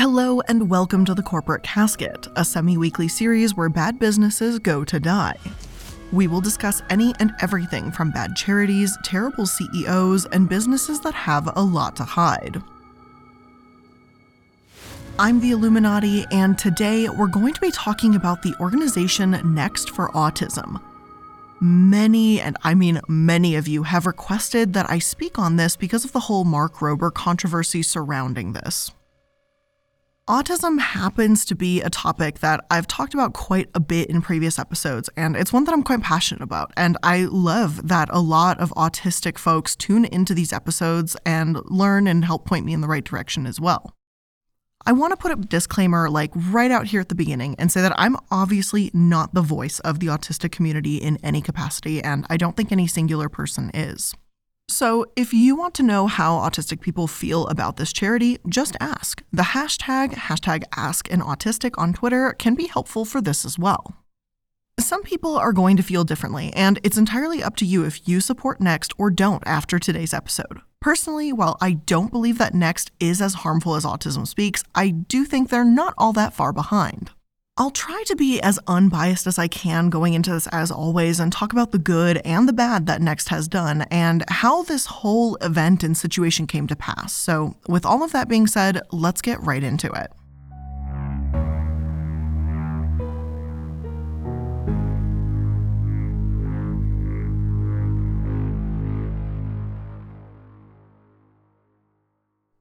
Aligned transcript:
Hello, 0.00 0.40
and 0.42 0.70
welcome 0.70 1.04
to 1.06 1.12
The 1.12 1.24
Corporate 1.24 1.64
Casket, 1.64 2.28
a 2.36 2.44
semi 2.44 2.76
weekly 2.76 3.08
series 3.08 3.56
where 3.56 3.68
bad 3.68 3.98
businesses 3.98 4.60
go 4.60 4.84
to 4.84 5.00
die. 5.00 5.36
We 6.12 6.28
will 6.28 6.40
discuss 6.40 6.82
any 6.88 7.12
and 7.18 7.32
everything 7.40 7.90
from 7.90 8.12
bad 8.12 8.36
charities, 8.36 8.96
terrible 9.02 9.44
CEOs, 9.44 10.26
and 10.26 10.48
businesses 10.48 11.00
that 11.00 11.14
have 11.14 11.50
a 11.56 11.60
lot 11.60 11.96
to 11.96 12.04
hide. 12.04 12.62
I'm 15.18 15.40
the 15.40 15.50
Illuminaughtii, 15.50 16.26
and 16.30 16.56
today 16.56 17.08
we're 17.08 17.26
going 17.26 17.54
to 17.54 17.60
be 17.60 17.72
talking 17.72 18.14
about 18.14 18.42
the 18.42 18.54
organization 18.60 19.40
Next 19.52 19.90
for 19.90 20.10
Autism. 20.10 20.80
Many, 21.60 22.40
and 22.40 22.56
I 22.62 22.76
mean 22.76 23.00
many 23.08 23.56
of 23.56 23.66
you, 23.66 23.82
have 23.82 24.06
requested 24.06 24.74
that 24.74 24.88
I 24.88 25.00
speak 25.00 25.40
on 25.40 25.56
this 25.56 25.74
because 25.74 26.04
of 26.04 26.12
the 26.12 26.20
whole 26.20 26.44
Mark 26.44 26.74
Rober 26.74 27.12
controversy 27.12 27.82
surrounding 27.82 28.52
this. 28.52 28.92
Autism 30.28 30.78
happens 30.78 31.46
to 31.46 31.54
be 31.54 31.80
a 31.80 31.88
topic 31.88 32.40
that 32.40 32.62
I've 32.70 32.86
talked 32.86 33.14
about 33.14 33.32
quite 33.32 33.70
a 33.74 33.80
bit 33.80 34.10
in 34.10 34.20
previous 34.20 34.58
episodes, 34.58 35.08
and 35.16 35.34
it's 35.34 35.54
one 35.54 35.64
that 35.64 35.72
I'm 35.72 35.82
quite 35.82 36.02
passionate 36.02 36.42
about. 36.42 36.70
And 36.76 36.98
I 37.02 37.22
love 37.22 37.88
that 37.88 38.10
a 38.12 38.20
lot 38.20 38.60
of 38.60 38.68
autistic 38.76 39.38
folks 39.38 39.74
tune 39.74 40.04
into 40.04 40.34
these 40.34 40.52
episodes 40.52 41.16
and 41.24 41.58
learn 41.64 42.06
and 42.06 42.26
help 42.26 42.44
point 42.44 42.66
me 42.66 42.74
in 42.74 42.82
the 42.82 42.88
right 42.88 43.04
direction 43.04 43.46
as 43.46 43.58
well. 43.58 43.94
I 44.84 44.92
want 44.92 45.12
to 45.12 45.16
put 45.16 45.32
a 45.32 45.36
disclaimer 45.36 46.10
like 46.10 46.30
right 46.34 46.70
out 46.70 46.88
here 46.88 47.00
at 47.00 47.08
the 47.08 47.14
beginning 47.14 47.56
and 47.58 47.72
say 47.72 47.80
that 47.80 47.94
I'm 47.96 48.18
obviously 48.30 48.90
not 48.92 49.32
the 49.32 49.40
voice 49.40 49.80
of 49.80 49.98
the 49.98 50.08
autistic 50.08 50.52
community 50.52 50.98
in 50.98 51.16
any 51.22 51.40
capacity, 51.40 52.04
and 52.04 52.26
I 52.28 52.36
don't 52.36 52.54
think 52.54 52.70
any 52.70 52.86
singular 52.86 53.30
person 53.30 53.70
is. 53.72 54.12
So, 54.70 55.06
if 55.16 55.32
you 55.32 55.56
want 55.56 55.72
to 55.74 55.82
know 55.82 56.06
how 56.06 56.36
autistic 56.36 56.82
people 56.82 57.06
feel 57.06 57.46
about 57.46 57.78
this 57.78 57.90
charity, 57.90 58.38
just 58.46 58.76
ask. 58.80 59.22
The 59.32 59.54
hashtag, 59.54 60.12
hashtag 60.12 60.64
AskAnAutistic 60.70 61.72
on 61.78 61.94
Twitter 61.94 62.34
can 62.38 62.54
be 62.54 62.66
helpful 62.66 63.06
for 63.06 63.22
this 63.22 63.46
as 63.46 63.58
well. 63.58 63.96
Some 64.78 65.02
people 65.02 65.36
are 65.36 65.54
going 65.54 65.78
to 65.78 65.82
feel 65.82 66.04
differently, 66.04 66.52
and 66.54 66.78
it's 66.84 66.98
entirely 66.98 67.42
up 67.42 67.56
to 67.56 67.64
you 67.64 67.84
if 67.84 68.06
you 68.06 68.20
support 68.20 68.60
Next 68.60 68.92
or 68.98 69.10
don't 69.10 69.42
after 69.46 69.78
today's 69.78 70.12
episode. 70.12 70.60
Personally, 70.80 71.32
while 71.32 71.56
I 71.62 71.72
don't 71.72 72.12
believe 72.12 72.36
that 72.38 72.54
Next 72.54 72.92
is 73.00 73.22
as 73.22 73.34
harmful 73.34 73.74
as 73.74 73.84
Autism 73.84 74.28
Speaks, 74.28 74.62
I 74.74 74.90
do 74.90 75.24
think 75.24 75.48
they're 75.48 75.64
not 75.64 75.94
all 75.96 76.12
that 76.12 76.34
far 76.34 76.52
behind. 76.52 77.10
I'll 77.60 77.72
try 77.72 78.04
to 78.06 78.14
be 78.14 78.40
as 78.40 78.60
unbiased 78.68 79.26
as 79.26 79.36
I 79.36 79.48
can 79.48 79.90
going 79.90 80.14
into 80.14 80.30
this 80.30 80.46
as 80.46 80.70
always 80.70 81.18
and 81.18 81.32
talk 81.32 81.52
about 81.52 81.72
the 81.72 81.78
good 81.78 82.18
and 82.18 82.48
the 82.48 82.52
bad 82.52 82.86
that 82.86 83.02
Next 83.02 83.30
has 83.30 83.48
done 83.48 83.82
and 83.90 84.24
how 84.28 84.62
this 84.62 84.86
whole 84.86 85.34
event 85.36 85.82
and 85.82 85.96
situation 85.96 86.46
came 86.46 86.68
to 86.68 86.76
pass. 86.76 87.12
So, 87.12 87.56
with 87.66 87.84
all 87.84 88.04
of 88.04 88.12
that 88.12 88.28
being 88.28 88.46
said, 88.46 88.82
let's 88.92 89.20
get 89.20 89.42
right 89.42 89.64
into 89.64 89.90
it. 89.90 90.12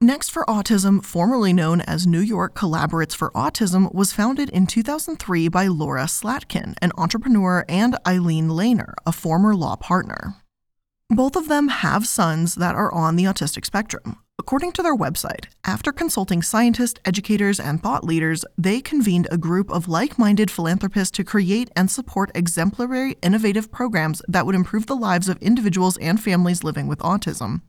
Next 0.07 0.31
for 0.31 0.45
Autism, 0.45 1.03
formerly 1.03 1.51
known 1.51 1.81
as 1.81 2.07
New 2.07 2.21
York 2.21 2.55
Collaborates 2.55 3.13
for 3.13 3.29
Autism, 3.31 3.93
was 3.93 4.13
founded 4.13 4.49
in 4.51 4.65
2003 4.65 5.49
by 5.49 5.67
Laura 5.67 6.05
Slatkin, 6.05 6.75
an 6.81 6.93
entrepreneur, 6.97 7.65
and 7.67 7.97
Ilene 8.05 8.47
Lainer, 8.47 8.93
a 9.05 9.11
former 9.11 9.53
law 9.53 9.75
partner. 9.75 10.35
Both 11.09 11.35
of 11.35 11.49
them 11.49 11.67
have 11.67 12.07
sons 12.07 12.55
that 12.55 12.73
are 12.73 12.89
on 12.93 13.17
the 13.17 13.25
autistic 13.25 13.65
spectrum. 13.65 14.15
According 14.39 14.71
to 14.73 14.81
their 14.81 14.95
website, 14.95 15.47
after 15.65 15.91
consulting 15.91 16.41
scientists, 16.41 17.01
educators, 17.03 17.59
and 17.59 17.83
thought 17.83 18.05
leaders, 18.05 18.45
they 18.57 18.79
convened 18.79 19.27
a 19.29 19.37
group 19.37 19.69
of 19.69 19.89
like 19.89 20.17
minded 20.17 20.49
philanthropists 20.49 21.11
to 21.17 21.25
create 21.25 21.69
and 21.75 21.91
support 21.91 22.31
exemplary, 22.33 23.17
innovative 23.21 23.73
programs 23.73 24.21
that 24.29 24.45
would 24.45 24.55
improve 24.55 24.85
the 24.85 24.95
lives 24.95 25.27
of 25.27 25.37
individuals 25.39 25.97
and 25.97 26.23
families 26.23 26.63
living 26.63 26.87
with 26.87 26.99
autism. 26.99 27.59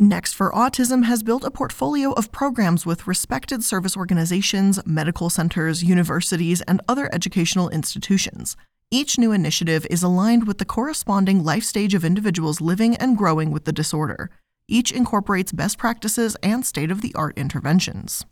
Next 0.00 0.34
for 0.34 0.52
Autism 0.52 1.06
has 1.06 1.24
built 1.24 1.42
a 1.42 1.50
portfolio 1.50 2.12
of 2.12 2.30
programs 2.30 2.86
with 2.86 3.08
respected 3.08 3.64
service 3.64 3.96
organizations, 3.96 4.78
medical 4.86 5.28
centers, 5.28 5.82
universities, 5.82 6.60
and 6.68 6.80
other 6.86 7.12
educational 7.12 7.68
institutions. 7.70 8.56
Each 8.92 9.18
new 9.18 9.32
initiative 9.32 9.88
is 9.90 10.04
aligned 10.04 10.46
with 10.46 10.58
the 10.58 10.64
corresponding 10.64 11.42
life 11.42 11.64
stage 11.64 11.94
of 11.94 12.04
individuals 12.04 12.60
living 12.60 12.94
and 12.94 13.18
growing 13.18 13.50
with 13.50 13.64
the 13.64 13.72
disorder. 13.72 14.30
Each 14.68 14.92
incorporates 14.92 15.50
best 15.50 15.78
practices 15.78 16.36
and 16.44 16.64
state 16.64 16.92
of 16.92 17.00
the 17.00 17.12
art 17.16 17.36
interventions. 17.36 18.24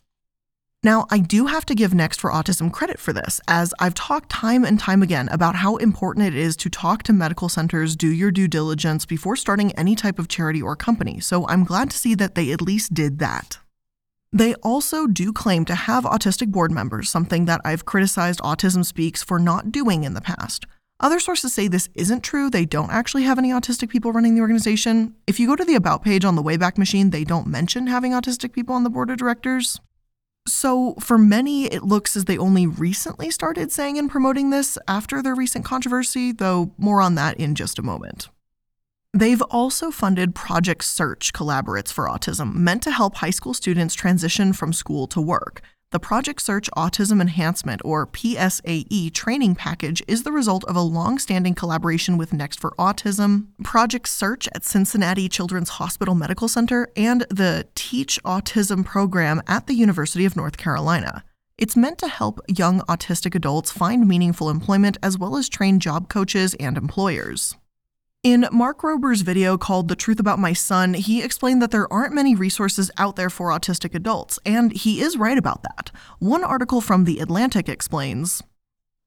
Now, 0.86 1.08
I 1.10 1.19
do 1.19 1.47
have 1.47 1.66
to 1.66 1.74
give 1.74 1.94
Next 1.94 2.20
for 2.20 2.30
Autism 2.30 2.72
credit 2.72 3.00
for 3.00 3.12
this, 3.12 3.41
as 3.48 3.74
I've 3.80 3.94
talked 3.94 4.30
time 4.30 4.64
and 4.64 4.78
time 4.78 5.02
again 5.02 5.28
about 5.32 5.56
how 5.56 5.78
important 5.78 6.26
it 6.28 6.36
is 6.36 6.56
to 6.58 6.70
talk 6.70 7.02
to 7.02 7.12
medical 7.12 7.48
centers, 7.48 7.97
do 7.97 8.06
your 8.06 8.30
due 8.30 8.47
diligence 8.47 9.04
before 9.04 9.34
starting 9.34 9.72
any 9.72 9.96
type 9.96 10.20
of 10.20 10.28
charity 10.28 10.62
or 10.62 10.76
company, 10.76 11.19
so 11.19 11.44
I'm 11.48 11.64
glad 11.64 11.91
to 11.91 11.98
see 11.98 12.14
that 12.14 12.36
they 12.36 12.52
at 12.52 12.62
least 12.62 12.94
did 12.94 13.19
that. 13.19 13.58
They 14.32 14.54
also 14.62 15.08
do 15.08 15.32
claim 15.32 15.64
to 15.64 15.75
have 15.75 16.04
autistic 16.04 16.52
board 16.52 16.70
members, 16.70 17.10
something 17.10 17.46
that 17.46 17.62
I've 17.64 17.84
criticized 17.84 18.38
Autism 18.38 18.84
Speaks 18.84 19.25
for 19.25 19.41
not 19.41 19.72
doing 19.72 20.04
in 20.04 20.14
the 20.14 20.20
past. 20.20 20.66
Other 21.00 21.19
sources 21.19 21.52
say 21.52 21.66
this 21.66 21.88
isn't 21.96 22.22
true. 22.22 22.48
They 22.48 22.64
don't 22.64 22.92
actually 22.92 23.25
have 23.25 23.38
any 23.38 23.50
autistic 23.50 23.88
people 23.88 24.12
running 24.12 24.36
the 24.36 24.41
organization. 24.41 25.16
If 25.26 25.41
you 25.41 25.48
go 25.48 25.56
to 25.56 25.64
the 25.64 25.75
About 25.75 26.04
page 26.04 26.25
on 26.25 26.36
the 26.36 26.44
Wayback 26.44 26.78
Machine, 26.78 27.10
they 27.10 27.25
don't 27.25 27.48
mention 27.48 27.88
having 27.88 28.12
autistic 28.12 28.52
people 28.52 28.76
on 28.76 28.84
the 28.84 28.91
board 28.91 29.10
of 29.10 29.16
directors. 29.16 29.80
So, 30.48 30.94
for 31.00 31.18
many, 31.18 31.64
it 31.66 31.82
looks 31.82 32.16
as 32.16 32.26
they 32.26 32.38
only 32.38 32.66
recently 32.66 33.30
started 33.30 33.72
saying 33.72 33.98
and 33.98 34.08
promoting 34.10 34.50
this 34.50 34.78
after 34.86 35.20
their 35.20 35.34
recent 35.34 35.64
controversy, 35.64 36.30
though 36.30 36.72
more 36.78 37.00
on 37.00 37.16
that 37.16 37.36
in 37.38 37.54
just 37.56 37.78
a 37.78 37.82
moment. 37.82 38.28
They've 39.12 39.42
also 39.42 39.90
funded 39.90 40.34
Project 40.34 40.84
Search 40.84 41.32
Collaborates 41.32 41.92
for 41.92 42.06
Autism, 42.06 42.54
meant 42.54 42.82
to 42.82 42.90
help 42.90 43.16
high 43.16 43.30
school 43.30 43.54
students 43.54 43.94
transition 43.94 44.52
from 44.52 44.72
school 44.72 45.06
to 45.08 45.20
work. 45.20 45.62
The 45.96 46.00
Project 46.00 46.42
Search 46.42 46.68
Autism 46.76 47.22
Enhancement, 47.22 47.80
or 47.82 48.06
PSAE, 48.06 49.14
training 49.14 49.54
package 49.54 50.02
is 50.06 50.24
the 50.24 50.30
result 50.30 50.62
of 50.64 50.76
a 50.76 50.82
long 50.82 51.18
standing 51.18 51.54
collaboration 51.54 52.18
with 52.18 52.34
Next 52.34 52.60
for 52.60 52.72
Autism, 52.72 53.46
Project 53.64 54.06
Search 54.06 54.46
at 54.54 54.62
Cincinnati 54.62 55.26
Children's 55.26 55.70
Hospital 55.70 56.14
Medical 56.14 56.48
Center, 56.48 56.86
and 56.98 57.22
the 57.30 57.66
TEACCH 57.74 58.22
Autism 58.24 58.84
program 58.84 59.40
at 59.46 59.68
the 59.68 59.72
University 59.72 60.26
of 60.26 60.36
North 60.36 60.58
Carolina. 60.58 61.24
It's 61.56 61.78
meant 61.78 61.96
to 62.00 62.08
help 62.08 62.40
young 62.46 62.80
autistic 62.80 63.34
adults 63.34 63.70
find 63.70 64.06
meaningful 64.06 64.50
employment 64.50 64.98
as 65.02 65.16
well 65.16 65.34
as 65.34 65.48
train 65.48 65.80
job 65.80 66.10
coaches 66.10 66.52
and 66.60 66.76
employers. 66.76 67.56
In 68.26 68.48
Mark 68.50 68.82
Rober's 68.82 69.20
video 69.20 69.56
called 69.56 69.87
The 69.87 69.94
Truth 69.94 70.19
About 70.19 70.41
My 70.41 70.53
Son, 70.53 70.94
he 70.94 71.22
explained 71.22 71.62
that 71.62 71.70
there 71.70 71.87
aren't 71.92 72.12
many 72.12 72.34
resources 72.34 72.91
out 72.98 73.14
there 73.14 73.31
for 73.31 73.50
autistic 73.50 73.94
adults, 73.94 74.41
and 74.44 74.72
he 74.72 75.00
is 75.00 75.16
right 75.16 75.38
about 75.38 75.62
that. 75.62 75.92
One 76.19 76.42
article 76.42 76.81
from 76.81 77.04
The 77.04 77.20
Atlantic 77.20 77.69
explains 77.69 78.42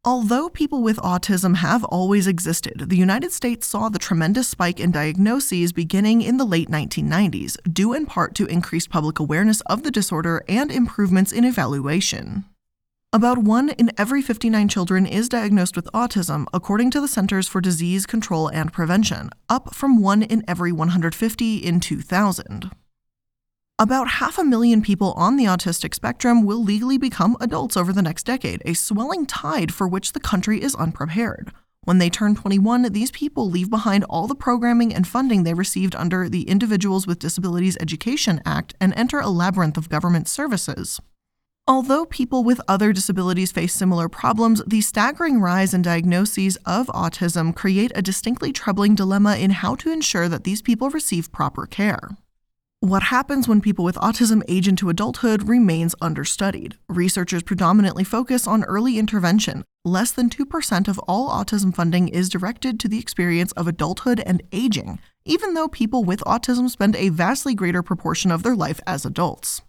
Although 0.06 0.48
people 0.48 0.82
with 0.82 0.96
autism 1.00 1.58
have 1.58 1.84
always 1.84 2.28
existed, 2.28 2.86
the 2.88 2.96
United 2.96 3.34
States 3.34 3.68
saw 3.68 3.90
the 3.90 4.00
tremendous 4.00 4.48
spike 4.48 4.80
in 4.80 4.92
diagnoses 4.92 5.74
beginning 5.74 6.22
in 6.22 6.38
the 6.38 6.46
late 6.46 6.70
1990s, 6.70 7.58
due 7.74 7.92
in 7.92 8.06
part 8.06 8.36
to 8.36 8.46
increased 8.46 8.90
public 8.90 9.20
awareness 9.20 9.60
of 9.66 9.84
the 9.84 9.92
disorder 9.92 10.46
and 10.48 10.72
improvements 10.72 11.34
in 11.34 11.44
evaluation. 11.44 12.46
About 13.12 13.40
one 13.40 13.70
in 13.70 13.92
every 13.98 14.22
59 14.22 14.68
children 14.68 15.08
is 15.08 15.30
diagnosed 15.30 15.76
with 15.76 15.90
autism, 15.96 16.46
according 16.54 16.92
to 16.92 17.02
the 17.02 17.08
Centers 17.08 17.48
for 17.48 17.60
Disease 17.60 18.06
Control 18.06 18.50
and 18.50 18.72
Prevention, 18.72 19.32
up 19.50 19.74
from 19.74 20.00
one 20.00 20.22
in 20.22 20.44
every 20.48 20.72
150 20.72 21.58
in 21.58 21.80
2000. 21.80 22.70
About 23.80 24.08
half 24.08 24.38
a 24.38 24.44
million 24.44 24.84
people 24.84 25.14
on 25.14 25.38
the 25.38 25.46
autistic 25.46 25.96
spectrum 25.96 26.46
will 26.46 26.64
legally 26.64 27.00
become 27.00 27.36
adults 27.42 27.76
over 27.76 27.92
the 27.92 28.04
next 28.04 28.28
decade, 28.28 28.62
a 28.64 28.76
swelling 28.76 29.26
tide 29.26 29.74
for 29.74 29.88
which 29.88 30.12
the 30.14 30.20
country 30.20 30.62
is 30.62 30.76
unprepared. 30.76 31.52
When 31.86 31.98
they 31.98 32.12
turn 32.12 32.36
21, 32.36 32.94
these 32.94 33.10
people 33.10 33.50
leave 33.50 33.72
behind 33.72 34.04
all 34.04 34.28
the 34.28 34.36
programming 34.36 34.94
and 34.94 35.08
funding 35.08 35.46
they 35.46 35.56
received 35.56 35.96
under 35.96 36.30
the 36.30 36.44
Individuals 36.44 37.08
with 37.08 37.18
Disabilities 37.18 37.76
Education 37.82 38.40
Act 38.46 38.76
and 38.80 38.94
enter 38.96 39.20
a 39.20 39.30
labyrinth 39.30 39.78
of 39.78 39.90
government 39.90 40.28
services. 40.28 41.02
Although 41.70 42.08
people 42.08 42.44
with 42.44 42.60
other 42.68 42.92
disabilities 42.92 43.52
face 43.52 43.76
similar 43.76 44.10
problems, 44.10 44.64
the 44.66 44.82
staggering 44.82 45.40
rise 45.40 45.72
in 45.72 45.84
diagnoses 45.84 46.56
of 46.66 46.88
autism 46.88 47.56
create 47.56 47.92
a 47.94 48.02
distinctly 48.02 48.52
troubling 48.52 48.96
dilemma 48.96 49.38
in 49.38 49.52
how 49.52 49.76
to 49.76 49.92
ensure 49.92 50.28
that 50.30 50.46
these 50.46 50.64
people 50.64 50.90
receive 50.90 51.32
proper 51.32 51.68
care. 51.68 52.10
What 52.80 53.04
happens 53.04 53.48
when 53.48 53.62
people 53.62 53.86
with 53.86 53.98
autism 53.98 54.42
age 54.48 54.68
into 54.68 54.90
adulthood 54.90 55.48
remains 55.48 55.94
understudied. 56.02 56.76
Researchers 56.88 57.44
predominantly 57.44 58.04
focus 58.04 58.48
on 58.48 58.64
early 58.64 58.98
intervention. 58.98 59.64
Less 59.86 60.10
than 60.10 60.32
2% 60.32 60.88
of 60.88 60.98
all 61.08 61.30
autism 61.30 61.72
funding 61.72 62.08
is 62.08 62.30
directed 62.30 62.80
to 62.80 62.88
the 62.88 62.98
experience 62.98 63.52
of 63.52 63.68
adulthood 63.68 64.22
and 64.22 64.42
aging, 64.52 64.98
even 65.24 65.54
though 65.54 65.68
people 65.68 66.04
with 66.04 66.22
autism 66.22 66.68
spend 66.68 66.96
a 66.96 67.10
vastly 67.10 67.54
greater 67.54 67.84
proportion 67.84 68.32
of 68.32 68.42
their 68.42 68.56
life 68.56 68.80
as 68.88 69.06
adults. 69.06 69.62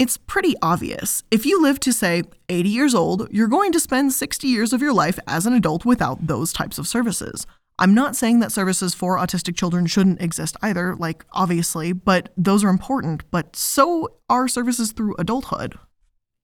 It's 0.00 0.16
pretty 0.16 0.54
obvious. 0.62 1.24
If 1.30 1.44
you 1.44 1.60
live 1.60 1.78
to, 1.80 1.92
say, 1.92 2.22
80 2.48 2.70
years 2.70 2.94
old, 2.94 3.28
you're 3.30 3.46
going 3.46 3.70
to 3.72 3.78
spend 3.78 4.14
60 4.14 4.48
years 4.48 4.72
of 4.72 4.80
your 4.80 4.94
life 4.94 5.18
as 5.26 5.44
an 5.44 5.52
adult 5.52 5.84
without 5.84 6.26
those 6.26 6.54
types 6.54 6.78
of 6.78 6.88
services. 6.88 7.46
I'm 7.78 7.92
not 7.92 8.16
saying 8.16 8.40
that 8.40 8.50
services 8.50 8.94
for 8.94 9.18
autistic 9.18 9.56
children 9.56 9.84
shouldn't 9.84 10.22
exist 10.22 10.56
either, 10.62 10.96
like, 10.96 11.26
obviously, 11.32 11.92
but 11.92 12.30
those 12.34 12.64
are 12.64 12.70
important, 12.70 13.30
but 13.30 13.54
so 13.54 14.08
are 14.30 14.48
services 14.48 14.92
through 14.92 15.16
adulthood. 15.18 15.78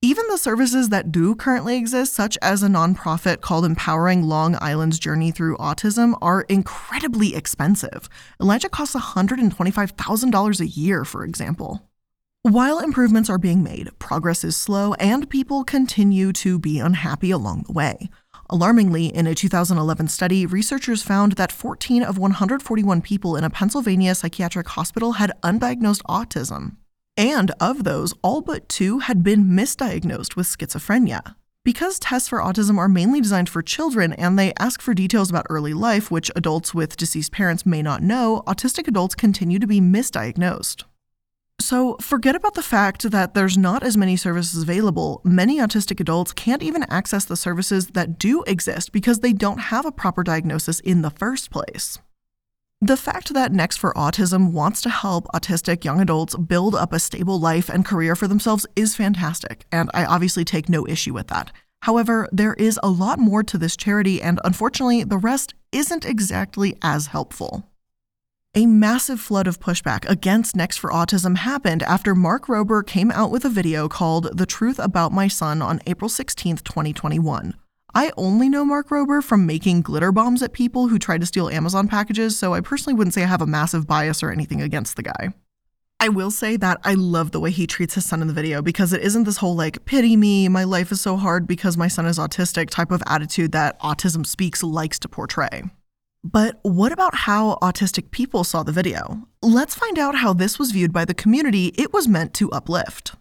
Even 0.03 0.27
the 0.27 0.37
services 0.37 0.89
that 0.89 1.11
do 1.11 1.33
currently 1.33 1.77
exist, 1.77 2.13
such 2.13 2.37
as 2.43 2.61
a 2.61 2.67
nonprofit 2.67 3.41
called 3.41 3.65
Empowering 3.65 4.21
Long 4.21 4.55
Island's 4.61 4.99
Journey 4.99 5.31
Through 5.31 5.57
Autism, 5.57 6.15
are 6.21 6.41
incredibly 6.41 7.35
expensive. 7.35 8.07
ELIJA 8.39 8.69
costs 8.69 8.95
$125,000 8.95 10.59
a 10.59 10.67
year, 10.67 11.03
for 11.03 11.23
example. 11.23 11.81
While 12.43 12.79
improvements 12.79 13.29
are 13.29 13.37
being 13.37 13.61
made, 13.61 13.89
progress 13.99 14.43
is 14.43 14.55
slow 14.55 14.93
and 14.93 15.29
people 15.29 15.63
continue 15.63 16.31
to 16.33 16.57
be 16.57 16.79
unhappy 16.79 17.31
along 17.31 17.63
the 17.63 17.73
way. 17.73 18.09
Alarmingly, 18.49 19.07
in 19.07 19.27
a 19.27 19.35
2011 19.35 20.07
study, 20.07 20.45
researchers 20.45 21.03
found 21.03 21.33
that 21.33 21.51
14 21.51 22.03
of 22.03 22.17
141 22.17 23.01
people 23.01 23.35
in 23.35 23.43
a 23.43 23.49
Pennsylvania 23.49 24.15
psychiatric 24.15 24.69
hospital 24.69 25.13
had 25.13 25.33
undiagnosed 25.43 26.01
autism. 26.03 26.77
And 27.17 27.51
of 27.59 27.83
those, 27.83 28.13
all 28.21 28.41
but 28.41 28.69
two 28.69 28.99
had 28.99 29.23
been 29.23 29.45
misdiagnosed 29.45 30.37
with 30.37 30.47
schizophrenia. 30.47 31.35
Because 31.65 31.99
tests 31.99 32.29
for 32.29 32.39
autism 32.39 32.77
are 32.77 32.87
mainly 32.87 33.19
designed 33.19 33.49
for 33.49 33.61
children 33.61 34.13
and 34.13 34.39
they 34.39 34.53
ask 34.57 34.81
for 34.81 34.93
details 34.93 35.29
about 35.29 35.47
early 35.49 35.73
life, 35.73 36.09
which 36.09 36.31
adults 36.33 36.73
with 36.73 36.95
deceased 36.95 37.33
parents 37.33 37.65
may 37.65 37.81
not 37.81 38.01
know, 38.01 38.41
autistic 38.47 38.87
adults 38.87 39.15
continue 39.15 39.59
to 39.59 39.67
be 39.67 39.81
misdiagnosed. 39.81 40.85
So, 41.59 41.97
forget 41.99 42.35
about 42.35 42.53
the 42.53 42.61
fact 42.61 43.09
that 43.09 43.33
there's 43.33 43.57
not 43.57 43.81
as 43.81 43.97
many 43.97 44.15
services 44.15 44.61
available. 44.61 45.21
Many 45.23 45.57
autistic 45.57 45.99
adults 45.99 46.31
can't 46.31 46.61
even 46.61 46.83
access 46.83 47.25
the 47.25 47.35
services 47.35 47.87
that 47.87 48.19
do 48.19 48.43
exist 48.43 48.91
because 48.91 49.19
they 49.19 49.33
don't 49.33 49.57
have 49.57 49.85
a 49.85 49.91
proper 49.91 50.23
diagnosis 50.23 50.79
in 50.79 51.01
the 51.01 51.09
first 51.09 51.49
place. 51.49 51.97
The 52.79 52.95
fact 52.95 53.33
that 53.33 53.51
Next 53.51 53.77
for 53.77 53.91
Autism 53.95 54.51
wants 54.51 54.81
to 54.81 54.89
help 54.91 55.25
autistic 55.33 55.83
young 55.83 55.99
adults 55.99 56.35
build 56.35 56.75
up 56.75 56.93
a 56.93 56.99
stable 56.99 57.39
life 57.39 57.69
and 57.69 57.83
career 57.83 58.15
for 58.15 58.27
themselves 58.27 58.67
is 58.75 58.95
fantastic, 58.95 59.65
and 59.71 59.89
I 59.95 60.05
obviously 60.05 60.45
take 60.45 60.69
no 60.69 60.87
issue 60.87 61.13
with 61.13 61.27
that. 61.29 61.51
However, 61.81 62.29
there 62.31 62.53
is 62.53 62.79
a 62.83 62.89
lot 62.89 63.17
more 63.17 63.41
to 63.41 63.57
this 63.57 63.75
charity, 63.75 64.21
and 64.21 64.39
unfortunately, 64.43 65.03
the 65.03 65.17
rest 65.17 65.55
isn't 65.71 66.05
exactly 66.05 66.77
as 66.83 67.07
helpful. 67.07 67.67
A 68.55 68.65
massive 68.65 69.19
flood 69.19 69.45
of 69.45 69.59
pushback 69.59 70.09
against 70.09 70.55
Next 70.55 70.77
for 70.77 70.89
Autism 70.89 71.37
happened 71.37 71.83
after 71.83 72.15
Mark 72.15 72.47
Rober 72.47 72.85
came 72.85 73.11
out 73.11 73.29
with 73.29 73.45
a 73.45 73.49
video 73.49 73.87
called 73.87 74.35
The 74.35 74.47
Truth 74.47 74.79
About 74.79 75.11
My 75.11 75.27
Son 75.27 75.61
on 75.61 75.79
April 75.85 76.09
16, 76.09 76.57
2021. 76.57 77.53
I 77.93 78.11
only 78.17 78.49
know 78.49 78.65
Mark 78.65 78.89
Rober 78.89 79.23
from 79.23 79.45
making 79.45 79.81
glitter 79.81 80.11
bombs 80.11 80.41
at 80.41 80.53
people 80.53 80.87
who 80.87 80.97
try 80.97 81.19
to 81.19 81.25
steal 81.25 81.49
Amazon 81.49 81.87
packages, 81.87 82.37
so 82.39 82.53
I 82.53 82.61
personally 82.61 82.97
wouldn't 82.97 83.13
say 83.13 83.23
I 83.23 83.27
have 83.27 83.41
a 83.41 83.47
massive 83.47 83.85
bias 83.85 84.23
or 84.23 84.31
anything 84.31 84.61
against 84.61 84.95
the 84.95 85.03
guy. 85.03 85.33
I 85.99 86.09
will 86.09 86.31
say 86.31 86.57
that 86.57 86.79
I 86.83 86.93
love 86.95 87.31
the 87.31 87.39
way 87.39 87.51
he 87.51 87.67
treats 87.67 87.95
his 87.95 88.05
son 88.05 88.21
in 88.21 88.27
the 88.27 88.33
video 88.33 88.61
because 88.63 88.93
it 88.93 89.01
isn't 89.01 89.25
this 89.25 89.37
whole 89.37 89.55
like, 89.55 89.85
pity 89.85 90.15
me, 90.15 90.47
my 90.47 90.63
life 90.63 90.91
is 90.91 91.01
so 91.01 91.17
hard 91.17 91.47
because 91.47 91.77
my 91.77 91.87
son 91.87 92.05
is 92.05 92.17
autistic 92.17 92.69
type 92.69 92.91
of 92.91 93.03
attitude 93.07 93.51
that 93.51 93.79
Autism 93.81 94.25
Speaks 94.25 94.63
likes 94.63 94.97
to 94.99 95.09
portray. 95.09 95.63
But 96.31 96.59
what 96.63 96.91
about 96.91 97.15
how 97.15 97.57
autistic 97.61 98.11
people 98.11 98.43
saw 98.43 98.61
the 98.61 98.73
video? 98.73 99.29
Let's 99.41 99.75
find 99.75 99.97
out 99.97 100.15
how 100.15 100.33
this 100.33 100.59
was 100.59 100.71
viewed 100.71 100.91
by 100.91 101.05
the 101.05 101.13
community 101.13 101.67
it 101.77 101.93
was 101.93 102.09
meant 102.09 102.33
to 102.33 102.51
uplift. 102.51 103.15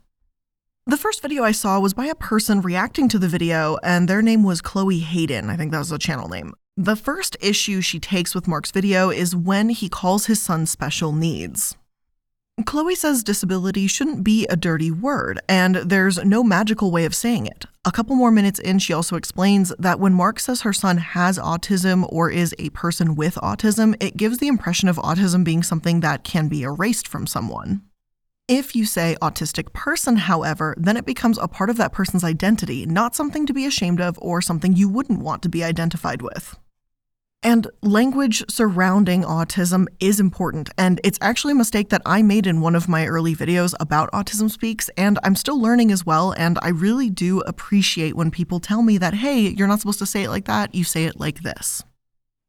The 0.86 0.96
first 0.96 1.22
video 1.22 1.44
I 1.44 1.52
saw 1.52 1.78
was 1.78 1.94
by 1.94 2.06
a 2.06 2.16
person 2.16 2.60
reacting 2.60 3.08
to 3.10 3.18
the 3.20 3.28
video, 3.28 3.76
and 3.84 4.08
their 4.08 4.22
name 4.22 4.42
was 4.42 4.60
Chloe 4.60 4.98
Hayden. 4.98 5.50
I 5.50 5.56
think 5.56 5.70
that 5.70 5.78
was 5.78 5.90
the 5.90 5.98
channel 5.98 6.28
name. 6.28 6.54
The 6.76 6.96
first 6.96 7.36
issue 7.40 7.80
she 7.80 8.00
takes 8.00 8.34
with 8.34 8.48
Mark's 8.48 8.72
video 8.72 9.10
is 9.10 9.36
when 9.36 9.68
he 9.68 9.88
calls 9.88 10.26
his 10.26 10.42
son 10.42 10.66
special 10.66 11.12
needs. 11.12 11.76
Chloe 12.64 12.94
says 12.94 13.22
disability 13.22 13.86
shouldn't 13.86 14.24
be 14.24 14.46
a 14.46 14.56
dirty 14.56 14.90
word, 14.90 15.38
and 15.46 15.76
there's 15.76 16.24
no 16.24 16.42
magical 16.42 16.90
way 16.90 17.04
of 17.04 17.14
saying 17.14 17.46
it. 17.46 17.66
A 17.84 17.92
couple 17.92 18.16
more 18.16 18.30
minutes 18.30 18.58
in, 18.58 18.78
she 18.78 18.94
also 18.94 19.16
explains 19.16 19.74
that 19.78 20.00
when 20.00 20.14
Mark 20.14 20.40
says 20.40 20.62
her 20.62 20.72
son 20.72 20.96
has 20.96 21.38
autism 21.38 22.10
or 22.10 22.30
is 22.30 22.54
a 22.58 22.70
person 22.70 23.14
with 23.14 23.34
autism, 23.36 23.94
it 24.02 24.16
gives 24.16 24.38
the 24.38 24.48
impression 24.48 24.88
of 24.88 24.96
autism 24.96 25.44
being 25.44 25.62
something 25.62 26.00
that 26.00 26.24
can 26.24 26.48
be 26.48 26.62
erased 26.62 27.06
from 27.06 27.26
someone. 27.26 27.82
If 28.48 28.74
you 28.74 28.86
say 28.86 29.16
autistic 29.20 29.74
person, 29.74 30.16
however, 30.16 30.74
then 30.78 30.96
it 30.96 31.04
becomes 31.04 31.36
a 31.36 31.48
part 31.48 31.68
of 31.68 31.76
that 31.76 31.92
person's 31.92 32.24
identity, 32.24 32.86
not 32.86 33.14
something 33.14 33.44
to 33.44 33.52
be 33.52 33.66
ashamed 33.66 34.00
of 34.00 34.18
or 34.22 34.40
something 34.40 34.74
you 34.74 34.88
wouldn't 34.88 35.20
want 35.20 35.42
to 35.42 35.50
be 35.50 35.62
identified 35.62 36.22
with. 36.22 36.58
And 37.42 37.68
language 37.82 38.42
surrounding 38.50 39.22
autism 39.22 39.86
is 40.00 40.18
important, 40.18 40.70
and 40.76 41.00
it's 41.04 41.18
actually 41.20 41.52
a 41.52 41.56
mistake 41.56 41.90
that 41.90 42.02
I 42.04 42.22
made 42.22 42.46
in 42.46 42.60
one 42.60 42.74
of 42.74 42.88
my 42.88 43.06
early 43.06 43.36
videos 43.36 43.72
about 43.78 44.10
Autism 44.10 44.50
Speaks, 44.50 44.90
and 44.96 45.18
I'm 45.22 45.36
still 45.36 45.60
learning 45.60 45.92
as 45.92 46.04
well, 46.04 46.32
and 46.32 46.58
I 46.62 46.68
really 46.70 47.08
do 47.08 47.40
appreciate 47.42 48.16
when 48.16 48.30
people 48.30 48.58
tell 48.58 48.82
me 48.82 48.98
that, 48.98 49.14
hey, 49.14 49.48
you're 49.50 49.68
not 49.68 49.80
supposed 49.80 50.00
to 50.00 50.06
say 50.06 50.24
it 50.24 50.30
like 50.30 50.46
that, 50.46 50.74
you 50.74 50.82
say 50.82 51.04
it 51.04 51.20
like 51.20 51.42
this. 51.42 51.84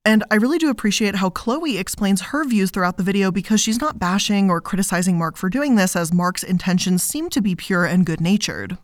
And 0.04 0.24
I 0.32 0.36
really 0.36 0.58
do 0.58 0.70
appreciate 0.70 1.16
how 1.16 1.30
Chloe 1.30 1.78
explains 1.78 2.22
her 2.22 2.46
views 2.46 2.72
throughout 2.72 2.96
the 2.96 3.04
video 3.04 3.30
because 3.30 3.60
she's 3.60 3.82
not 3.82 4.00
bashing 4.00 4.50
or 4.50 4.62
criticizing 4.62 5.18
Mark 5.18 5.36
for 5.36 5.50
doing 5.50 5.76
this, 5.76 5.98
as 5.98 6.14
Mark's 6.14 6.44
intentions 6.44 7.04
seem 7.04 7.30
to 7.32 7.42
be 7.42 7.56
pure 7.56 7.86
and 7.86 8.06
good 8.06 8.22
natured. 8.22 8.78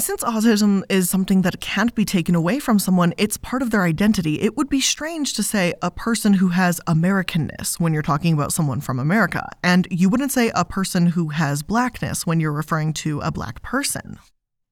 Since 0.00 0.24
autism 0.24 0.82
is 0.88 1.10
something 1.10 1.42
that 1.42 1.60
can't 1.60 1.94
be 1.94 2.06
taken 2.06 2.34
away 2.34 2.58
from 2.58 2.78
someone, 2.78 3.12
it's 3.18 3.36
part 3.36 3.60
of 3.60 3.70
their 3.70 3.82
identity. 3.82 4.40
It 4.40 4.56
would 4.56 4.70
be 4.70 4.80
strange 4.80 5.34
to 5.34 5.42
say 5.42 5.74
a 5.82 5.90
person 5.90 6.32
who 6.32 6.48
has 6.48 6.80
Americanness 6.86 7.78
when 7.78 7.92
you're 7.92 8.00
talking 8.00 8.32
about 8.32 8.50
someone 8.50 8.80
from 8.80 8.98
America, 8.98 9.46
and 9.62 9.86
you 9.90 10.08
wouldn't 10.08 10.32
say 10.32 10.50
a 10.54 10.64
person 10.64 11.04
who 11.04 11.28
has 11.28 11.62
blackness 11.62 12.26
when 12.26 12.40
you're 12.40 12.50
referring 12.50 12.94
to 12.94 13.20
a 13.20 13.30
black 13.30 13.60
person. 13.60 14.18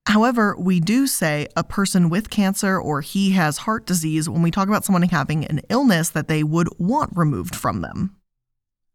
However, 0.07 0.55
we 0.57 0.79
do 0.79 1.05
say 1.05 1.45
a 1.55 1.63
person 1.63 2.09
with 2.09 2.31
cancer 2.31 2.79
or 2.79 3.01
he 3.01 3.31
has 3.31 3.59
heart 3.59 3.85
disease 3.85 4.27
when 4.27 4.41
we 4.41 4.49
talk 4.49 4.67
about 4.67 4.83
someone 4.83 5.03
having 5.03 5.45
an 5.45 5.61
illness 5.69 6.09
that 6.09 6.27
they 6.27 6.43
would 6.43 6.69
want 6.79 7.11
removed 7.15 7.55
from 7.55 7.81
them. 7.81 8.18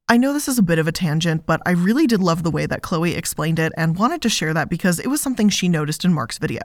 I 0.06 0.18
know 0.18 0.34
this 0.34 0.48
is 0.48 0.58
a 0.58 0.62
bit 0.62 0.78
of 0.78 0.86
a 0.86 0.92
tangent, 0.92 1.46
but 1.46 1.62
I 1.64 1.70
really 1.70 2.06
did 2.06 2.20
love 2.20 2.42
the 2.42 2.50
way 2.50 2.66
that 2.66 2.82
Chloe 2.82 3.14
explained 3.14 3.58
it 3.58 3.72
and 3.74 3.96
wanted 3.96 4.20
to 4.22 4.28
share 4.28 4.52
that 4.52 4.68
because 4.68 4.98
it 4.98 5.06
was 5.06 5.22
something 5.22 5.48
she 5.48 5.66
noticed 5.66 6.04
in 6.04 6.12
Mark's 6.12 6.37
video. 6.37 6.61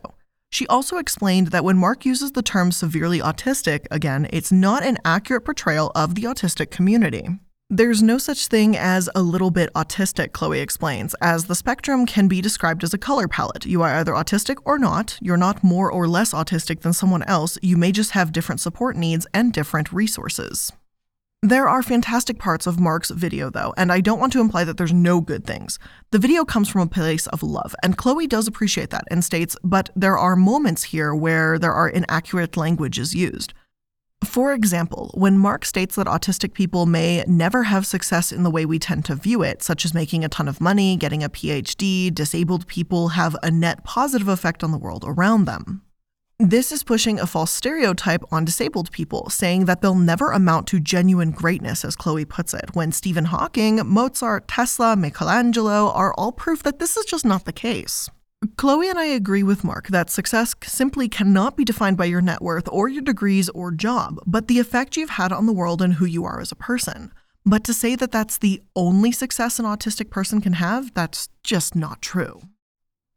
She 0.51 0.67
also 0.67 0.97
explained 0.97 1.47
that 1.47 1.63
when 1.63 1.77
Mark 1.77 2.05
uses 2.05 2.33
the 2.33 2.41
term 2.41 2.73
severely 2.73 3.19
autistic, 3.19 3.85
again, 3.91 4.27
it's 4.33 4.51
not 4.51 4.83
an 4.83 4.97
accurate 5.05 5.45
portrayal 5.45 5.89
of 5.95 6.15
the 6.15 6.23
autistic 6.23 6.69
community. 6.69 7.29
There's 7.69 8.03
no 8.03 8.17
such 8.17 8.47
thing 8.47 8.75
as 8.75 9.09
a 9.15 9.21
little 9.21 9.51
bit 9.51 9.71
autistic, 9.73 10.33
Chloe 10.33 10.59
explains, 10.59 11.15
as 11.21 11.45
the 11.45 11.55
spectrum 11.55 12.05
can 12.05 12.27
be 12.27 12.41
described 12.41 12.83
as 12.83 12.93
a 12.93 12.97
color 12.97 13.29
palette. 13.29 13.65
You 13.65 13.81
are 13.83 13.95
either 13.95 14.13
autistic 14.13 14.57
or 14.65 14.77
not. 14.77 15.17
You're 15.21 15.37
not 15.37 15.63
more 15.63 15.89
or 15.89 16.09
less 16.09 16.33
autistic 16.33 16.81
than 16.81 16.91
someone 16.91 17.23
else. 17.23 17.57
You 17.61 17.77
may 17.77 17.93
just 17.93 18.11
have 18.11 18.33
different 18.33 18.59
support 18.59 18.97
needs 18.97 19.27
and 19.33 19.53
different 19.53 19.93
resources. 19.93 20.73
There 21.41 21.69
are 21.69 21.81
fantastic 21.81 22.37
parts 22.37 22.67
of 22.67 22.81
Mark's 22.81 23.11
video, 23.11 23.49
though, 23.49 23.73
and 23.77 23.93
I 23.93 24.01
don't 24.01 24.19
want 24.19 24.33
to 24.33 24.41
imply 24.41 24.65
that 24.65 24.75
there's 24.75 24.91
no 24.91 25.21
good 25.21 25.45
things. 25.45 25.79
The 26.11 26.19
video 26.19 26.43
comes 26.43 26.67
from 26.67 26.81
a 26.81 26.87
place 26.87 27.27
of 27.27 27.41
love, 27.41 27.73
and 27.81 27.95
Chloe 27.95 28.27
does 28.27 28.45
appreciate 28.45 28.89
that 28.89 29.05
and 29.09 29.23
states, 29.23 29.55
but 29.63 29.89
there 29.95 30.17
are 30.17 30.35
moments 30.35 30.83
here 30.83 31.15
where 31.15 31.57
there 31.57 31.71
are 31.71 31.87
inaccurate 31.87 32.57
languages 32.57 33.15
used. 33.15 33.53
For 34.21 34.51
example, 34.51 35.11
when 35.13 35.37
Mark 35.37 35.63
states 35.63 35.95
that 35.95 36.07
autistic 36.07 36.53
people 36.53 36.85
may 36.85 37.23
never 37.25 37.63
have 37.63 37.87
success 37.87 38.33
in 38.33 38.43
the 38.43 38.51
way 38.51 38.65
we 38.65 38.77
tend 38.77 39.05
to 39.05 39.15
view 39.15 39.41
it, 39.41 39.63
such 39.63 39.85
as 39.85 39.93
making 39.93 40.25
a 40.25 40.29
ton 40.29 40.49
of 40.49 40.59
money, 40.59 40.97
getting 40.97 41.23
a 41.23 41.29
PhD, 41.29 42.13
disabled 42.13 42.67
people 42.67 43.09
have 43.09 43.37
a 43.41 43.49
net 43.49 43.85
positive 43.85 44.27
effect 44.27 44.61
on 44.61 44.71
the 44.71 44.77
world 44.77 45.05
around 45.07 45.45
them. 45.45 45.83
This 46.41 46.71
is 46.71 46.85
pushing 46.85 47.19
a 47.19 47.27
false 47.27 47.51
stereotype 47.51 48.23
on 48.31 48.45
disabled 48.45 48.93
people, 48.93 49.29
saying 49.29 49.65
that 49.65 49.81
they'll 49.81 49.93
never 49.93 50.31
amount 50.31 50.67
to 50.67 50.79
genuine 50.79 51.31
greatness, 51.31 51.83
as 51.83 51.97
Chloe 51.97 52.23
puts 52.23 52.53
it, 52.53 52.73
when 52.73 52.93
Stephen 52.93 53.25
Hawking, 53.25 53.81
Mozart, 53.85 54.47
Tesla, 54.47 54.95
Michelangelo 54.95 55.91
are 55.91 56.13
all 56.13 56.31
proof 56.31 56.63
that 56.63 56.79
this 56.79 56.95
is 56.95 57.03
just 57.03 57.25
not 57.25 57.43
the 57.43 57.51
case. 57.51 58.09
Chloe 58.55 58.89
and 58.89 58.97
I 58.97 59.03
agree 59.03 59.43
with 59.43 59.65
Mark 59.65 59.89
that 59.89 60.09
success 60.09 60.55
simply 60.63 61.09
cannot 61.09 61.57
be 61.57 61.65
defined 61.65 61.97
by 61.97 62.05
your 62.05 62.21
net 62.21 62.41
worth 62.41 62.69
or 62.71 62.87
your 62.87 63.01
degrees 63.01 63.49
or 63.49 63.69
job, 63.69 64.17
but 64.25 64.47
the 64.47 64.59
effect 64.59 64.95
you've 64.95 65.09
had 65.09 65.33
on 65.33 65.45
the 65.45 65.51
world 65.51 65.81
and 65.81 65.95
who 65.95 66.05
you 66.05 66.23
are 66.23 66.39
as 66.39 66.53
a 66.53 66.55
person. 66.55 67.11
But 67.45 67.65
to 67.65 67.73
say 67.73 67.97
that 67.97 68.13
that's 68.13 68.37
the 68.37 68.61
only 68.77 69.11
success 69.11 69.59
an 69.59 69.65
autistic 69.65 70.09
person 70.09 70.39
can 70.39 70.53
have, 70.53 70.93
that's 70.93 71.27
just 71.43 71.75
not 71.75 72.01
true. 72.01 72.39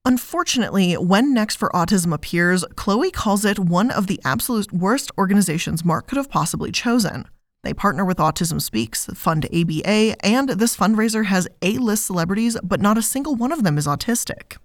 Unfortunately, 0.05 0.95
when 0.95 1.33
Next 1.33 1.55
for 1.55 1.69
Autism 1.71 2.13
appears, 2.13 2.65
Chloe 2.75 3.13
calls 3.13 3.45
it 3.45 3.61
one 3.61 3.93
of 3.93 4.09
the 4.09 4.21
absolute 4.25 4.73
worst 4.73 5.13
organizations 5.17 5.85
Mark 5.85 6.09
could 6.09 6.17
have 6.17 6.29
possibly 6.29 6.73
chosen. 6.73 7.25
They 7.63 7.73
partner 7.73 8.05
with 8.05 8.17
Autism 8.17 8.61
Speaks, 8.61 9.07
fund 9.15 9.47
ABA, 9.55 10.17
and 10.27 10.49
this 10.51 10.77
fundraiser 10.77 11.27
has 11.27 11.47
A 11.63 11.79
list 11.79 12.05
celebrities, 12.05 12.57
but 12.65 12.81
not 12.81 12.99
a 12.99 13.03
single 13.03 13.37
one 13.37 13.53
of 13.53 13.63
them 13.63 13.79
is 13.79 13.87
autistic. 13.87 14.57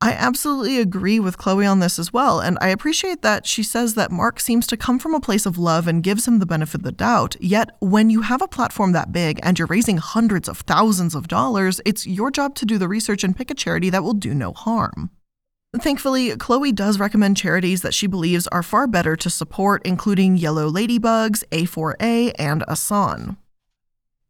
I 0.00 0.12
absolutely 0.12 0.78
agree 0.78 1.18
with 1.18 1.38
Chloe 1.38 1.66
on 1.66 1.80
this 1.80 1.98
as 1.98 2.12
well, 2.12 2.38
and 2.38 2.56
I 2.60 2.68
appreciate 2.68 3.22
that 3.22 3.48
she 3.48 3.64
says 3.64 3.94
that 3.94 4.12
Mark 4.12 4.38
seems 4.38 4.64
to 4.68 4.76
come 4.76 5.00
from 5.00 5.12
a 5.12 5.20
place 5.20 5.44
of 5.44 5.58
love 5.58 5.88
and 5.88 6.04
gives 6.04 6.28
him 6.28 6.38
the 6.38 6.46
benefit 6.46 6.76
of 6.76 6.82
the 6.84 6.92
doubt. 6.92 7.34
Yet, 7.40 7.70
when 7.80 8.08
you 8.08 8.22
have 8.22 8.40
a 8.40 8.46
platform 8.46 8.92
that 8.92 9.10
big 9.10 9.40
and 9.42 9.58
you're 9.58 9.66
raising 9.66 9.96
hundreds 9.96 10.48
of 10.48 10.58
thousands 10.58 11.16
of 11.16 11.26
dollars, 11.26 11.80
it's 11.84 12.06
your 12.06 12.30
job 12.30 12.54
to 12.56 12.64
do 12.64 12.78
the 12.78 12.86
research 12.86 13.24
and 13.24 13.36
pick 13.36 13.50
a 13.50 13.54
charity 13.54 13.90
that 13.90 14.04
will 14.04 14.14
do 14.14 14.34
no 14.34 14.52
harm. 14.52 15.10
Thankfully, 15.76 16.34
Chloe 16.36 16.70
does 16.70 17.00
recommend 17.00 17.36
charities 17.36 17.82
that 17.82 17.92
she 17.92 18.06
believes 18.06 18.46
are 18.48 18.62
far 18.62 18.86
better 18.86 19.16
to 19.16 19.28
support, 19.28 19.82
including 19.84 20.36
Yellow 20.36 20.70
Ladybugs, 20.70 21.42
A4A, 21.50 22.34
and 22.38 22.62
Asan. 22.68 23.36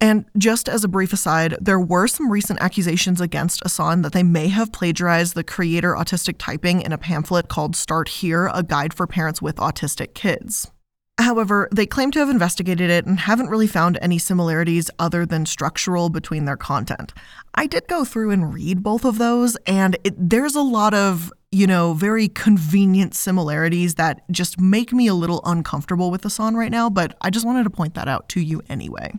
And 0.01 0.25
just 0.37 0.69
as 0.69 0.85
a 0.85 0.87
brief 0.87 1.11
aside, 1.11 1.57
there 1.59 1.79
were 1.79 2.07
some 2.07 2.31
recent 2.31 2.61
accusations 2.61 3.19
against 3.19 3.61
Asan 3.65 4.01
that 4.03 4.13
they 4.13 4.23
may 4.23 4.47
have 4.47 4.71
plagiarized 4.71 5.35
the 5.35 5.43
creator 5.43 5.93
autistic 5.93 6.35
typing 6.39 6.81
in 6.81 6.93
a 6.93 6.97
pamphlet 6.97 7.49
called 7.49 7.75
Start 7.75 8.07
Here, 8.07 8.49
a 8.53 8.63
guide 8.63 8.93
for 8.93 9.07
parents 9.07 9.41
with 9.41 9.57
autistic 9.57 10.13
kids. 10.13 10.71
However, 11.19 11.67
they 11.73 11.85
claim 11.85 12.11
to 12.11 12.19
have 12.19 12.29
investigated 12.29 12.89
it 12.89 13.05
and 13.05 13.19
haven't 13.19 13.49
really 13.49 13.67
found 13.67 13.99
any 14.01 14.17
similarities 14.19 14.89
other 14.99 15.25
than 15.25 15.45
structural 15.45 16.09
between 16.09 16.45
their 16.45 16.55
content. 16.55 17.13
I 17.55 17.67
did 17.67 17.89
go 17.89 18.05
through 18.05 18.31
and 18.31 18.53
read 18.53 18.81
both 18.81 19.03
of 19.03 19.17
those, 19.17 19.57
and 19.67 19.97
it, 20.05 20.13
there's 20.17 20.55
a 20.55 20.61
lot 20.61 20.93
of, 20.93 21.33
you 21.51 21.67
know, 21.67 21.91
very 21.91 22.29
convenient 22.29 23.15
similarities 23.15 23.95
that 23.95 24.21
just 24.31 24.61
make 24.61 24.93
me 24.93 25.07
a 25.07 25.13
little 25.13 25.41
uncomfortable 25.43 26.09
with 26.09 26.25
Asan 26.25 26.55
right 26.55 26.71
now, 26.71 26.89
but 26.89 27.17
I 27.19 27.31
just 27.31 27.45
wanted 27.45 27.65
to 27.65 27.69
point 27.69 27.95
that 27.95 28.07
out 28.07 28.29
to 28.29 28.39
you 28.39 28.61
anyway. 28.69 29.11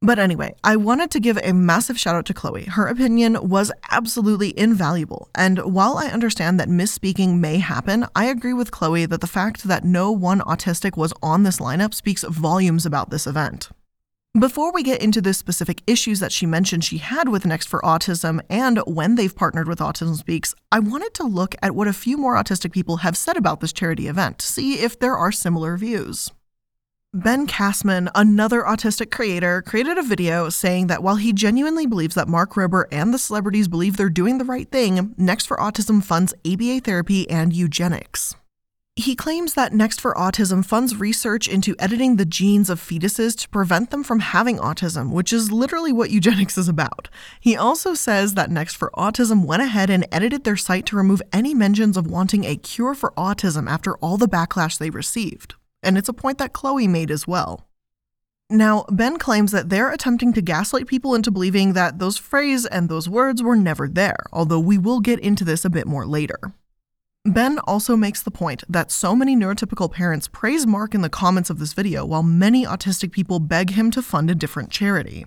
But 0.00 0.20
anyway, 0.20 0.54
I 0.62 0.76
wanted 0.76 1.10
to 1.10 1.20
give 1.20 1.38
a 1.38 1.52
massive 1.52 1.98
shout 1.98 2.14
out 2.14 2.24
to 2.26 2.34
Chloe. 2.34 2.66
Her 2.66 2.86
opinion 2.86 3.36
was 3.48 3.72
absolutely 3.90 4.56
invaluable. 4.56 5.28
And 5.34 5.58
while 5.58 5.98
I 5.98 6.06
understand 6.06 6.60
that 6.60 6.68
misspeaking 6.68 7.40
may 7.40 7.58
happen, 7.58 8.06
I 8.14 8.26
agree 8.26 8.52
with 8.52 8.70
Chloe 8.70 9.06
that 9.06 9.20
the 9.20 9.26
fact 9.26 9.64
that 9.64 9.84
no 9.84 10.12
one 10.12 10.40
autistic 10.40 10.96
was 10.96 11.12
on 11.20 11.42
this 11.42 11.58
lineup 11.58 11.94
speaks 11.94 12.22
volumes 12.22 12.86
about 12.86 13.10
this 13.10 13.26
event. 13.26 13.70
Before 14.38 14.70
we 14.72 14.84
get 14.84 15.02
into 15.02 15.20
the 15.20 15.34
specific 15.34 15.82
issues 15.86 16.20
that 16.20 16.30
she 16.30 16.46
mentioned 16.46 16.84
she 16.84 16.98
had 16.98 17.28
with 17.28 17.44
Next 17.44 17.66
for 17.66 17.80
Autism 17.80 18.40
and 18.48 18.78
when 18.86 19.16
they've 19.16 19.34
partnered 19.34 19.66
with 19.66 19.80
Autism 19.80 20.16
Speaks, 20.16 20.54
I 20.70 20.78
wanted 20.78 21.12
to 21.14 21.24
look 21.24 21.56
at 21.60 21.74
what 21.74 21.88
a 21.88 21.92
few 21.92 22.16
more 22.16 22.36
autistic 22.36 22.70
people 22.70 22.98
have 22.98 23.16
said 23.16 23.36
about 23.36 23.58
this 23.58 23.72
charity 23.72 24.06
event 24.06 24.38
to 24.38 24.46
see 24.46 24.80
if 24.80 24.96
there 25.00 25.16
are 25.16 25.32
similar 25.32 25.76
views. 25.76 26.30
Ben 27.14 27.46
Castman, 27.46 28.10
another 28.14 28.60
autistic 28.64 29.10
creator, 29.10 29.62
created 29.62 29.96
a 29.96 30.02
video 30.02 30.50
saying 30.50 30.88
that 30.88 31.02
while 31.02 31.16
he 31.16 31.32
genuinely 31.32 31.86
believes 31.86 32.14
that 32.16 32.28
Mark 32.28 32.52
Rober 32.52 32.84
and 32.92 33.14
the 33.14 33.18
celebrities 33.18 33.66
believe 33.66 33.96
they're 33.96 34.10
doing 34.10 34.36
the 34.36 34.44
right 34.44 34.70
thing, 34.70 35.14
Next 35.16 35.46
for 35.46 35.56
Autism 35.56 36.04
funds 36.04 36.34
ABA 36.46 36.80
therapy 36.80 37.28
and 37.30 37.54
eugenics. 37.54 38.36
He 38.94 39.16
claims 39.16 39.54
that 39.54 39.72
Next 39.72 40.02
for 40.02 40.12
Autism 40.16 40.62
funds 40.62 40.96
research 40.96 41.48
into 41.48 41.74
editing 41.78 42.16
the 42.16 42.26
genes 42.26 42.68
of 42.68 42.78
fetuses 42.78 43.34
to 43.38 43.48
prevent 43.48 43.90
them 43.90 44.04
from 44.04 44.20
having 44.20 44.58
autism, 44.58 45.10
which 45.10 45.32
is 45.32 45.50
literally 45.50 45.94
what 45.94 46.10
eugenics 46.10 46.58
is 46.58 46.68
about. 46.68 47.08
He 47.40 47.56
also 47.56 47.94
says 47.94 48.34
that 48.34 48.50
Next 48.50 48.76
for 48.76 48.90
Autism 48.98 49.46
went 49.46 49.62
ahead 49.62 49.88
and 49.88 50.06
edited 50.12 50.44
their 50.44 50.58
site 50.58 50.84
to 50.84 50.96
remove 50.96 51.22
any 51.32 51.54
mentions 51.54 51.96
of 51.96 52.06
wanting 52.06 52.44
a 52.44 52.56
cure 52.56 52.94
for 52.94 53.12
autism 53.12 53.66
after 53.66 53.96
all 53.96 54.18
the 54.18 54.28
backlash 54.28 54.76
they 54.76 54.90
received 54.90 55.54
and 55.82 55.98
it's 55.98 56.08
a 56.08 56.12
point 56.12 56.38
that 56.38 56.52
Chloe 56.52 56.88
made 56.88 57.10
as 57.10 57.26
well. 57.26 57.68
Now, 58.50 58.86
Ben 58.90 59.18
claims 59.18 59.52
that 59.52 59.68
they're 59.68 59.90
attempting 59.90 60.32
to 60.32 60.40
gaslight 60.40 60.86
people 60.86 61.14
into 61.14 61.30
believing 61.30 61.74
that 61.74 61.98
those 61.98 62.16
phrases 62.16 62.64
and 62.64 62.88
those 62.88 63.08
words 63.08 63.42
were 63.42 63.56
never 63.56 63.86
there, 63.86 64.16
although 64.32 64.60
we 64.60 64.78
will 64.78 65.00
get 65.00 65.20
into 65.20 65.44
this 65.44 65.66
a 65.66 65.70
bit 65.70 65.86
more 65.86 66.06
later. 66.06 66.38
Ben 67.26 67.58
also 67.60 67.94
makes 67.94 68.22
the 68.22 68.30
point 68.30 68.64
that 68.66 68.90
so 68.90 69.14
many 69.14 69.36
neurotypical 69.36 69.92
parents 69.92 70.28
praise 70.28 70.66
Mark 70.66 70.94
in 70.94 71.02
the 71.02 71.10
comments 71.10 71.50
of 71.50 71.58
this 71.58 71.74
video, 71.74 72.06
while 72.06 72.22
many 72.22 72.64
autistic 72.64 73.12
people 73.12 73.38
beg 73.38 73.70
him 73.70 73.90
to 73.90 74.00
fund 74.00 74.30
a 74.30 74.34
different 74.34 74.70
charity. 74.70 75.26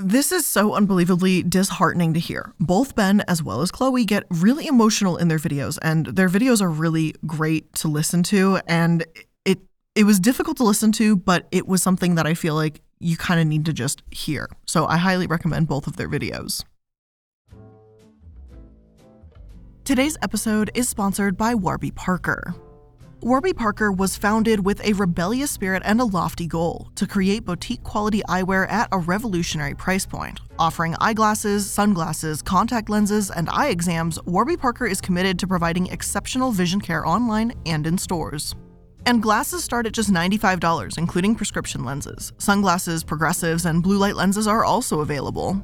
This 0.00 0.32
is 0.32 0.44
so 0.44 0.74
unbelievably 0.74 1.44
disheartening 1.44 2.14
to 2.14 2.20
hear. 2.20 2.52
Both 2.58 2.96
Ben 2.96 3.20
as 3.28 3.44
well 3.44 3.60
as 3.60 3.70
Chloe 3.70 4.04
get 4.04 4.24
really 4.28 4.66
emotional 4.66 5.16
in 5.16 5.28
their 5.28 5.38
videos, 5.38 5.78
and 5.82 6.06
their 6.06 6.28
videos 6.28 6.60
are 6.60 6.70
really 6.70 7.14
great 7.24 7.72
to 7.74 7.86
listen 7.86 8.24
to, 8.24 8.58
and 8.66 9.06
it 9.94 10.04
was 10.04 10.18
difficult 10.18 10.56
to 10.56 10.64
listen 10.64 10.92
to, 10.92 11.16
but 11.16 11.46
it 11.52 11.68
was 11.68 11.82
something 11.82 12.16
that 12.16 12.26
I 12.26 12.34
feel 12.34 12.54
like 12.54 12.82
you 12.98 13.16
kind 13.16 13.40
of 13.40 13.46
need 13.46 13.64
to 13.66 13.72
just 13.72 14.02
hear. 14.10 14.48
So 14.66 14.86
I 14.86 14.96
highly 14.96 15.26
recommend 15.26 15.68
both 15.68 15.86
of 15.86 15.96
their 15.96 16.08
videos. 16.08 16.64
Today's 19.84 20.16
episode 20.22 20.70
is 20.74 20.88
sponsored 20.88 21.36
by 21.36 21.54
Warby 21.54 21.90
Parker. 21.92 22.54
Warby 23.20 23.52
Parker 23.52 23.92
was 23.92 24.16
founded 24.16 24.64
with 24.64 24.84
a 24.84 24.94
rebellious 24.94 25.50
spirit 25.50 25.82
and 25.84 26.00
a 26.00 26.04
lofty 26.04 26.46
goal 26.46 26.90
to 26.94 27.06
create 27.06 27.44
boutique 27.44 27.82
quality 27.82 28.22
eyewear 28.28 28.70
at 28.70 28.88
a 28.92 28.98
revolutionary 28.98 29.74
price 29.74 30.04
point. 30.04 30.40
Offering 30.58 30.94
eyeglasses, 31.00 31.70
sunglasses, 31.70 32.42
contact 32.42 32.90
lenses, 32.90 33.30
and 33.30 33.48
eye 33.50 33.68
exams, 33.68 34.18
Warby 34.24 34.56
Parker 34.56 34.86
is 34.86 35.00
committed 35.00 35.38
to 35.38 35.46
providing 35.46 35.86
exceptional 35.86 36.50
vision 36.50 36.80
care 36.80 37.06
online 37.06 37.52
and 37.64 37.86
in 37.86 37.96
stores. 37.96 38.54
And 39.06 39.20
glasses 39.20 39.62
start 39.62 39.86
at 39.86 39.92
just 39.92 40.10
$95, 40.10 40.96
including 40.96 41.34
prescription 41.34 41.84
lenses. 41.84 42.32
Sunglasses, 42.38 43.04
progressives, 43.04 43.66
and 43.66 43.82
blue 43.82 43.98
light 43.98 44.16
lenses 44.16 44.46
are 44.46 44.64
also 44.64 45.00
available. 45.00 45.62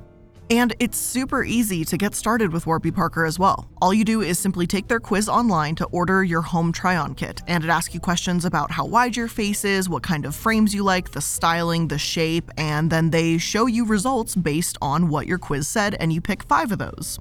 And 0.51 0.75
it's 0.81 0.99
super 0.99 1.45
easy 1.45 1.85
to 1.85 1.97
get 1.97 2.15
started 2.15 2.53
with 2.53 2.67
Warby 2.67 2.91
Parker 2.91 3.25
as 3.25 3.39
well. 3.39 3.71
All 3.81 3.95
you 3.95 4.05
do 4.05 4.21
is 4.21 4.37
simply 4.39 4.67
take 4.67 4.89
their 4.89 4.99
quiz 4.99 5.29
online 5.29 5.77
to 5.77 5.87
order 5.87 6.25
your 6.25 6.43
home 6.43 6.73
try 6.73 6.97
on 6.97 7.15
kit, 7.15 7.41
and 7.47 7.63
it 7.63 7.71
asks 7.71 7.95
you 7.95 8.01
questions 8.01 8.45
about 8.45 8.71
how 8.71 8.85
wide 8.85 9.17
your 9.17 9.29
face 9.29 9.65
is, 9.65 9.89
what 9.89 10.03
kind 10.03 10.27
of 10.27 10.35
frames 10.35 10.75
you 10.75 10.83
like, 10.83 11.13
the 11.13 11.21
styling, 11.21 11.87
the 11.87 11.99
shape, 11.99 12.51
and 12.59 12.91
then 12.91 13.11
they 13.11 13.39
show 13.39 13.67
you 13.67 13.87
results 13.87 14.35
based 14.35 14.77
on 14.83 15.09
what 15.09 15.29
your 15.29 15.39
quiz 15.39 15.69
said, 15.69 15.95
and 16.01 16.13
you 16.13 16.21
pick 16.21 16.43
five 16.43 16.73
of 16.73 16.79
those. 16.79 17.21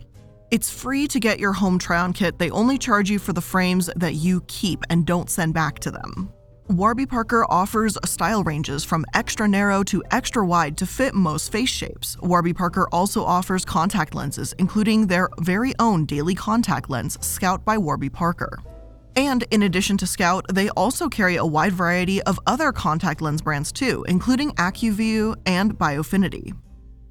It's 0.52 0.72
free 0.72 1.08
to 1.10 1.20
get 1.20 1.40
your 1.40 1.54
home 1.54 1.78
try 1.78 2.00
on 2.00 2.12
kit. 2.12 2.40
They 2.40 2.50
only 2.50 2.80
charge 2.80 3.08
you 3.08 3.20
for 3.20 3.34
the 3.34 3.42
frames 3.42 3.88
that 3.96 4.16
you 4.16 4.42
keep 4.48 4.84
and 4.90 5.06
don't 5.06 5.30
send 5.30 5.54
back 5.54 5.78
to 5.80 5.92
them. 5.92 6.34
Warby 6.70 7.06
Parker 7.06 7.46
offers 7.50 8.00
style 8.06 8.44
ranges 8.44 8.84
from 8.84 9.06
extra 9.14 9.48
narrow 9.48 9.84
to 9.84 10.04
extra 10.10 10.44
wide 10.44 10.76
to 10.78 10.88
fit 10.88 11.14
most 11.14 11.52
face 11.52 11.70
shapes. 11.70 12.18
Warby 12.22 12.54
Parker 12.54 12.88
also 12.92 13.24
offers 13.24 13.64
contact 13.64 14.16
lenses, 14.16 14.54
including 14.58 15.06
their 15.06 15.30
very 15.40 15.74
own 15.78 16.06
daily 16.06 16.34
contact 16.34 16.90
lens, 16.90 17.24
Scout 17.24 17.64
by 17.64 17.78
Warby 17.78 18.10
Parker. 18.10 18.58
And 19.16 19.44
in 19.52 19.64
addition 19.64 19.98
to 19.98 20.08
Scout, 20.08 20.46
they 20.52 20.70
also 20.70 21.10
carry 21.10 21.36
a 21.36 21.46
wide 21.46 21.74
variety 21.74 22.24
of 22.24 22.40
other 22.48 22.72
contact 22.72 23.22
lens 23.22 23.42
brands 23.42 23.72
too, 23.72 24.04
including 24.08 24.52
Acuvue 24.54 25.36
and 25.46 25.78
Biofinity. 25.78 26.54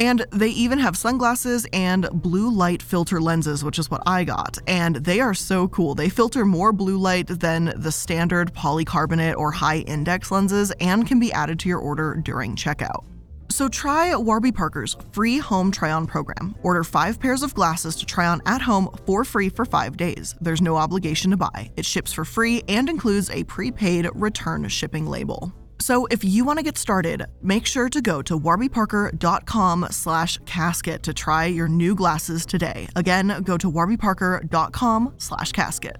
And 0.00 0.24
they 0.30 0.48
even 0.50 0.78
have 0.78 0.96
sunglasses 0.96 1.66
and 1.72 2.08
blue 2.12 2.50
light 2.50 2.82
filter 2.82 3.20
lenses, 3.20 3.64
which 3.64 3.78
is 3.78 3.90
what 3.90 4.02
I 4.06 4.24
got. 4.24 4.58
And 4.66 4.96
they 4.96 5.20
are 5.20 5.34
so 5.34 5.68
cool. 5.68 5.94
They 5.94 6.08
filter 6.08 6.44
more 6.44 6.72
blue 6.72 6.98
light 6.98 7.26
than 7.26 7.72
the 7.76 7.92
standard 7.92 8.52
polycarbonate 8.54 9.36
or 9.36 9.50
high 9.50 9.78
index 9.78 10.30
lenses 10.30 10.72
and 10.80 11.06
can 11.06 11.18
be 11.18 11.32
added 11.32 11.58
to 11.60 11.68
your 11.68 11.80
order 11.80 12.14
during 12.14 12.54
checkout. 12.54 13.04
So 13.50 13.66
try 13.68 14.14
Warby 14.14 14.52
Parker's 14.52 14.96
free 15.10 15.38
home 15.38 15.72
try 15.72 15.90
on 15.90 16.06
program. 16.06 16.54
Order 16.62 16.84
five 16.84 17.18
pairs 17.18 17.42
of 17.42 17.54
glasses 17.54 17.96
to 17.96 18.06
try 18.06 18.26
on 18.26 18.40
at 18.46 18.62
home 18.62 18.88
for 19.06 19.24
free 19.24 19.48
for 19.48 19.64
five 19.64 19.96
days. 19.96 20.36
There's 20.40 20.62
no 20.62 20.76
obligation 20.76 21.30
to 21.30 21.36
buy. 21.36 21.70
It 21.76 21.84
ships 21.84 22.12
for 22.12 22.24
free 22.24 22.62
and 22.68 22.88
includes 22.88 23.30
a 23.30 23.44
prepaid 23.44 24.08
return 24.14 24.68
shipping 24.68 25.06
label. 25.06 25.52
So 25.88 26.04
if 26.10 26.22
you 26.22 26.44
want 26.44 26.58
to 26.58 26.62
get 26.62 26.76
started, 26.76 27.24
make 27.40 27.64
sure 27.64 27.88
to 27.88 28.02
go 28.02 28.20
to 28.20 28.38
warbyparker.com 28.38 29.86
slash 29.90 30.38
casket 30.44 31.02
to 31.04 31.14
try 31.14 31.46
your 31.46 31.66
new 31.66 31.94
glasses 31.94 32.44
today. 32.44 32.88
Again, 32.94 33.40
go 33.42 33.56
to 33.56 33.72
warbyparker.com 33.72 35.14
slash 35.16 35.52
casket. 35.52 35.96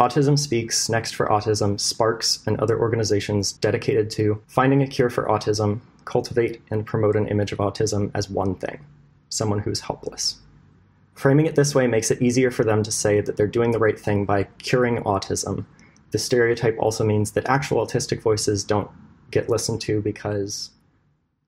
Autism 0.00 0.38
Speaks, 0.38 0.88
Next 0.88 1.12
for 1.12 1.26
Autism, 1.26 1.78
Sparks, 1.78 2.42
and 2.46 2.58
other 2.60 2.80
organizations 2.80 3.52
dedicated 3.52 4.08
to 4.12 4.40
finding 4.46 4.82
a 4.82 4.86
cure 4.86 5.10
for 5.10 5.26
autism 5.26 5.80
cultivate 6.06 6.62
and 6.70 6.86
promote 6.86 7.14
an 7.14 7.28
image 7.28 7.52
of 7.52 7.58
autism 7.58 8.10
as 8.14 8.30
one 8.30 8.54
thing 8.54 8.82
someone 9.28 9.58
who's 9.58 9.80
helpless. 9.80 10.36
Framing 11.18 11.46
it 11.46 11.56
this 11.56 11.74
way 11.74 11.88
makes 11.88 12.12
it 12.12 12.22
easier 12.22 12.48
for 12.48 12.62
them 12.62 12.84
to 12.84 12.92
say 12.92 13.20
that 13.20 13.36
they're 13.36 13.48
doing 13.48 13.72
the 13.72 13.78
right 13.80 13.98
thing 13.98 14.24
by 14.24 14.44
curing 14.58 14.98
autism. 14.98 15.66
The 16.12 16.18
stereotype 16.18 16.76
also 16.78 17.04
means 17.04 17.32
that 17.32 17.48
actual 17.48 17.84
autistic 17.84 18.22
voices 18.22 18.62
don't 18.62 18.88
get 19.32 19.48
listened 19.48 19.80
to 19.80 20.00
because 20.00 20.70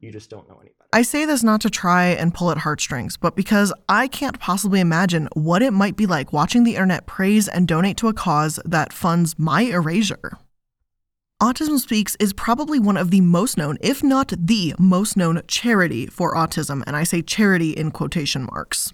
you 0.00 0.11
just 0.11 0.29
don't 0.29 0.49
know 0.49 0.59
any 0.61 0.71
better. 0.71 0.89
I 0.93 1.03
say 1.03 1.25
this 1.25 1.45
not 1.45 1.61
to 1.61 1.71
try 1.71 2.07
and 2.07 2.35
pull 2.35 2.50
at 2.50 2.59
heartstrings, 2.59 3.17
but 3.17 3.37
because 3.37 3.73
I 3.89 4.09
can't 4.09 4.41
possibly 4.41 4.81
imagine 4.81 5.29
what 5.35 5.62
it 5.62 5.73
might 5.73 5.97
be 5.97 6.05
like 6.05 6.33
watching 6.33 6.65
the 6.65 6.75
internet 6.75 7.07
praise 7.07 7.47
and 7.47 7.69
donate 7.69 7.97
to 7.99 8.09
a 8.09 8.12
cause 8.12 8.59
that 8.65 8.93
funds 8.93 9.39
my 9.39 9.62
erasure. 9.62 10.33
Autism 11.41 11.79
Speaks 11.79 12.17
is 12.19 12.33
probably 12.33 12.81
one 12.81 12.97
of 12.97 13.12
the 13.12 13.21
most 13.21 13.57
known, 13.57 13.79
if 13.81 14.03
not 14.03 14.33
the 14.37 14.75
most 14.81 15.17
known, 15.17 15.43
charity 15.47 16.07
for 16.07 16.35
autism, 16.35 16.83
and 16.89 16.97
I 16.97 17.05
say 17.05 17.23
charity 17.23 17.71
in 17.71 17.93
quotation 17.93 18.49
marks. 18.50 18.93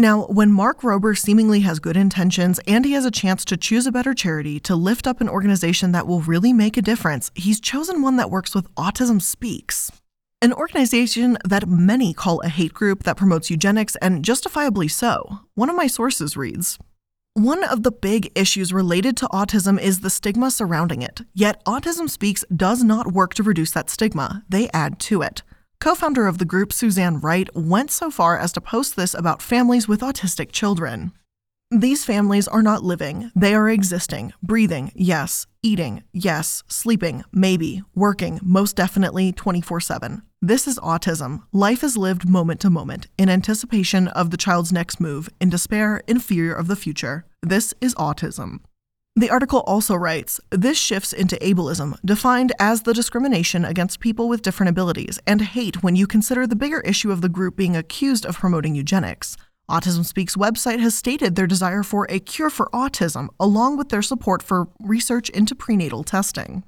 Now, 0.00 0.22
when 0.22 0.50
Mark 0.50 0.80
Rober 0.80 1.14
seemingly 1.14 1.60
has 1.60 1.78
good 1.78 1.94
intentions 1.94 2.58
and 2.66 2.86
he 2.86 2.92
has 2.92 3.04
a 3.04 3.10
chance 3.10 3.44
to 3.44 3.58
choose 3.58 3.86
a 3.86 3.92
better 3.92 4.14
charity 4.14 4.58
to 4.60 4.74
lift 4.74 5.06
up 5.06 5.20
an 5.20 5.28
organization 5.28 5.92
that 5.92 6.06
will 6.06 6.22
really 6.22 6.54
make 6.54 6.78
a 6.78 6.82
difference, 6.82 7.30
he's 7.34 7.60
chosen 7.60 8.00
one 8.00 8.16
that 8.16 8.30
works 8.30 8.54
with 8.54 8.74
Autism 8.76 9.20
Speaks, 9.20 9.92
an 10.40 10.54
organization 10.54 11.36
that 11.44 11.68
many 11.68 12.14
call 12.14 12.40
a 12.40 12.48
hate 12.48 12.72
group 12.72 13.02
that 13.02 13.18
promotes 13.18 13.50
eugenics, 13.50 13.94
and 13.96 14.24
justifiably 14.24 14.88
so. 14.88 15.40
One 15.54 15.68
of 15.68 15.76
my 15.76 15.86
sources 15.86 16.34
reads 16.34 16.78
one 17.34 17.62
of 17.62 17.82
the 17.82 17.92
big 17.92 18.32
issues 18.34 18.72
related 18.72 19.18
to 19.18 19.28
autism 19.28 19.78
is 19.78 20.00
the 20.00 20.08
stigma 20.08 20.50
surrounding 20.50 21.02
it. 21.02 21.20
Yet, 21.34 21.62
Autism 21.66 22.08
Speaks 22.08 22.42
does 22.56 22.82
not 22.82 23.12
work 23.12 23.34
to 23.34 23.42
reduce 23.42 23.72
that 23.72 23.90
stigma, 23.90 24.44
they 24.48 24.70
add 24.70 24.98
to 25.00 25.20
it. 25.20 25.42
Co 25.80 25.94
founder 25.94 26.26
of 26.26 26.36
the 26.36 26.44
group, 26.44 26.74
Suzanne 26.74 27.20
Wright, 27.20 27.48
went 27.54 27.90
so 27.90 28.10
far 28.10 28.36
as 28.36 28.52
to 28.52 28.60
post 28.60 28.96
this 28.96 29.14
about 29.14 29.40
families 29.40 29.88
with 29.88 30.02
autistic 30.02 30.52
children. 30.52 31.12
These 31.70 32.04
families 32.04 32.46
are 32.46 32.62
not 32.62 32.82
living, 32.82 33.30
they 33.34 33.54
are 33.54 33.66
existing, 33.70 34.34
breathing, 34.42 34.92
yes, 34.94 35.46
eating, 35.62 36.02
yes, 36.12 36.62
sleeping, 36.66 37.24
maybe, 37.32 37.82
working, 37.94 38.40
most 38.42 38.76
definitely 38.76 39.32
24 39.32 39.80
7. 39.80 40.20
This 40.42 40.68
is 40.68 40.78
autism. 40.80 41.44
Life 41.50 41.82
is 41.82 41.96
lived 41.96 42.28
moment 42.28 42.60
to 42.60 42.68
moment, 42.68 43.06
in 43.16 43.30
anticipation 43.30 44.08
of 44.08 44.30
the 44.30 44.36
child's 44.36 44.74
next 44.74 45.00
move, 45.00 45.30
in 45.40 45.48
despair, 45.48 46.02
in 46.06 46.18
fear 46.18 46.54
of 46.54 46.66
the 46.66 46.76
future. 46.76 47.24
This 47.42 47.72
is 47.80 47.94
autism. 47.94 48.58
The 49.16 49.30
article 49.30 49.60
also 49.66 49.96
writes 49.96 50.40
this 50.50 50.78
shifts 50.78 51.12
into 51.12 51.36
ableism, 51.36 51.98
defined 52.04 52.52
as 52.60 52.82
the 52.82 52.94
discrimination 52.94 53.64
against 53.64 53.98
people 53.98 54.28
with 54.28 54.42
different 54.42 54.70
abilities, 54.70 55.18
and 55.26 55.42
hate 55.42 55.82
when 55.82 55.96
you 55.96 56.06
consider 56.06 56.46
the 56.46 56.56
bigger 56.56 56.80
issue 56.80 57.10
of 57.10 57.20
the 57.20 57.28
group 57.28 57.56
being 57.56 57.76
accused 57.76 58.24
of 58.24 58.38
promoting 58.38 58.74
eugenics. 58.74 59.36
Autism 59.68 60.04
Speaks 60.04 60.36
website 60.36 60.78
has 60.80 60.94
stated 60.94 61.34
their 61.36 61.46
desire 61.46 61.82
for 61.82 62.06
a 62.08 62.20
cure 62.20 62.50
for 62.50 62.68
autism, 62.72 63.28
along 63.38 63.76
with 63.76 63.88
their 63.88 64.02
support 64.02 64.42
for 64.42 64.68
research 64.80 65.28
into 65.30 65.54
prenatal 65.54 66.04
testing. 66.04 66.64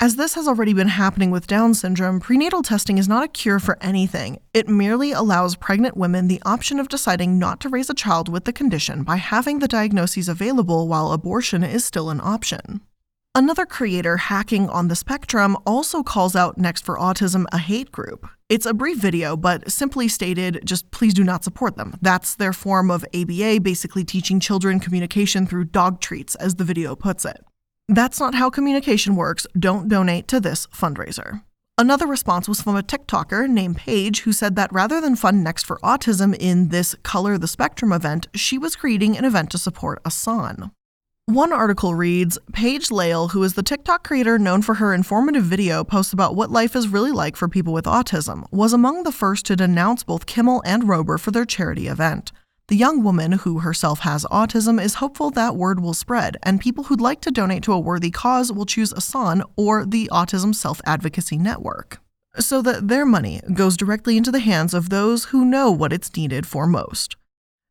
As 0.00 0.16
this 0.16 0.34
has 0.34 0.48
already 0.48 0.74
been 0.74 0.88
happening 0.88 1.30
with 1.30 1.46
Down 1.46 1.72
syndrome, 1.72 2.18
prenatal 2.18 2.62
testing 2.62 2.98
is 2.98 3.08
not 3.08 3.24
a 3.24 3.28
cure 3.28 3.60
for 3.60 3.78
anything. 3.80 4.40
It 4.52 4.68
merely 4.68 5.12
allows 5.12 5.56
pregnant 5.56 5.96
women 5.96 6.26
the 6.26 6.42
option 6.44 6.80
of 6.80 6.88
deciding 6.88 7.38
not 7.38 7.60
to 7.60 7.68
raise 7.68 7.88
a 7.88 7.94
child 7.94 8.28
with 8.28 8.44
the 8.44 8.52
condition 8.52 9.04
by 9.04 9.16
having 9.16 9.60
the 9.60 9.68
diagnoses 9.68 10.28
available 10.28 10.88
while 10.88 11.12
abortion 11.12 11.62
is 11.62 11.84
still 11.84 12.10
an 12.10 12.20
option. 12.20 12.80
Another 13.36 13.64
creator 13.64 14.16
hacking 14.16 14.68
on 14.68 14.88
the 14.88 14.96
spectrum 14.96 15.56
also 15.64 16.02
calls 16.02 16.36
out 16.36 16.58
Next 16.58 16.84
for 16.84 16.98
Autism 16.98 17.46
a 17.52 17.58
hate 17.58 17.90
group. 17.90 18.28
It's 18.48 18.66
a 18.66 18.74
brief 18.74 18.98
video, 18.98 19.36
but 19.36 19.70
simply 19.70 20.08
stated, 20.08 20.60
just 20.64 20.90
please 20.90 21.14
do 21.14 21.24
not 21.24 21.44
support 21.44 21.76
them. 21.76 21.96
That's 22.02 22.34
their 22.34 22.52
form 22.52 22.90
of 22.90 23.06
ABA, 23.14 23.60
basically 23.62 24.04
teaching 24.04 24.38
children 24.38 24.80
communication 24.80 25.46
through 25.46 25.64
dog 25.64 26.00
treats, 26.00 26.34
as 26.34 26.56
the 26.56 26.64
video 26.64 26.94
puts 26.94 27.24
it. 27.24 27.44
That's 27.88 28.18
not 28.18 28.34
how 28.34 28.48
communication 28.48 29.14
works. 29.14 29.46
Don't 29.58 29.88
donate 29.88 30.26
to 30.28 30.40
this 30.40 30.66
fundraiser. 30.68 31.42
Another 31.76 32.06
response 32.06 32.48
was 32.48 32.62
from 32.62 32.76
a 32.76 32.82
TikToker 32.82 33.48
named 33.48 33.76
Paige 33.76 34.20
who 34.20 34.32
said 34.32 34.56
that 34.56 34.72
rather 34.72 35.00
than 35.00 35.16
fund 35.16 35.44
Next 35.44 35.66
for 35.66 35.78
Autism 35.82 36.34
in 36.38 36.68
this 36.68 36.94
Color 37.02 37.36
the 37.36 37.48
Spectrum 37.48 37.92
event, 37.92 38.28
she 38.32 38.56
was 38.56 38.76
creating 38.76 39.18
an 39.18 39.24
event 39.24 39.50
to 39.50 39.58
support 39.58 40.00
Asan. 40.06 40.70
One 41.26 41.52
article 41.52 41.94
reads 41.94 42.38
Paige 42.52 42.90
Layle, 42.90 43.28
who 43.28 43.42
is 43.42 43.54
the 43.54 43.62
TikTok 43.62 44.04
creator 44.04 44.38
known 44.38 44.62
for 44.62 44.74
her 44.74 44.94
informative 44.94 45.44
video 45.44 45.82
posts 45.82 46.12
about 46.12 46.36
what 46.36 46.50
life 46.50 46.76
is 46.76 46.88
really 46.88 47.12
like 47.12 47.34
for 47.34 47.48
people 47.48 47.72
with 47.72 47.86
autism, 47.86 48.44
was 48.52 48.72
among 48.72 49.02
the 49.02 49.12
first 49.12 49.44
to 49.46 49.56
denounce 49.56 50.04
both 50.04 50.26
Kimmel 50.26 50.62
and 50.64 50.84
Rober 50.84 51.18
for 51.18 51.32
their 51.32 51.46
charity 51.46 51.88
event. 51.88 52.30
The 52.68 52.76
young 52.76 53.02
woman, 53.02 53.32
who 53.32 53.58
herself 53.58 54.00
has 54.00 54.24
autism, 54.30 54.82
is 54.82 54.94
hopeful 54.94 55.30
that 55.32 55.54
word 55.54 55.80
will 55.80 55.92
spread, 55.92 56.38
and 56.42 56.58
people 56.58 56.84
who'd 56.84 57.00
like 57.00 57.20
to 57.20 57.30
donate 57.30 57.62
to 57.64 57.74
a 57.74 57.78
worthy 57.78 58.10
cause 58.10 58.50
will 58.50 58.64
choose 58.64 58.90
Asan 58.94 59.42
or 59.54 59.84
the 59.84 60.08
Autism 60.10 60.54
Self 60.54 60.80
Advocacy 60.86 61.36
Network, 61.36 61.98
so 62.38 62.62
that 62.62 62.88
their 62.88 63.04
money 63.04 63.42
goes 63.52 63.76
directly 63.76 64.16
into 64.16 64.30
the 64.30 64.40
hands 64.40 64.72
of 64.72 64.88
those 64.88 65.26
who 65.26 65.44
know 65.44 65.70
what 65.70 65.92
it's 65.92 66.16
needed 66.16 66.46
for 66.46 66.66
most. 66.66 67.16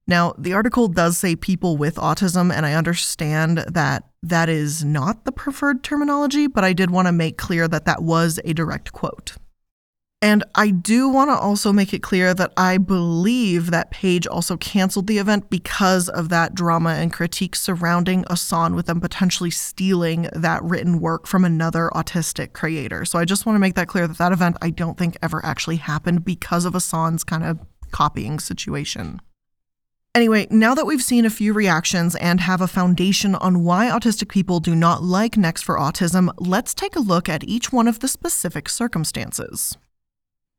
Now, 0.05 0.35
the 0.37 0.53
article 0.53 0.87
does 0.87 1.17
say 1.17 1.35
people 1.35 1.75
with 1.75 1.95
autism, 1.95 2.53
and 2.53 2.63
I 2.63 2.75
understand 2.75 3.65
that 3.67 4.03
that 4.21 4.47
is 4.47 4.85
not 4.85 5.25
the 5.25 5.31
preferred 5.31 5.83
terminology, 5.83 6.45
but 6.45 6.63
I 6.63 6.73
did 6.73 6.91
want 6.91 7.07
to 7.07 7.11
make 7.11 7.39
clear 7.39 7.67
that 7.67 7.85
that 7.85 8.03
was 8.03 8.39
a 8.45 8.53
direct 8.53 8.91
quote. 8.91 9.37
And 10.23 10.45
I 10.55 10.69
do 10.69 11.09
want 11.09 11.31
to 11.31 11.37
also 11.37 11.73
make 11.73 11.93
it 11.93 12.01
clear 12.01 12.33
that 12.33 12.53
I 12.55 12.77
believe 12.77 13.71
that 13.71 13.91
Paige 13.91 14.25
also 14.25 14.55
canceled 14.55 15.07
the 15.07 15.17
event 15.17 15.49
because 15.49 16.07
of 16.07 16.29
that 16.29 16.55
drama 16.55 16.91
and 16.91 17.11
critique 17.11 17.57
surrounding 17.57 18.23
Asan 18.29 18.73
with 18.73 18.85
them 18.85 19.01
potentially 19.01 19.51
stealing 19.51 20.29
that 20.31 20.63
written 20.63 21.01
work 21.01 21.27
from 21.27 21.43
another 21.43 21.91
autistic 21.93 22.53
creator. 22.53 23.03
So 23.03 23.19
I 23.19 23.25
just 23.25 23.45
want 23.45 23.57
to 23.57 23.59
make 23.59 23.75
that 23.75 23.89
clear 23.89 24.07
that 24.07 24.17
that 24.17 24.31
event 24.31 24.55
I 24.61 24.69
don't 24.69 24.97
think 24.97 25.17
ever 25.21 25.45
actually 25.45 25.75
happened 25.75 26.23
because 26.23 26.63
of 26.63 26.73
Asan's 26.73 27.25
kind 27.25 27.43
of 27.43 27.59
copying 27.91 28.39
situation. 28.39 29.19
Anyway, 30.15 30.47
now 30.49 30.73
that 30.73 30.85
we've 30.85 31.03
seen 31.03 31.25
a 31.25 31.29
few 31.29 31.51
reactions 31.51 32.15
and 32.15 32.39
have 32.39 32.61
a 32.61 32.67
foundation 32.67 33.35
on 33.35 33.65
why 33.65 33.87
autistic 33.87 34.29
people 34.29 34.61
do 34.61 34.73
not 34.73 35.03
like 35.03 35.35
Next 35.35 35.63
for 35.63 35.75
Autism, 35.75 36.31
let's 36.37 36.73
take 36.73 36.95
a 36.95 37.01
look 37.01 37.27
at 37.27 37.43
each 37.43 37.73
one 37.73 37.89
of 37.89 37.99
the 37.99 38.07
specific 38.07 38.69
circumstances. 38.69 39.75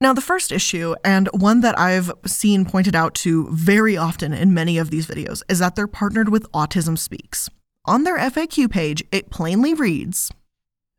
Now, 0.00 0.12
the 0.12 0.20
first 0.20 0.52
issue, 0.52 0.94
and 1.04 1.28
one 1.32 1.60
that 1.60 1.78
I've 1.78 2.12
seen 2.26 2.64
pointed 2.64 2.94
out 2.94 3.14
to 3.16 3.48
very 3.50 3.96
often 3.96 4.32
in 4.32 4.52
many 4.52 4.76
of 4.76 4.90
these 4.90 5.06
videos, 5.06 5.42
is 5.48 5.60
that 5.60 5.76
they're 5.76 5.86
partnered 5.86 6.28
with 6.28 6.50
Autism 6.52 6.98
Speaks. 6.98 7.48
On 7.86 8.04
their 8.04 8.18
FAQ 8.18 8.70
page, 8.70 9.04
it 9.12 9.30
plainly 9.30 9.72
reads 9.72 10.30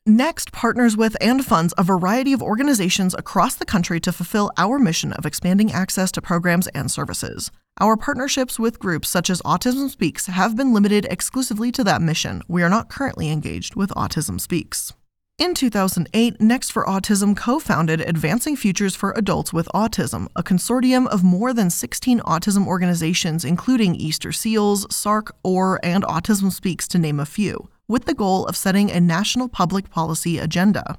Next 0.08 0.52
partners 0.52 0.96
with 0.96 1.18
and 1.20 1.44
funds 1.44 1.74
a 1.80 1.84
variety 1.84 2.32
of 2.32 2.42
organizations 2.42 3.16
across 3.16 3.56
the 3.56 3.66
country 3.66 4.00
to 4.02 4.12
fulfill 4.12 4.52
our 4.56 4.78
mission 4.78 5.14
of 5.14 5.26
expanding 5.26 5.72
access 5.72 6.12
to 6.12 6.22
programs 6.22 6.68
and 6.68 6.92
services. 6.92 7.50
Our 7.82 7.98
partnerships 7.98 8.60
with 8.60 8.78
groups 8.78 9.10
such 9.10 9.32
as 9.32 9.42
Autism 9.42 9.90
Speaks 9.90 10.28
have 10.28 10.56
been 10.56 10.74
limited 10.74 11.08
exclusively 11.10 11.72
to 11.72 11.84
that 11.86 12.04
mission. 12.04 12.44
We 12.48 12.62
are 12.62 12.70
not 12.70 12.88
currently 12.88 13.32
engaged 13.32 13.76
with 13.76 13.90
Autism 13.90 14.40
Speaks. 14.40 14.94
In 15.38 15.54
2008, 15.54 16.40
Next 16.40 16.72
for 16.72 16.86
Autism 16.86 17.36
co 17.36 17.60
founded 17.60 18.00
Advancing 18.00 18.56
Futures 18.56 18.96
for 18.96 19.14
Adults 19.18 19.52
with 19.52 19.68
Autism, 19.76 20.28
a 20.34 20.42
consortium 20.42 21.08
of 21.08 21.26
more 21.26 21.54
than 21.54 21.70
16 21.70 22.22
autism 22.22 22.66
organizations, 22.66 23.44
including 23.44 23.96
Easter 23.96 24.32
Seals, 24.32 24.88
SARRC, 24.88 25.32
OR, 25.44 25.78
and 25.84 26.06
Autism 26.06 26.54
Speaks, 26.54 26.88
to 26.88 26.98
name 26.98 27.20
a 27.20 27.26
few, 27.26 27.68
with 27.86 28.06
the 28.06 28.14
goal 28.14 28.46
of 28.46 28.56
setting 28.56 28.90
a 28.90 29.02
national 29.02 29.50
public 29.50 29.90
policy 29.90 30.38
agenda. 30.38 30.98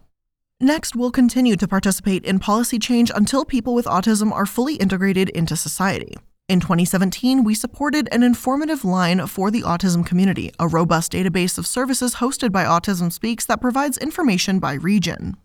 Next, 0.61 0.95
we'll 0.95 1.11
continue 1.11 1.57
to 1.57 1.67
participate 1.67 2.27
in 2.27 2.39
policy 2.39 2.79
change 2.79 3.11
until 3.15 3.47
people 3.47 3.75
with 3.75 3.87
autism 3.87 4.33
are 4.33 4.45
fully 4.45 4.75
integrated 4.75 5.31
into 5.31 5.57
society. 5.57 6.15
In 6.49 6.61
2017, 6.61 7.43
we 7.43 7.57
supported 7.57 8.09
an 8.13 8.23
informative 8.23 8.85
line 8.85 9.27
for 9.27 9.51
the 9.51 9.63
autism 9.63 10.07
community, 10.07 10.53
a 10.61 10.69
robust 10.69 11.11
database 11.11 11.59
of 11.59 11.67
services 11.67 12.17
hosted 12.17 12.53
by 12.53 12.65
Autism 12.65 13.13
Speaks 13.13 13.45
that 13.47 13.61
provides 13.61 13.99
information 13.99 14.61
by 14.61 14.75
region. 14.75 15.37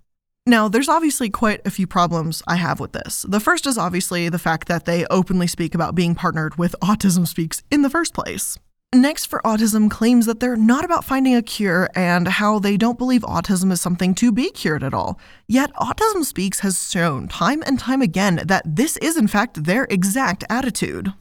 Now, 0.46 0.68
there's 0.68 0.90
obviously 0.90 1.32
quite 1.32 1.60
a 1.66 1.72
few 1.72 1.88
problems 1.88 2.44
I 2.48 2.58
have 2.58 2.80
with 2.80 2.92
this. 2.92 3.26
The 3.28 3.40
first 3.40 3.66
is 3.66 3.80
obviously 3.80 4.30
the 4.30 4.38
fact 4.38 4.68
that 4.68 4.86
they 4.86 5.08
openly 5.08 5.48
speak 5.48 5.74
about 5.74 5.96
being 5.96 6.14
partnered 6.14 6.60
with 6.60 6.76
Autism 6.84 7.28
Speaks 7.28 7.64
in 7.72 7.82
the 7.82 7.90
first 7.90 8.14
place. 8.14 8.60
Next 8.94 9.28
for 9.28 9.40
Autism 9.46 9.90
claims 9.90 10.26
that 10.26 10.42
they're 10.42 10.58
not 10.58 10.84
about 10.84 11.06
finding 11.06 11.34
a 11.34 11.42
cure 11.42 11.90
and 11.96 12.28
how 12.28 12.60
they 12.60 12.76
don't 12.76 12.98
believe 12.98 13.22
autism 13.22 13.72
is 13.72 13.80
something 13.80 14.14
to 14.16 14.34
be 14.34 14.52
cured 14.52 14.84
at 14.84 14.94
all. 14.94 15.18
Yet, 15.48 15.74
Autism 15.76 16.26
Speaks 16.26 16.60
has 16.60 16.92
shown 16.92 17.30
time 17.30 17.64
and 17.66 17.80
time 17.80 18.02
again 18.02 18.42
that 18.46 18.64
this 18.66 18.98
is, 18.98 19.16
in 19.16 19.30
fact, 19.30 19.64
their 19.64 19.86
exact 19.86 20.44
attitude. 20.50 21.14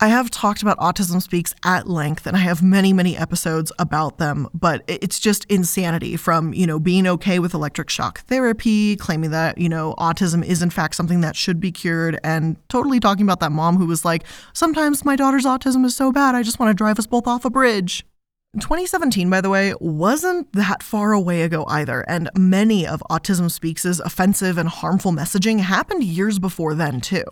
I 0.00 0.06
have 0.06 0.30
talked 0.30 0.62
about 0.62 0.78
Autism 0.78 1.20
Speaks 1.20 1.56
at 1.64 1.88
length, 1.88 2.28
and 2.28 2.36
I 2.36 2.40
have 2.40 2.62
many, 2.62 2.92
many 2.92 3.16
episodes 3.16 3.72
about 3.80 4.18
them, 4.18 4.46
but 4.54 4.84
it's 4.86 5.18
just 5.18 5.44
insanity 5.46 6.16
from, 6.16 6.54
you 6.54 6.68
know, 6.68 6.78
being 6.78 7.04
okay 7.08 7.40
with 7.40 7.52
electric 7.52 7.90
shock 7.90 8.20
therapy, 8.20 8.94
claiming 8.94 9.32
that, 9.32 9.58
you 9.58 9.68
know, 9.68 9.96
autism 9.98 10.44
is 10.44 10.62
in 10.62 10.70
fact 10.70 10.94
something 10.94 11.20
that 11.22 11.34
should 11.34 11.58
be 11.58 11.72
cured, 11.72 12.20
and 12.22 12.56
totally 12.68 13.00
talking 13.00 13.24
about 13.24 13.40
that 13.40 13.50
mom 13.50 13.76
who 13.76 13.86
was 13.86 14.04
like, 14.04 14.22
sometimes 14.52 15.04
my 15.04 15.16
daughter's 15.16 15.44
autism 15.44 15.84
is 15.84 15.96
so 15.96 16.12
bad, 16.12 16.36
I 16.36 16.44
just 16.44 16.60
want 16.60 16.70
to 16.70 16.74
drive 16.74 17.00
us 17.00 17.08
both 17.08 17.26
off 17.26 17.44
a 17.44 17.50
bridge. 17.50 18.06
2017, 18.54 19.28
by 19.28 19.40
the 19.40 19.50
way, 19.50 19.74
wasn't 19.80 20.52
that 20.52 20.80
far 20.80 21.10
away 21.12 21.42
ago 21.42 21.64
either, 21.66 22.02
and 22.02 22.30
many 22.36 22.86
of 22.86 23.02
Autism 23.10 23.50
Speaks' 23.50 23.98
offensive 23.98 24.58
and 24.58 24.68
harmful 24.68 25.10
messaging 25.10 25.58
happened 25.58 26.04
years 26.04 26.38
before 26.38 26.74
then, 26.74 27.00
too. 27.00 27.24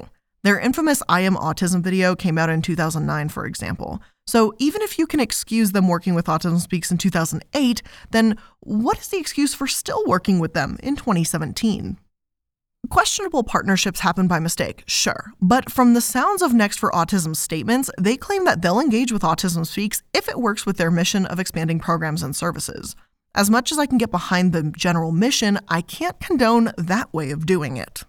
Their 0.43 0.61
infamous 0.61 1.03
I 1.09 1.23
Am 1.23 1.35
Autism 1.35 1.83
video 1.83 2.15
came 2.15 2.39
out 2.39 2.51
in 2.51 2.63
2009, 2.63 3.29
for 3.31 3.47
example. 3.47 4.01
So 4.27 4.55
even 4.59 4.83
if 4.83 4.99
you 4.99 5.07
can 5.07 5.21
excuse 5.21 5.73
them 5.73 5.89
working 5.89 6.15
with 6.15 6.27
Autism 6.27 6.61
Speaks 6.61 6.91
in 6.91 6.99
2008, 6.99 7.83
then 8.11 8.37
what 8.61 8.99
is 8.99 9.09
the 9.09 9.19
excuse 9.19 9.55
for 9.55 9.67
still 9.67 10.05
working 10.07 10.39
with 10.39 10.53
them 10.53 10.79
in 10.83 10.97
2017? 10.97 11.99
Questionable 12.89 13.43
partnerships 13.43 14.01
happen 14.01 14.29
by 14.29 14.39
mistake, 14.39 14.85
sure, 14.87 15.33
but 15.41 15.71
from 15.73 15.95
the 15.95 16.01
sounds 16.01 16.41
of 16.41 16.55
Next 16.55 16.79
for 16.79 16.91
Autism's 16.93 17.41
statements, 17.41 17.91
they 17.99 18.17
claim 18.17 18.45
that 18.45 18.63
they'll 18.63 18.79
engage 18.79 19.11
with 19.11 19.23
Autism 19.23 19.67
Speaks 19.67 20.05
if 20.15 20.29
it 20.29 20.39
works 20.39 20.65
with 20.65 20.77
their 20.77 20.91
mission 20.91 21.27
of 21.27 21.41
expanding 21.41 21.81
programs 21.81 22.23
and 22.23 22.37
services. 22.37 22.95
As 23.35 23.51
much 23.51 23.73
as 23.73 23.79
I 23.79 23.87
can 23.87 23.99
get 23.99 24.13
behind 24.13 24.53
the 24.53 24.63
general 24.77 25.11
mission, 25.11 25.59
I 25.69 25.81
can't 25.81 26.19
condone 26.21 26.73
that 26.79 27.13
way 27.13 27.33
of 27.33 27.45
doing 27.45 27.77
it. 27.77 28.05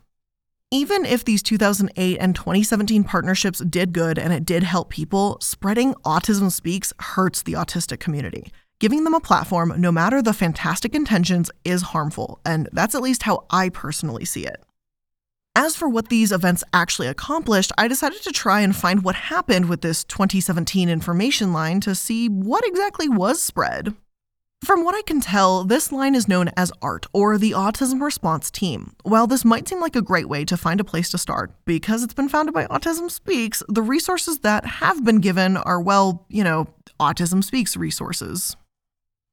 Even 0.70 1.06
if 1.06 1.24
these 1.24 1.42
2008 1.44 2.18
and 2.18 2.36
2017 2.36 3.06
partnerships 3.06 3.60
did 3.60 3.94
good 3.94 4.20
and 4.20 4.34
it 4.34 4.44
did 4.44 4.64
help 4.64 4.90
people, 4.90 5.38
spreading 5.40 5.94
Autism 6.06 6.52
Speaks 6.52 6.92
hurts 7.00 7.42
the 7.42 7.54
autistic 7.54 8.02
community. 8.02 8.52
Giving 8.82 9.06
them 9.06 9.14
a 9.14 9.22
platform, 9.22 9.74
no 9.78 9.94
matter 9.94 10.22
the 10.22 10.34
fantastic 10.34 10.94
intentions, 10.94 11.50
is 11.64 11.82
harmful, 11.84 12.42
and 12.46 12.68
that's 12.74 12.96
at 12.96 13.02
least 13.02 13.24
how 13.24 13.46
I 13.50 13.70
personally 13.70 14.26
see 14.26 14.46
it. 14.46 14.62
As 15.56 15.78
for 15.78 15.88
what 15.88 16.10
these 16.10 16.34
events 16.34 16.66
actually 16.74 17.08
accomplished, 17.08 17.72
I 17.78 17.88
decided 17.88 18.22
to 18.24 18.32
try 18.34 18.60
and 18.60 18.76
find 18.76 19.06
what 19.06 19.16
happened 19.16 19.70
with 19.70 19.80
this 19.80 20.04
2017 20.04 20.90
information 20.90 21.54
line 21.54 21.80
to 21.80 21.96
see 21.96 22.28
what 22.28 22.68
exactly 22.68 23.08
was 23.08 23.42
spread. 23.42 23.96
From 24.64 24.84
what 24.84 24.96
I 24.96 25.02
can 25.04 25.22
tell, 25.22 25.64
this 25.64 25.92
line 25.92 26.14
is 26.14 26.28
known 26.28 26.50
as 26.58 26.74
ART, 26.82 27.06
or 27.14 27.38
the 27.38 27.52
Autism 27.52 28.02
Response 28.02 28.52
Team. 28.52 28.96
While 29.04 29.26
this 29.26 29.46
might 29.46 29.68
seem 29.68 29.80
like 29.80 29.96
a 29.96 30.02
great 30.02 30.28
way 30.28 30.44
to 30.44 30.58
find 30.58 30.82
a 30.82 30.84
place 30.84 31.10
to 31.12 31.18
start, 31.18 31.54
because 31.64 32.04
it's 32.04 32.14
been 32.14 32.28
founded 32.28 32.54
by 32.54 32.66
Autism 32.68 33.10
Speaks, 33.10 33.64
the 33.70 33.82
resources 33.82 34.40
that 34.40 34.66
have 34.66 35.06
been 35.06 35.20
given 35.20 35.58
are, 35.58 35.80
well, 35.80 36.26
you 36.28 36.44
know, 36.44 36.68
Autism 37.00 37.44
Speaks 37.44 37.78
resources. 37.78 38.58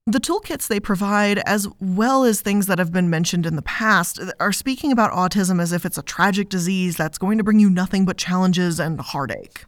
The 0.06 0.20
toolkits 0.20 0.68
they 0.68 0.78
provide, 0.78 1.38
as 1.38 1.66
well 1.80 2.24
as 2.24 2.40
things 2.40 2.66
that 2.66 2.78
have 2.78 2.92
been 2.92 3.08
mentioned 3.08 3.46
in 3.46 3.56
the 3.56 3.62
past, 3.62 4.20
are 4.38 4.52
speaking 4.52 4.92
about 4.92 5.10
autism 5.12 5.60
as 5.60 5.72
if 5.72 5.86
it's 5.86 5.98
a 5.98 6.02
tragic 6.02 6.50
disease 6.50 6.96
that's 6.96 7.18
going 7.18 7.38
to 7.38 7.44
bring 7.44 7.58
you 7.58 7.70
nothing 7.70 8.04
but 8.04 8.18
challenges 8.18 8.78
and 8.78 9.00
heartache. 9.00 9.64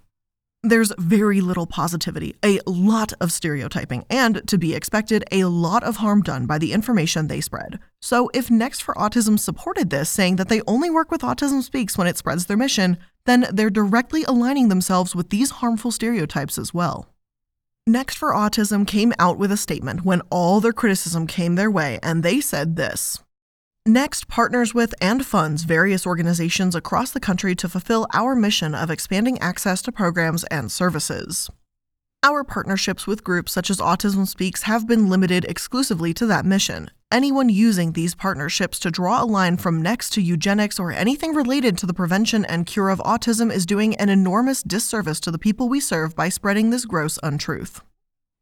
There's 0.68 0.92
very 0.98 1.40
little 1.40 1.68
positivity, 1.68 2.34
a 2.42 2.58
lot 2.66 3.12
of 3.20 3.30
stereotyping, 3.30 4.04
and, 4.10 4.44
to 4.48 4.58
be 4.58 4.74
expected, 4.74 5.22
a 5.30 5.44
lot 5.44 5.84
of 5.84 5.98
harm 5.98 6.22
done 6.22 6.46
by 6.46 6.58
the 6.58 6.72
information 6.72 7.28
they 7.28 7.40
spread. 7.40 7.78
So, 8.00 8.28
if 8.34 8.50
Next 8.50 8.80
for 8.82 8.92
Autism 8.94 9.38
supported 9.38 9.90
this, 9.90 10.10
saying 10.10 10.36
that 10.36 10.48
they 10.48 10.62
only 10.66 10.90
work 10.90 11.12
with 11.12 11.20
Autism 11.20 11.62
Speaks 11.62 11.96
when 11.96 12.08
it 12.08 12.16
spreads 12.16 12.46
their 12.46 12.56
mission, 12.56 12.98
then 13.26 13.46
they're 13.52 13.70
directly 13.70 14.24
aligning 14.24 14.68
themselves 14.68 15.14
with 15.14 15.30
these 15.30 15.50
harmful 15.62 15.92
stereotypes 15.92 16.58
as 16.58 16.74
well. 16.74 17.14
Next 17.86 18.18
for 18.18 18.32
Autism 18.32 18.84
came 18.88 19.12
out 19.20 19.38
with 19.38 19.52
a 19.52 19.56
statement 19.56 20.04
when 20.04 20.20
all 20.30 20.60
their 20.60 20.72
criticism 20.72 21.28
came 21.28 21.54
their 21.54 21.70
way, 21.70 22.00
and 22.02 22.24
they 22.24 22.40
said 22.40 22.74
this 22.74 23.20
Next 23.88 24.26
partners 24.26 24.74
with 24.74 24.96
and 25.00 25.24
funds 25.24 25.62
various 25.62 26.08
organizations 26.08 26.74
across 26.74 27.12
the 27.12 27.20
country 27.20 27.54
to 27.54 27.68
fulfill 27.68 28.08
our 28.12 28.34
mission 28.34 28.74
of 28.74 28.90
expanding 28.90 29.38
access 29.38 29.80
to 29.82 29.92
programs 29.92 30.42
and 30.50 30.72
services. 30.72 31.48
Our 32.24 32.42
partnerships 32.42 33.06
with 33.06 33.22
groups 33.22 33.52
such 33.52 33.70
as 33.70 33.78
Autism 33.78 34.26
Speaks 34.26 34.62
have 34.62 34.88
been 34.88 35.08
limited 35.08 35.44
exclusively 35.44 36.12
to 36.14 36.26
that 36.26 36.44
mission. 36.44 36.90
Anyone 37.12 37.48
using 37.48 37.92
these 37.92 38.16
partnerships 38.16 38.80
to 38.80 38.90
draw 38.90 39.22
a 39.22 39.24
line 39.24 39.56
from 39.56 39.80
next 39.80 40.12
to 40.14 40.20
eugenics 40.20 40.80
or 40.80 40.90
anything 40.90 41.32
related 41.32 41.78
to 41.78 41.86
the 41.86 41.94
prevention 41.94 42.44
and 42.46 42.66
cure 42.66 42.88
of 42.88 42.98
autism 42.98 43.52
is 43.52 43.64
doing 43.66 43.94
an 43.98 44.08
enormous 44.08 44.64
disservice 44.64 45.20
to 45.20 45.30
the 45.30 45.38
people 45.38 45.68
we 45.68 45.78
serve 45.78 46.16
by 46.16 46.28
spreading 46.28 46.70
this 46.70 46.86
gross 46.86 47.20
untruth. 47.22 47.82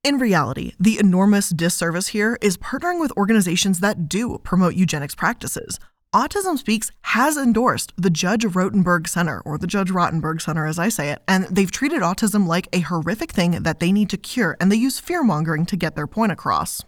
In 0.05 0.19
reality, 0.19 0.73
the 0.79 0.99
enormous 0.99 1.49
disservice 1.49 2.09
here 2.09 2.37
is 2.43 2.59
partnering 2.59 3.01
with 3.01 3.11
organizations 3.17 3.81
that 3.81 4.07
do 4.07 4.37
promote 4.45 4.75
eugenics 4.75 5.14
practices. 5.14 5.81
Autism 6.14 6.59
Speaks 6.59 6.93
has 7.01 7.38
endorsed 7.38 7.95
the 7.97 8.11
Judge 8.11 8.45
Rotenberg 8.45 9.09
Center, 9.09 9.40
or 9.47 9.57
the 9.57 9.67
Judge 9.67 9.90
Rottenberg 9.90 10.43
Center 10.43 10.67
as 10.67 10.79
I 10.79 10.90
say 10.90 11.09
it, 11.09 11.23
and 11.27 11.45
they've 11.45 11.71
treated 11.71 12.03
autism 12.03 12.47
like 12.47 12.69
a 12.75 12.81
horrific 12.81 13.33
thing 13.33 13.53
that 13.62 13.81
they 13.81 13.93
need 13.93 14.11
to 14.11 14.19
cure, 14.19 14.59
and 14.61 14.71
they 14.71 14.77
use 14.77 15.01
fear 15.01 15.25
mongering 15.25 15.64
to 15.64 15.75
get 15.75 15.97
their 15.97 16.07
point 16.07 16.33
across. 16.33 16.85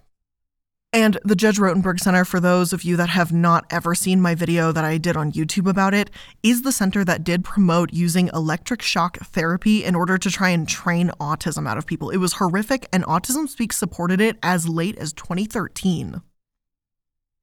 And 0.97 1.19
the 1.25 1.37
Judge 1.37 1.59
Rotenberg 1.59 2.01
Center, 2.01 2.25
for 2.25 2.41
those 2.41 2.73
of 2.73 2.83
you 2.83 2.97
that 2.97 3.11
have 3.11 3.31
not 3.31 3.67
ever 3.69 3.95
seen 3.95 4.19
my 4.19 4.35
video 4.35 4.73
that 4.73 4.83
I 4.83 4.97
did 4.97 5.15
on 5.15 5.31
YouTube 5.31 5.69
about 5.69 5.93
it, 5.93 6.09
is 6.43 6.63
the 6.63 6.73
center 6.73 7.05
that 7.05 7.23
did 7.23 7.45
promote 7.45 7.93
using 7.93 8.31
electric 8.33 8.81
shock 8.81 9.19
therapy 9.19 9.85
in 9.85 9.95
order 9.95 10.17
to 10.17 10.31
try 10.31 10.49
and 10.49 10.67
train 10.67 11.11
autism 11.21 11.69
out 11.69 11.77
of 11.77 11.85
people. 11.85 12.09
It 12.09 12.17
was 12.17 12.33
horrific, 12.33 12.89
and 12.95 13.05
Autism 13.05 13.47
Speaks 13.47 13.77
supported 13.77 14.23
it 14.23 14.39
as 14.43 14.71
late 14.71 14.97
as 14.97 15.13
2013. 15.13 16.23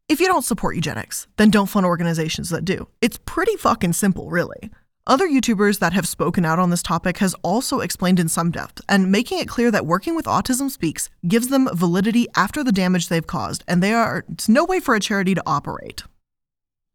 If 0.09 0.19
you 0.19 0.25
don't 0.25 0.41
support 0.41 0.73
eugenics, 0.73 1.27
then 1.37 1.51
don't 1.51 1.69
fund 1.69 1.85
organizations 1.85 2.49
that 2.49 2.65
do. 2.65 2.87
It's 3.01 3.19
pretty 3.23 3.55
fucking 3.57 3.93
simple, 3.93 4.31
really. 4.31 4.71
Other 5.05 5.27
YouTubers 5.27 5.79
that 5.79 5.91
have 5.91 6.07
spoken 6.07 6.45
out 6.45 6.59
on 6.59 6.69
this 6.69 6.81
topic 6.81 7.17
has 7.17 7.35
also 7.43 7.81
explained 7.81 8.21
in 8.21 8.29
some 8.29 8.51
depth, 8.51 8.79
and 8.87 9.11
making 9.11 9.39
it 9.39 9.49
clear 9.49 9.69
that 9.69 9.85
working 9.85 10.15
with 10.15 10.27
Autism 10.27 10.71
Speaks 10.71 11.09
gives 11.27 11.49
them 11.49 11.67
validity 11.73 12.25
after 12.37 12.63
the 12.63 12.71
damage 12.71 13.09
they've 13.09 13.27
caused, 13.27 13.65
and 13.67 13.83
they 13.83 13.91
are 13.91 14.23
it's 14.31 14.47
no 14.47 14.63
way 14.63 14.79
for 14.79 14.95
a 14.95 15.01
charity 15.01 15.35
to 15.35 15.43
operate. 15.45 16.03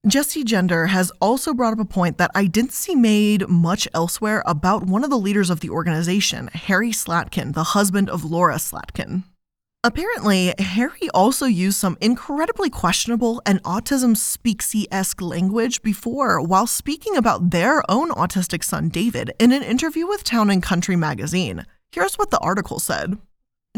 Jessie 0.07 0.43
Gender 0.43 0.87
has 0.87 1.13
also 1.21 1.53
brought 1.53 1.75
up 1.75 1.81
a 1.81 1.85
point 1.85 2.17
that 2.17 2.31
I 2.35 2.47
didn't 2.47 2.73
see 2.73 2.95
made 2.95 3.47
much 3.47 3.87
elsewhere 3.93 4.43
about 4.47 4.85
one 4.85 5.05
of 5.05 5.11
the 5.11 5.19
leaders 5.19 5.51
of 5.51 5.61
the 5.61 5.69
organization, 5.69 6.49
Harry 6.55 6.93
Slatkin, 6.93 7.53
the 7.53 7.75
husband 7.75 8.09
of 8.09 8.25
Laura 8.25 8.55
Slatkin. 8.55 9.25
Apparently, 9.85 10.53
Harry 10.59 11.09
also 11.15 11.47
used 11.47 11.79
some 11.79 11.97
incredibly 12.01 12.69
questionable 12.69 13.41
and 13.47 13.63
autism 13.63 14.17
speaksy 14.17 14.87
esque 14.91 15.23
language 15.23 15.83
before 15.83 16.43
while 16.43 16.67
speaking 16.67 17.17
about 17.17 17.51
their 17.51 17.89
own 17.89 18.11
autistic 18.11 18.65
son, 18.65 18.89
David, 18.89 19.33
in 19.39 19.53
an 19.53 19.63
interview 19.63 20.05
with 20.05 20.25
Town 20.25 20.51
and 20.51 20.61
Country 20.61 20.97
magazine. 20.97 21.65
Here's 21.93 22.17
what 22.17 22.33
the 22.33 22.41
article 22.41 22.81
said. 22.81 23.19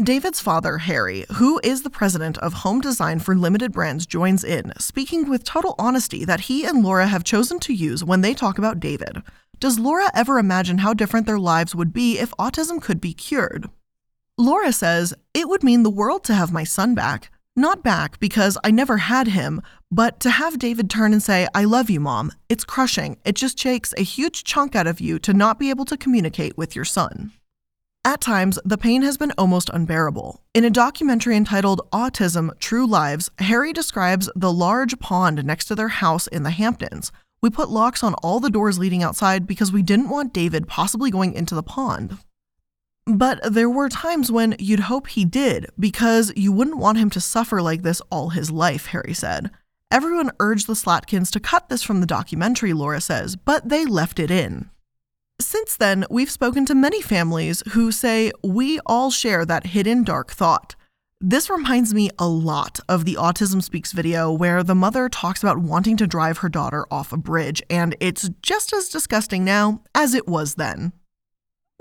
David's 0.01 0.39
father, 0.39 0.79
Harry, 0.79 1.25
who 1.33 1.61
is 1.63 1.83
the 1.83 1.89
president 1.91 2.39
of 2.39 2.53
Home 2.53 2.81
Design 2.81 3.19
for 3.19 3.35
Limited 3.35 3.71
Brands, 3.71 4.07
joins 4.07 4.43
in, 4.43 4.73
speaking 4.79 5.29
with 5.29 5.43
total 5.43 5.75
honesty 5.77 6.25
that 6.25 6.41
he 6.41 6.65
and 6.65 6.83
Laura 6.83 7.05
have 7.05 7.23
chosen 7.23 7.59
to 7.59 7.73
use 7.73 8.03
when 8.03 8.21
they 8.21 8.33
talk 8.33 8.57
about 8.57 8.79
David. 8.79 9.21
Does 9.59 9.77
Laura 9.77 10.09
ever 10.15 10.39
imagine 10.39 10.79
how 10.79 10.95
different 10.95 11.27
their 11.27 11.37
lives 11.37 11.75
would 11.75 11.93
be 11.93 12.17
if 12.17 12.31
autism 12.31 12.81
could 12.81 12.99
be 12.99 13.13
cured? 13.13 13.69
Laura 14.37 14.71
says, 14.71 15.13
It 15.33 15.47
would 15.49 15.63
mean 15.63 15.83
the 15.83 15.89
world 15.89 16.23
to 16.25 16.33
have 16.33 16.51
my 16.51 16.63
son 16.63 16.95
back. 16.95 17.31
Not 17.55 17.83
back 17.83 18.19
because 18.19 18.57
I 18.63 18.71
never 18.71 18.97
had 18.97 19.27
him, 19.27 19.61
but 19.91 20.21
to 20.21 20.29
have 20.29 20.57
David 20.57 20.89
turn 20.89 21.11
and 21.11 21.21
say, 21.21 21.47
I 21.53 21.65
love 21.65 21.89
you, 21.89 21.99
mom. 21.99 22.31
It's 22.47 22.63
crushing. 22.63 23.17
It 23.25 23.35
just 23.35 23.57
takes 23.57 23.93
a 23.97 24.03
huge 24.03 24.45
chunk 24.45 24.73
out 24.73 24.87
of 24.87 25.01
you 25.01 25.19
to 25.19 25.33
not 25.33 25.59
be 25.59 25.69
able 25.69 25.83
to 25.85 25.97
communicate 25.97 26.57
with 26.57 26.75
your 26.75 26.85
son. 26.85 27.33
At 28.05 28.21
times, 28.21 28.57
the 28.65 28.77
pain 28.77 29.03
has 29.03 29.17
been 29.17 29.33
almost 29.37 29.69
unbearable. 29.71 30.41
In 30.53 30.63
a 30.63 30.71
documentary 30.71 31.35
entitled 31.35 31.81
Autism 31.91 32.57
True 32.57 32.87
Lives, 32.87 33.29
Harry 33.37 33.73
describes 33.73 34.29
the 34.35 34.51
large 34.51 34.97
pond 34.99 35.43
next 35.43 35.65
to 35.65 35.75
their 35.75 35.89
house 35.89 36.25
in 36.27 36.43
the 36.43 36.49
Hamptons. 36.51 37.11
We 37.43 37.49
put 37.49 37.69
locks 37.69 38.01
on 38.01 38.13
all 38.15 38.39
the 38.39 38.49
doors 38.49 38.79
leading 38.79 39.03
outside 39.03 39.45
because 39.45 39.71
we 39.71 39.83
didn't 39.83 40.09
want 40.09 40.33
David 40.33 40.67
possibly 40.67 41.11
going 41.11 41.33
into 41.33 41.53
the 41.53 41.61
pond. 41.61 42.17
But 43.17 43.39
there 43.53 43.69
were 43.69 43.89
times 43.89 44.31
when 44.31 44.55
you'd 44.57 44.81
hope 44.81 45.07
he 45.07 45.25
did, 45.25 45.67
because 45.77 46.31
you 46.35 46.51
wouldn't 46.51 46.77
want 46.77 46.97
him 46.97 47.09
to 47.09 47.19
suffer 47.19 47.61
like 47.61 47.81
this 47.81 48.01
all 48.09 48.29
his 48.29 48.49
life, 48.51 48.87
Harry 48.87 49.13
said. 49.13 49.51
Everyone 49.91 50.31
urged 50.39 50.67
the 50.67 50.75
Slatkins 50.75 51.29
to 51.31 51.39
cut 51.41 51.67
this 51.67 51.83
from 51.83 51.99
the 51.99 52.07
documentary, 52.07 52.71
Laura 52.71 53.01
says, 53.01 53.35
but 53.35 53.67
they 53.67 53.85
left 53.85 54.19
it 54.19 54.31
in. 54.31 54.69
Since 55.41 55.75
then, 55.75 56.05
we've 56.09 56.31
spoken 56.31 56.65
to 56.67 56.75
many 56.75 57.01
families 57.01 57.61
who 57.71 57.91
say 57.91 58.31
we 58.43 58.79
all 58.85 59.11
share 59.11 59.45
that 59.45 59.67
hidden 59.67 60.03
dark 60.03 60.31
thought. 60.31 60.75
This 61.19 61.49
reminds 61.49 61.93
me 61.93 62.09
a 62.17 62.27
lot 62.27 62.79
of 62.87 63.03
the 63.03 63.15
Autism 63.15 63.61
Speaks 63.61 63.91
video 63.91 64.31
where 64.31 64.63
the 64.63 64.73
mother 64.75 65.09
talks 65.09 65.43
about 65.43 65.57
wanting 65.57 65.97
to 65.97 66.07
drive 66.07 66.37
her 66.37 66.49
daughter 66.49 66.85
off 66.89 67.11
a 67.11 67.17
bridge, 67.17 67.61
and 67.69 67.95
it's 67.99 68.29
just 68.41 68.71
as 68.71 68.87
disgusting 68.87 69.43
now 69.43 69.81
as 69.93 70.13
it 70.13 70.27
was 70.27 70.55
then. 70.55 70.93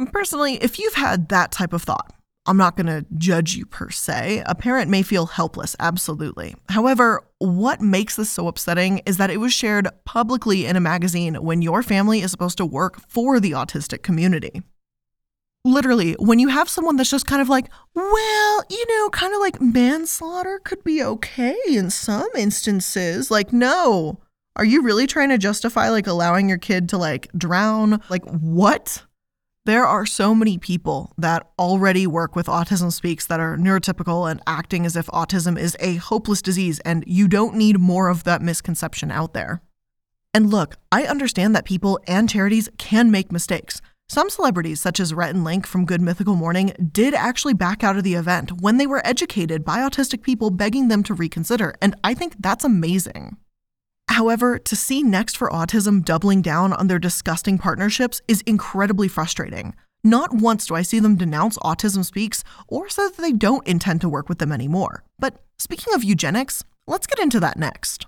Personally, 0.06 0.54
if 0.56 0.78
you've 0.78 0.94
had 0.94 1.28
that 1.28 1.52
type 1.52 1.72
of 1.72 1.82
thought, 1.82 2.12
I'm 2.46 2.56
not 2.56 2.76
going 2.76 2.86
to 2.86 3.04
judge 3.16 3.54
you 3.54 3.66
per 3.66 3.90
se. 3.90 4.42
A 4.46 4.54
parent 4.54 4.90
may 4.90 5.02
feel 5.02 5.26
helpless, 5.26 5.76
absolutely. 5.78 6.54
However, 6.68 7.22
what 7.38 7.80
makes 7.80 8.16
this 8.16 8.30
so 8.30 8.48
upsetting 8.48 9.02
is 9.06 9.18
that 9.18 9.30
it 9.30 9.36
was 9.36 9.52
shared 9.52 9.88
publicly 10.04 10.66
in 10.66 10.74
a 10.74 10.80
magazine 10.80 11.34
when 11.36 11.62
your 11.62 11.82
family 11.82 12.20
is 12.20 12.30
supposed 12.30 12.56
to 12.58 12.66
work 12.66 13.00
for 13.08 13.40
the 13.40 13.52
autistic 13.52 14.02
community. 14.02 14.62
Literally, 15.64 16.14
when 16.14 16.38
you 16.38 16.48
have 16.48 16.70
someone 16.70 16.96
that's 16.96 17.10
just 17.10 17.26
kind 17.26 17.42
of 17.42 17.50
like, 17.50 17.68
well, 17.94 18.62
you 18.70 18.86
know, 18.88 19.10
kind 19.10 19.34
of 19.34 19.40
like 19.40 19.60
manslaughter 19.60 20.58
could 20.64 20.82
be 20.82 21.02
okay 21.02 21.56
in 21.68 21.90
some 21.90 22.28
instances. 22.34 23.30
Like, 23.30 23.52
no. 23.52 24.18
Are 24.56 24.64
you 24.64 24.82
really 24.82 25.06
trying 25.06 25.28
to 25.28 25.38
justify 25.38 25.90
like 25.90 26.06
allowing 26.06 26.48
your 26.48 26.58
kid 26.58 26.88
to 26.88 26.98
like 26.98 27.30
drown? 27.36 28.00
Like, 28.08 28.24
what? 28.24 29.04
There 29.66 29.84
are 29.84 30.06
so 30.06 30.34
many 30.34 30.56
people 30.56 31.12
that 31.18 31.46
already 31.58 32.06
work 32.06 32.34
with 32.34 32.46
Autism 32.46 32.90
Speaks 32.90 33.26
that 33.26 33.40
are 33.40 33.58
neurotypical 33.58 34.30
and 34.30 34.40
acting 34.46 34.86
as 34.86 34.96
if 34.96 35.06
autism 35.08 35.58
is 35.58 35.76
a 35.80 35.96
hopeless 35.96 36.40
disease, 36.40 36.80
and 36.80 37.04
you 37.06 37.28
don't 37.28 37.54
need 37.54 37.78
more 37.78 38.08
of 38.08 38.24
that 38.24 38.40
misconception 38.40 39.10
out 39.10 39.34
there. 39.34 39.60
And 40.32 40.48
look, 40.50 40.76
I 40.90 41.02
understand 41.02 41.54
that 41.54 41.66
people 41.66 42.00
and 42.06 42.26
charities 42.26 42.70
can 42.78 43.10
make 43.10 43.30
mistakes. 43.30 43.82
Some 44.08 44.30
celebrities, 44.30 44.80
such 44.80 44.98
as 44.98 45.12
Rhett 45.12 45.34
and 45.34 45.44
Link 45.44 45.66
from 45.66 45.84
Good 45.84 46.00
Mythical 46.00 46.36
Morning, 46.36 46.72
did 46.90 47.12
actually 47.12 47.54
back 47.54 47.84
out 47.84 47.98
of 47.98 48.02
the 48.02 48.14
event 48.14 48.62
when 48.62 48.78
they 48.78 48.86
were 48.86 49.06
educated 49.06 49.62
by 49.62 49.80
autistic 49.80 50.22
people 50.22 50.50
begging 50.50 50.88
them 50.88 51.02
to 51.02 51.12
reconsider, 51.12 51.74
and 51.82 51.94
I 52.02 52.14
think 52.14 52.36
that's 52.40 52.64
amazing. 52.64 53.36
However, 54.10 54.58
to 54.58 54.74
see 54.74 55.04
Next 55.04 55.36
for 55.36 55.48
Autism 55.50 56.04
doubling 56.04 56.42
down 56.42 56.72
on 56.72 56.88
their 56.88 56.98
disgusting 56.98 57.58
partnerships 57.58 58.20
is 58.26 58.42
incredibly 58.42 59.06
frustrating. 59.06 59.74
Not 60.02 60.34
once 60.34 60.66
do 60.66 60.74
I 60.74 60.82
see 60.82 60.98
them 60.98 61.14
denounce 61.14 61.56
Autism 61.58 62.04
Speaks 62.04 62.42
or 62.66 62.88
say 62.88 63.04
that 63.04 63.18
they 63.18 63.30
don't 63.30 63.66
intend 63.68 64.00
to 64.00 64.08
work 64.08 64.28
with 64.28 64.40
them 64.40 64.50
anymore. 64.50 65.04
But 65.20 65.42
speaking 65.58 65.94
of 65.94 66.02
eugenics, 66.02 66.64
let's 66.88 67.06
get 67.06 67.20
into 67.20 67.38
that 67.38 67.56
next. 67.56 68.06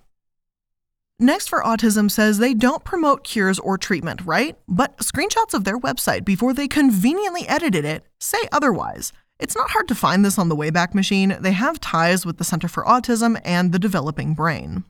Next 1.21 1.49
for 1.49 1.63
Autism 1.63 2.11
says 2.11 2.39
they 2.39 2.53
don't 2.53 2.83
promote 2.83 3.23
cures 3.23 3.61
or 3.61 3.79
treatment, 3.79 4.23
right? 4.25 4.59
But 4.67 4.97
screenshots 4.99 5.55
of 5.55 5.63
their 5.63 5.79
website 5.79 6.25
before 6.25 6.53
they 6.53 6.67
conveniently 6.67 7.47
edited 7.47 7.85
it 7.85 8.05
say 8.19 8.39
otherwise. 8.51 9.13
It's 9.39 9.55
not 9.55 9.71
hard 9.71 9.87
to 9.87 9.95
find 9.95 10.25
this 10.25 10.39
on 10.39 10.49
the 10.49 10.57
Wayback 10.57 10.95
Machine. 10.95 11.37
They 11.39 11.53
have 11.53 11.79
ties 11.79 12.27
with 12.27 12.39
the 12.39 12.45
Center 12.45 12.67
for 12.67 12.83
Autism 12.85 13.41
and 13.45 13.71
the 13.71 13.79
Developing 13.79 14.35
Brain. 14.35 14.83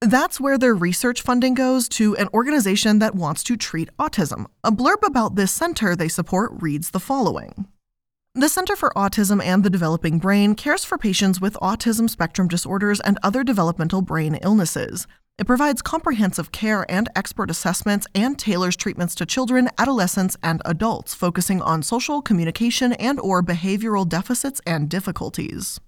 That's 0.00 0.40
where 0.40 0.58
their 0.58 0.76
research 0.76 1.22
funding 1.22 1.54
goes 1.54 1.88
to 1.90 2.14
an 2.18 2.28
organization 2.32 3.00
that 3.00 3.16
wants 3.16 3.42
to 3.42 3.56
treat 3.56 3.90
autism. 3.98 4.46
A 4.62 4.70
blurb 4.70 5.04
about 5.04 5.34
this 5.34 5.50
center 5.50 5.96
they 5.96 6.06
support 6.06 6.52
reads 6.60 6.90
the 6.90 7.00
following 7.00 7.66
The 8.32 8.48
Center 8.48 8.76
for 8.76 8.92
Autism 8.94 9.42
and 9.42 9.64
the 9.64 9.70
Developing 9.70 10.20
Brain 10.20 10.54
cares 10.54 10.84
for 10.84 10.98
patients 10.98 11.40
with 11.40 11.54
autism 11.54 12.08
spectrum 12.08 12.46
disorders 12.46 13.00
and 13.00 13.18
other 13.24 13.42
developmental 13.42 14.00
brain 14.00 14.36
illnesses. 14.36 15.08
It 15.36 15.48
provides 15.48 15.82
comprehensive 15.82 16.52
care 16.52 16.86
and 16.88 17.08
expert 17.16 17.50
assessments 17.50 18.06
and 18.14 18.38
tailors 18.38 18.76
treatments 18.76 19.16
to 19.16 19.26
children, 19.26 19.68
adolescents, 19.78 20.36
and 20.44 20.62
adults, 20.64 21.12
focusing 21.12 21.60
on 21.60 21.82
social, 21.82 22.22
communication, 22.22 22.92
and 22.92 23.18
or 23.18 23.42
behavioral 23.42 24.08
deficits 24.08 24.60
and 24.64 24.88
difficulties. 24.88 25.80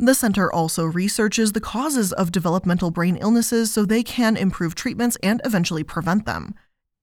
The 0.00 0.14
center 0.14 0.52
also 0.52 0.84
researches 0.84 1.52
the 1.52 1.60
causes 1.60 2.12
of 2.12 2.30
developmental 2.30 2.92
brain 2.92 3.16
illnesses 3.16 3.72
so 3.72 3.84
they 3.84 4.04
can 4.04 4.36
improve 4.36 4.76
treatments 4.76 5.16
and 5.24 5.40
eventually 5.44 5.82
prevent 5.82 6.24
them. 6.24 6.54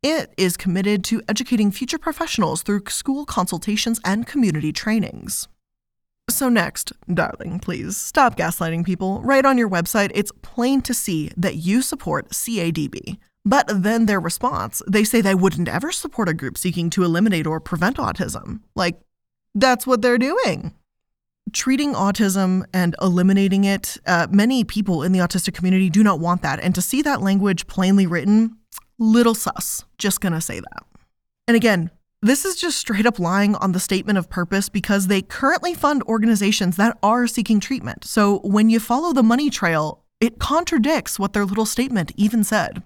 It 0.01 0.34
is 0.38 0.55
committed 0.55 1.03
to 1.05 1.21
educating 1.27 1.71
future 1.71 1.97
professionals 1.97 2.63
through 2.63 2.84
school 2.88 3.25
consultations 3.25 3.99
and 4.05 4.25
community 4.25 4.71
trainings. 4.71 5.49
So, 6.29 6.47
next, 6.47 6.93
darling, 7.13 7.60
please 7.60 7.97
stop 7.97 8.38
gaslighting 8.38 8.86
people. 8.86 9.21
Right 9.23 9.45
on 9.45 9.58
your 9.58 9.69
website, 9.69 10.12
it's 10.15 10.31
plain 10.41 10.81
to 10.84 10.93
see 10.93 11.31
that 11.36 11.55
you 11.55 11.81
support 11.81 12.29
CADB. 12.29 13.17
But 13.43 13.65
then 13.67 14.05
their 14.05 14.21
response, 14.21 14.81
they 14.88 15.03
say 15.03 15.19
they 15.19 15.36
wouldn't 15.36 15.67
ever 15.67 15.91
support 15.91 16.29
a 16.29 16.34
group 16.34 16.58
seeking 16.58 16.89
to 16.91 17.03
eliminate 17.03 17.45
or 17.45 17.60
prevent 17.60 17.97
autism. 17.97 18.62
Like, 18.73 19.01
that's 19.53 19.86
what 19.86 20.01
they're 20.01 20.17
doing 20.17 20.73
treating 21.53 21.93
autism 21.93 22.65
and 22.73 22.95
eliminating 23.01 23.63
it, 23.63 23.97
uh, 24.05 24.27
many 24.29 24.63
people 24.63 25.03
in 25.03 25.12
the 25.12 25.19
autistic 25.19 25.53
community 25.53 25.89
do 25.89 26.03
not 26.03 26.19
want 26.19 26.41
that. 26.41 26.60
And 26.60 26.73
to 26.75 26.81
see 26.81 27.01
that 27.03 27.21
language 27.21 27.67
plainly 27.67 28.08
written, 28.08 28.58
little 28.99 29.36
sus. 29.36 29.86
Just 29.97 30.21
gonna 30.21 30.41
say 30.41 30.60
that. 30.60 30.84
And 31.47 31.55
again, 31.55 31.91
this 32.21 32.43
is 32.43 32.55
just 32.55 32.77
straight 32.77 33.05
up 33.05 33.19
lying 33.19 33.55
on 33.55 33.71
the 33.71 33.79
statement 33.79 34.17
of 34.17 34.29
purpose 34.29 34.67
because 34.67 35.08
they 35.08 35.21
currently 35.21 35.75
fund 35.75 36.01
organizations 36.03 36.75
that 36.77 36.97
are 37.03 37.27
seeking 37.27 37.60
treatment. 37.60 38.03
So 38.03 38.39
when 38.39 38.69
you 38.69 38.79
follow 38.79 39.13
the 39.13 39.21
money 39.21 39.49
trail, 39.49 40.03
it 40.19 40.39
contradicts 40.39 41.19
what 41.19 41.34
their 41.34 41.45
little 41.45 41.65
statement 41.67 42.12
even 42.15 42.43
said. 42.43 42.81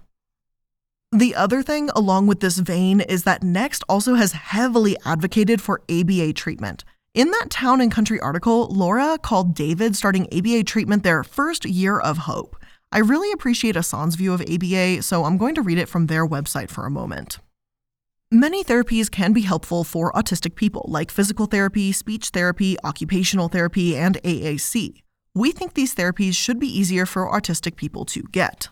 The 1.12 1.36
other 1.36 1.64
thing 1.64 1.90
along 1.96 2.28
with 2.28 2.40
this 2.40 2.58
vein 2.58 3.02
is 3.02 3.24
that 3.24 3.42
Next 3.42 3.84
also 3.88 4.16
has 4.16 4.34
heavily 4.34 4.98
advocated 5.06 5.62
for 5.62 5.82
ABA 5.90 6.34
treatment. 6.34 6.84
In 7.20 7.32
that 7.32 7.50
town 7.50 7.82
and 7.82 7.92
country 7.92 8.18
article, 8.22 8.68
Laura 8.68 9.18
called 9.18 9.54
David 9.54 9.94
starting 9.94 10.26
ABA 10.34 10.64
treatment 10.64 11.04
their 11.04 11.22
first 11.22 11.66
year 11.66 12.00
of 12.00 12.20
hope. 12.20 12.56
I 12.94 13.00
really 13.00 13.34
appreciate 13.34 13.76
Asan's 13.76 14.16
view 14.16 14.32
of 14.32 14.40
ABA, 14.40 15.02
so 15.02 15.26
I'm 15.26 15.38
going 15.38 15.54
to 15.56 15.62
read 15.62 15.80
it 15.80 15.90
from 15.90 16.08
their 16.08 16.26
website 16.26 16.70
for 16.70 16.86
a 16.86 16.90
moment. 16.90 17.40
Many 18.32 18.64
therapies 18.64 19.12
can 19.12 19.34
be 19.34 19.42
helpful 19.42 19.84
for 19.84 20.14
autistic 20.14 20.56
people, 20.56 20.86
like 20.88 21.12
physical 21.12 21.46
therapy, 21.46 21.92
speech 21.92 22.30
therapy, 22.30 22.78
occupational 22.86 23.50
therapy, 23.50 23.98
and 23.98 24.16
AAC. 24.24 25.02
We 25.36 25.52
think 25.52 25.74
these 25.74 25.94
therapies 25.94 26.36
should 26.36 26.58
be 26.58 26.68
easier 26.68 27.06
for 27.06 27.30
autistic 27.30 27.76
people 27.76 28.06
to 28.06 28.24
get. 28.32 28.70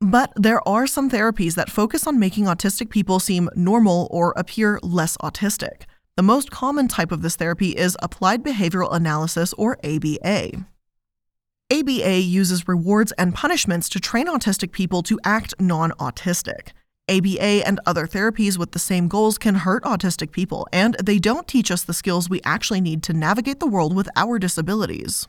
But 0.00 0.32
there 0.34 0.66
are 0.66 0.88
some 0.88 1.08
therapies 1.08 1.54
that 1.54 1.70
focus 1.70 2.08
on 2.08 2.18
making 2.18 2.46
autistic 2.46 2.90
people 2.90 3.20
seem 3.20 3.48
normal 3.54 4.08
or 4.10 4.34
appear 4.36 4.80
less 4.82 5.16
autistic. 5.18 5.82
The 6.18 6.24
most 6.24 6.50
common 6.50 6.88
type 6.88 7.12
of 7.12 7.22
this 7.22 7.36
therapy 7.36 7.68
is 7.68 7.96
applied 8.02 8.42
behavioral 8.42 8.92
analysis 8.92 9.52
or 9.52 9.78
ABA. 9.84 10.66
ABA 11.72 12.18
uses 12.18 12.66
rewards 12.66 13.12
and 13.12 13.32
punishments 13.32 13.88
to 13.90 14.00
train 14.00 14.26
autistic 14.26 14.72
people 14.72 15.04
to 15.04 15.20
act 15.22 15.54
non 15.60 15.92
autistic. 15.92 16.70
ABA 17.08 17.64
and 17.64 17.78
other 17.86 18.08
therapies 18.08 18.58
with 18.58 18.72
the 18.72 18.80
same 18.80 19.06
goals 19.06 19.38
can 19.38 19.54
hurt 19.54 19.84
autistic 19.84 20.32
people, 20.32 20.66
and 20.72 20.96
they 21.00 21.20
don't 21.20 21.46
teach 21.46 21.70
us 21.70 21.84
the 21.84 21.94
skills 21.94 22.28
we 22.28 22.40
actually 22.44 22.80
need 22.80 23.04
to 23.04 23.12
navigate 23.12 23.60
the 23.60 23.68
world 23.68 23.94
with 23.94 24.08
our 24.16 24.40
disabilities. 24.40 25.28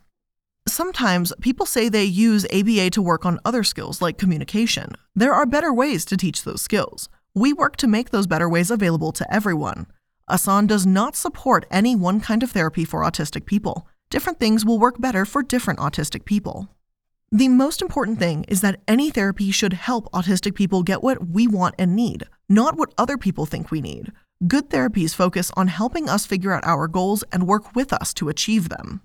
Sometimes 0.67 1.31
people 1.39 1.67
say 1.67 1.87
they 1.87 2.03
use 2.03 2.47
ABA 2.51 2.89
to 2.89 3.01
work 3.03 3.27
on 3.27 3.39
other 3.45 3.63
skills 3.63 4.01
like 4.01 4.17
communication. 4.17 4.93
There 5.15 5.35
are 5.35 5.45
better 5.45 5.71
ways 5.71 6.03
to 6.05 6.17
teach 6.17 6.45
those 6.45 6.63
skills. 6.63 7.09
We 7.35 7.53
work 7.53 7.75
to 7.77 7.87
make 7.87 8.09
those 8.09 8.25
better 8.25 8.49
ways 8.49 8.71
available 8.71 9.11
to 9.11 9.31
everyone. 9.31 9.85
Asan 10.29 10.67
does 10.67 10.85
not 10.85 11.15
support 11.15 11.65
any 11.71 11.95
one 11.95 12.19
kind 12.19 12.43
of 12.43 12.51
therapy 12.51 12.85
for 12.85 13.01
autistic 13.01 13.45
people. 13.45 13.87
Different 14.09 14.39
things 14.39 14.65
will 14.65 14.79
work 14.79 14.99
better 14.99 15.25
for 15.25 15.43
different 15.43 15.79
autistic 15.79 16.25
people. 16.25 16.69
The 17.31 17.47
most 17.47 17.81
important 17.81 18.17
thing 18.17 18.43
is 18.47 18.61
that 18.61 18.79
any 18.87 19.11
therapy 19.11 19.51
should 19.51 19.73
help 19.73 20.11
autistic 20.11 20.55
people 20.55 20.81
get 20.81 21.03
what 21.03 21.27
we 21.27 21.47
want 21.47 21.75
and 21.77 21.95
need, 21.95 22.23
not 22.47 22.75
what 22.75 22.93
other 22.97 23.17
people 23.17 23.45
think 23.45 23.69
we 23.69 23.81
need. 23.81 24.11
Good 24.47 24.69
therapies 24.69 25.13
focus 25.13 25.51
on 25.55 25.67
helping 25.67 26.09
us 26.09 26.25
figure 26.25 26.53
out 26.53 26.65
our 26.65 26.87
goals 26.87 27.23
and 27.31 27.45
work 27.45 27.75
with 27.75 27.93
us 27.93 28.13
to 28.15 28.29
achieve 28.29 28.69
them. 28.69 29.01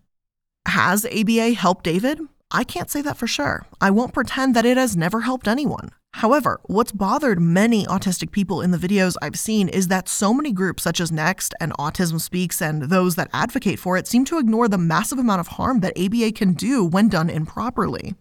Has 0.67 1.05
ABA 1.05 1.55
helped 1.55 1.85
David? 1.85 2.21
I 2.51 2.65
can't 2.65 2.91
say 2.91 3.03
that 3.03 3.17
for 3.17 3.27
sure. 3.27 3.67
I 3.81 3.91
won't 3.91 4.15
pretend 4.15 4.55
that 4.55 4.65
it 4.65 4.77
has 4.77 4.97
never 4.97 5.23
helped 5.23 5.49
anyone. 5.49 5.91
However, 6.18 6.61
what's 6.66 6.92
bothered 6.92 7.40
many 7.40 7.87
autistic 7.87 8.31
people 8.31 8.62
in 8.62 8.70
the 8.70 8.79
videos 8.79 9.16
I've 9.20 9.37
seen 9.37 9.68
is 9.68 9.88
that 9.88 10.09
so 10.09 10.33
many 10.33 10.53
groups 10.53 10.85
such 10.85 11.00
as 11.00 11.11
Next 11.11 11.55
and 11.61 11.72
Autism 11.72 12.20
Speaks 12.20 12.62
and 12.62 12.85
those 12.85 13.16
that 13.16 13.31
advocate 13.33 13.81
for 13.81 13.96
it 13.96 14.07
seem 14.07 14.24
to 14.27 14.38
ignore 14.38 14.68
the 14.68 14.79
massive 14.79 15.18
amount 15.18 15.40
of 15.40 15.48
harm 15.48 15.81
that 15.81 15.98
ABA 15.98 16.31
can 16.31 16.53
do 16.53 16.85
when 16.85 17.09
done 17.09 17.29
improperly. 17.29 18.14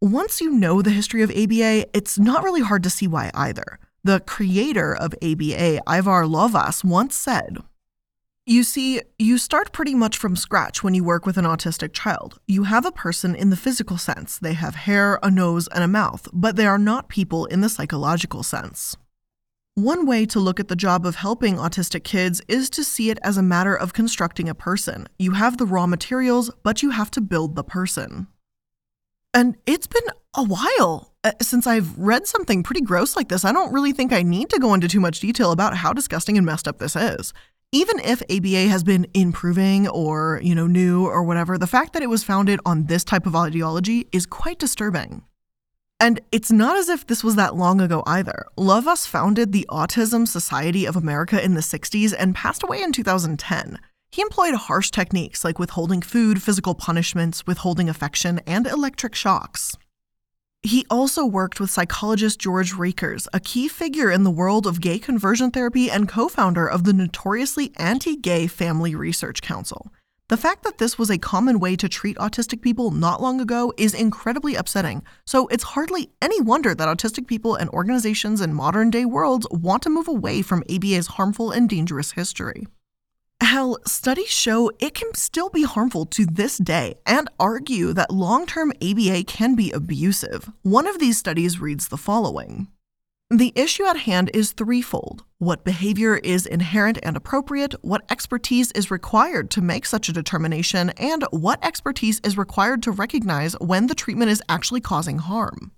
Once 0.00 0.40
you 0.40 0.50
know 0.50 0.82
the 0.82 0.90
history 0.90 1.22
of 1.22 1.30
ABA, 1.30 1.86
it's 1.96 2.18
not 2.18 2.42
really 2.42 2.62
hard 2.62 2.82
to 2.82 2.90
see 2.90 3.06
why 3.06 3.30
either. 3.32 3.78
The 4.02 4.18
creator 4.18 4.92
of 4.92 5.14
ABA, 5.22 5.80
Ivar 5.88 6.24
Lovaas, 6.24 6.82
once 6.82 7.14
said, 7.14 7.58
you 8.48 8.62
see, 8.62 9.02
you 9.18 9.36
start 9.36 9.72
pretty 9.72 9.94
much 9.94 10.16
from 10.16 10.34
scratch 10.34 10.82
when 10.82 10.94
you 10.94 11.04
work 11.04 11.26
with 11.26 11.36
an 11.36 11.44
autistic 11.44 11.92
child. 11.92 12.40
You 12.46 12.64
have 12.64 12.86
a 12.86 12.92
person 12.92 13.34
in 13.34 13.50
the 13.50 13.56
physical 13.56 13.98
sense. 13.98 14.38
They 14.38 14.54
have 14.54 14.74
hair, 14.74 15.18
a 15.22 15.30
nose, 15.30 15.68
and 15.68 15.84
a 15.84 15.88
mouth, 15.88 16.26
but 16.32 16.56
they 16.56 16.66
are 16.66 16.78
not 16.78 17.10
people 17.10 17.44
in 17.44 17.60
the 17.60 17.68
psychological 17.68 18.42
sense. 18.42 18.96
One 19.74 20.06
way 20.06 20.24
to 20.26 20.40
look 20.40 20.58
at 20.58 20.68
the 20.68 20.76
job 20.76 21.04
of 21.04 21.16
helping 21.16 21.56
autistic 21.56 22.04
kids 22.04 22.40
is 22.48 22.70
to 22.70 22.82
see 22.82 23.10
it 23.10 23.18
as 23.22 23.36
a 23.36 23.42
matter 23.42 23.76
of 23.76 23.92
constructing 23.92 24.48
a 24.48 24.54
person. 24.54 25.08
You 25.18 25.32
have 25.32 25.58
the 25.58 25.66
raw 25.66 25.86
materials, 25.86 26.50
but 26.62 26.82
you 26.82 26.90
have 26.90 27.10
to 27.12 27.20
build 27.20 27.54
the 27.54 27.64
person. 27.64 28.28
And 29.34 29.58
it's 29.66 29.86
been 29.86 30.08
a 30.34 30.42
while 30.42 31.12
uh, 31.22 31.32
since 31.42 31.66
I've 31.66 31.98
read 31.98 32.26
something 32.26 32.62
pretty 32.62 32.80
gross 32.80 33.14
like 33.14 33.28
this. 33.28 33.44
I 33.44 33.52
don't 33.52 33.74
really 33.74 33.92
think 33.92 34.10
I 34.10 34.22
need 34.22 34.48
to 34.50 34.58
go 34.58 34.72
into 34.72 34.88
too 34.88 35.00
much 35.00 35.20
detail 35.20 35.52
about 35.52 35.76
how 35.76 35.92
disgusting 35.92 36.38
and 36.38 36.46
messed 36.46 36.66
up 36.66 36.78
this 36.78 36.96
is 36.96 37.34
even 37.72 37.98
if 37.98 38.22
ABA 38.30 38.68
has 38.70 38.82
been 38.82 39.06
improving 39.12 39.88
or, 39.88 40.40
you 40.42 40.54
know, 40.54 40.66
new 40.66 41.04
or 41.04 41.22
whatever, 41.22 41.58
the 41.58 41.66
fact 41.66 41.92
that 41.92 42.02
it 42.02 42.08
was 42.08 42.24
founded 42.24 42.60
on 42.64 42.86
this 42.86 43.04
type 43.04 43.26
of 43.26 43.36
ideology 43.36 44.08
is 44.10 44.24
quite 44.24 44.58
disturbing. 44.58 45.22
And 46.00 46.20
it's 46.32 46.52
not 46.52 46.76
as 46.76 46.88
if 46.88 47.06
this 47.06 47.24
was 47.24 47.34
that 47.34 47.56
long 47.56 47.80
ago 47.80 48.02
either. 48.06 48.46
Lovaas 48.56 49.06
founded 49.06 49.52
the 49.52 49.66
Autism 49.68 50.26
Society 50.26 50.86
of 50.86 50.96
America 50.96 51.42
in 51.42 51.54
the 51.54 51.60
60s 51.60 52.14
and 52.16 52.34
passed 52.34 52.62
away 52.62 52.82
in 52.82 52.92
2010. 52.92 53.78
He 54.10 54.22
employed 54.22 54.54
harsh 54.54 54.90
techniques 54.90 55.44
like 55.44 55.58
withholding 55.58 56.00
food, 56.00 56.42
physical 56.42 56.74
punishments, 56.74 57.46
withholding 57.46 57.88
affection, 57.88 58.40
and 58.46 58.66
electric 58.66 59.14
shocks. 59.14 59.76
He 60.62 60.84
also 60.90 61.24
worked 61.24 61.60
with 61.60 61.70
psychologist 61.70 62.40
George 62.40 62.72
Rekers, 62.72 63.28
a 63.32 63.38
key 63.38 63.68
figure 63.68 64.10
in 64.10 64.24
the 64.24 64.30
world 64.30 64.66
of 64.66 64.80
gay 64.80 64.98
conversion 64.98 65.52
therapy 65.52 65.88
and 65.88 66.08
co 66.08 66.28
founder 66.28 66.66
of 66.66 66.82
the 66.82 66.92
notoriously 66.92 67.72
anti 67.76 68.16
gay 68.16 68.48
Family 68.48 68.94
Research 68.94 69.40
Council. 69.40 69.92
The 70.28 70.36
fact 70.36 70.64
that 70.64 70.76
this 70.76 70.98
was 70.98 71.10
a 71.10 71.16
common 71.16 71.58
way 71.58 71.74
to 71.76 71.88
treat 71.88 72.18
autistic 72.18 72.60
people 72.60 72.90
not 72.90 73.22
long 73.22 73.40
ago 73.40 73.72
is 73.78 73.94
incredibly 73.94 74.56
upsetting, 74.56 75.02
so 75.24 75.46
it's 75.46 75.62
hardly 75.62 76.10
any 76.20 76.40
wonder 76.40 76.74
that 76.74 76.88
autistic 76.88 77.26
people 77.28 77.54
and 77.54 77.70
organizations 77.70 78.40
in 78.40 78.52
modern 78.52 78.90
day 78.90 79.06
worlds 79.06 79.46
want 79.50 79.82
to 79.84 79.90
move 79.90 80.08
away 80.08 80.42
from 80.42 80.64
ABA's 80.68 81.06
harmful 81.06 81.50
and 81.50 81.68
dangerous 81.70 82.10
history. 82.10 82.66
Hell, 83.40 83.78
studies 83.86 84.28
show 84.28 84.70
it 84.78 84.94
can 84.94 85.14
still 85.14 85.48
be 85.48 85.62
harmful 85.62 86.06
to 86.06 86.26
this 86.26 86.58
day 86.58 86.94
and 87.06 87.28
argue 87.38 87.92
that 87.92 88.10
long 88.10 88.46
term 88.46 88.72
ABA 88.82 89.24
can 89.24 89.54
be 89.54 89.70
abusive. 89.72 90.50
One 90.62 90.86
of 90.86 90.98
these 90.98 91.18
studies 91.18 91.60
reads 91.60 91.88
the 91.88 91.96
following 91.96 92.68
the 93.30 93.52
issue 93.54 93.84
at 93.84 93.98
hand 93.98 94.30
is 94.32 94.52
threefold 94.52 95.22
what 95.36 95.62
behavior 95.62 96.16
is 96.16 96.46
inherent 96.46 96.98
and 97.02 97.14
appropriate, 97.14 97.74
what 97.82 98.02
expertise 98.10 98.72
is 98.72 98.90
required 98.90 99.50
to 99.50 99.60
make 99.60 99.84
such 99.84 100.08
a 100.08 100.14
determination, 100.14 100.90
and 100.96 101.24
what 101.30 101.62
expertise 101.62 102.20
is 102.24 102.38
required 102.38 102.82
to 102.82 102.90
recognize 102.90 103.52
when 103.60 103.86
the 103.86 103.94
treatment 103.94 104.30
is 104.30 104.42
actually 104.48 104.80
causing 104.80 105.18
harm. 105.18 105.72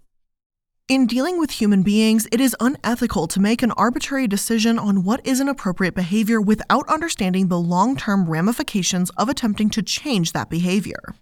In 0.90 1.07
dealing 1.07 1.38
with 1.38 1.53
human 1.53 1.85
beings, 1.85 2.26
it 2.33 2.40
is 2.40 2.57
unethical 2.59 3.29
to 3.29 3.38
make 3.38 3.62
an 3.62 3.70
arbitrary 3.70 4.26
decision 4.26 4.76
on 4.76 5.05
what 5.05 5.24
is 5.24 5.38
an 5.38 5.48
appropriate 5.48 5.94
behavior 5.94 6.40
without 6.40 6.88
understanding 6.88 7.46
the 7.46 7.61
long 7.61 7.96
term 7.96 8.29
ramifications 8.29 9.09
of 9.11 9.29
attempting 9.29 9.70
to 9.70 9.85
change 9.85 10.33
that 10.33 10.50
behavior. 10.50 11.14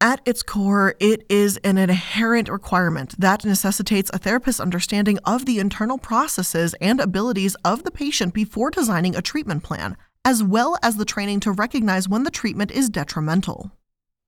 At 0.00 0.22
its 0.24 0.42
core, 0.42 0.94
it 1.00 1.26
is 1.28 1.58
an 1.58 1.76
inherent 1.76 2.48
requirement 2.48 3.14
that 3.20 3.44
necessitates 3.44 4.10
a 4.14 4.18
therapist's 4.18 4.58
understanding 4.58 5.18
of 5.26 5.44
the 5.44 5.58
internal 5.58 5.98
processes 5.98 6.74
and 6.80 6.98
abilities 6.98 7.56
of 7.62 7.84
the 7.84 7.90
patient 7.90 8.32
before 8.32 8.70
designing 8.70 9.14
a 9.14 9.20
treatment 9.20 9.62
plan, 9.62 9.98
as 10.24 10.42
well 10.42 10.78
as 10.82 10.96
the 10.96 11.04
training 11.04 11.40
to 11.40 11.52
recognize 11.52 12.08
when 12.08 12.22
the 12.22 12.30
treatment 12.30 12.70
is 12.70 12.88
detrimental. 12.88 13.70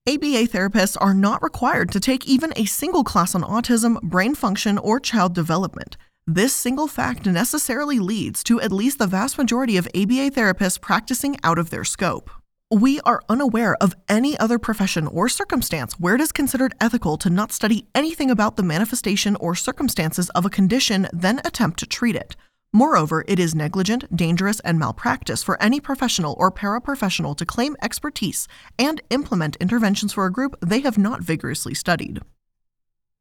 ABA 0.05 0.49
therapists 0.49 0.97
are 1.01 1.15
not 1.15 1.41
required 1.45 1.93
to 1.93 2.01
take 2.01 2.27
even 2.27 2.53
a 2.57 2.65
single 2.65 3.05
class 3.05 3.37
on 3.37 3.43
autism, 3.45 4.03
brain 4.03 4.35
function, 4.35 4.77
or 4.79 4.99
child 4.99 5.33
development. 5.33 5.97
This 6.27 6.53
single 6.53 6.88
fact 6.88 7.25
necessarily 7.25 8.01
leads 8.01 8.43
to 8.45 8.61
at 8.61 8.73
least 8.73 8.99
the 8.99 9.07
vast 9.07 9.38
majority 9.38 9.77
of 9.77 9.87
ABA 9.95 10.33
therapists 10.33 10.81
practicing 10.81 11.37
out 11.45 11.57
of 11.57 11.71
their 11.71 11.85
scope. 11.85 12.33
We 12.69 12.99
are 13.03 13.23
unaware 13.29 13.77
of 13.81 13.95
any 14.09 14.37
other 14.38 14.59
profession 14.59 15.07
or 15.07 15.29
circumstance 15.29 15.93
where 16.01 16.17
it 16.17 16.21
is 16.21 16.33
considered 16.33 16.75
ethical 16.81 17.17
to 17.19 17.31
not 17.31 17.53
study 17.53 17.87
anything 17.95 18.29
about 18.29 18.57
the 18.57 18.65
manifestation 18.65 19.37
or 19.37 19.55
circumstances 19.55 20.31
of 20.31 20.45
a 20.45 20.51
condition, 20.51 21.07
then 21.12 21.41
attempt 21.45 21.79
to 21.79 21.87
treat 21.87 22.17
it. 22.17 22.35
Moreover, 22.74 23.22
it 23.28 23.38
is 23.38 23.54
negligent, 23.54 24.16
dangerous, 24.16 24.58
and 24.61 24.78
malpractice 24.78 25.42
for 25.42 25.62
any 25.62 25.78
professional 25.78 26.35
or 26.38 26.50
paraprofessional 26.50 27.37
to 27.37 27.44
claim 27.44 27.76
expertise 27.82 28.48
and 28.78 29.02
implement 29.11 29.56
interventions 29.56 30.14
for 30.14 30.24
a 30.24 30.32
group 30.32 30.56
they 30.64 30.80
have 30.80 30.96
not 30.96 31.20
vigorously 31.20 31.74
studied. 31.74 32.20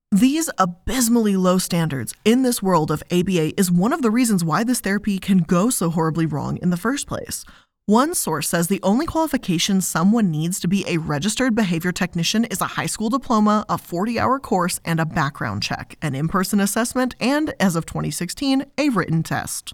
These 0.09 0.49
abysmally 0.57 1.35
low 1.35 1.57
standards 1.57 2.13
in 2.23 2.43
this 2.43 2.61
world 2.61 2.91
of 2.91 3.03
ABA 3.11 3.59
is 3.59 3.71
one 3.71 3.93
of 3.93 4.01
the 4.01 4.11
reasons 4.11 4.43
why 4.43 4.63
this 4.63 4.81
therapy 4.81 5.19
can 5.19 5.39
go 5.39 5.69
so 5.69 5.89
horribly 5.89 6.25
wrong 6.25 6.57
in 6.61 6.69
the 6.69 6.77
first 6.77 7.07
place. 7.07 7.45
One 7.91 8.15
source 8.15 8.47
says 8.47 8.69
the 8.69 8.79
only 8.83 9.05
qualification 9.05 9.81
someone 9.81 10.31
needs 10.31 10.61
to 10.61 10.69
be 10.69 10.85
a 10.87 10.95
registered 10.95 11.55
behavior 11.55 11.91
technician 11.91 12.45
is 12.45 12.61
a 12.61 12.77
high 12.79 12.85
school 12.85 13.09
diploma, 13.09 13.65
a 13.67 13.77
40 13.77 14.17
hour 14.17 14.39
course, 14.39 14.79
and 14.85 14.97
a 14.97 15.05
background 15.05 15.61
check, 15.61 15.97
an 16.01 16.15
in 16.15 16.29
person 16.29 16.61
assessment, 16.61 17.15
and, 17.19 17.53
as 17.59 17.75
of 17.75 17.85
2016, 17.85 18.65
a 18.77 18.87
written 18.87 19.23
test. 19.23 19.73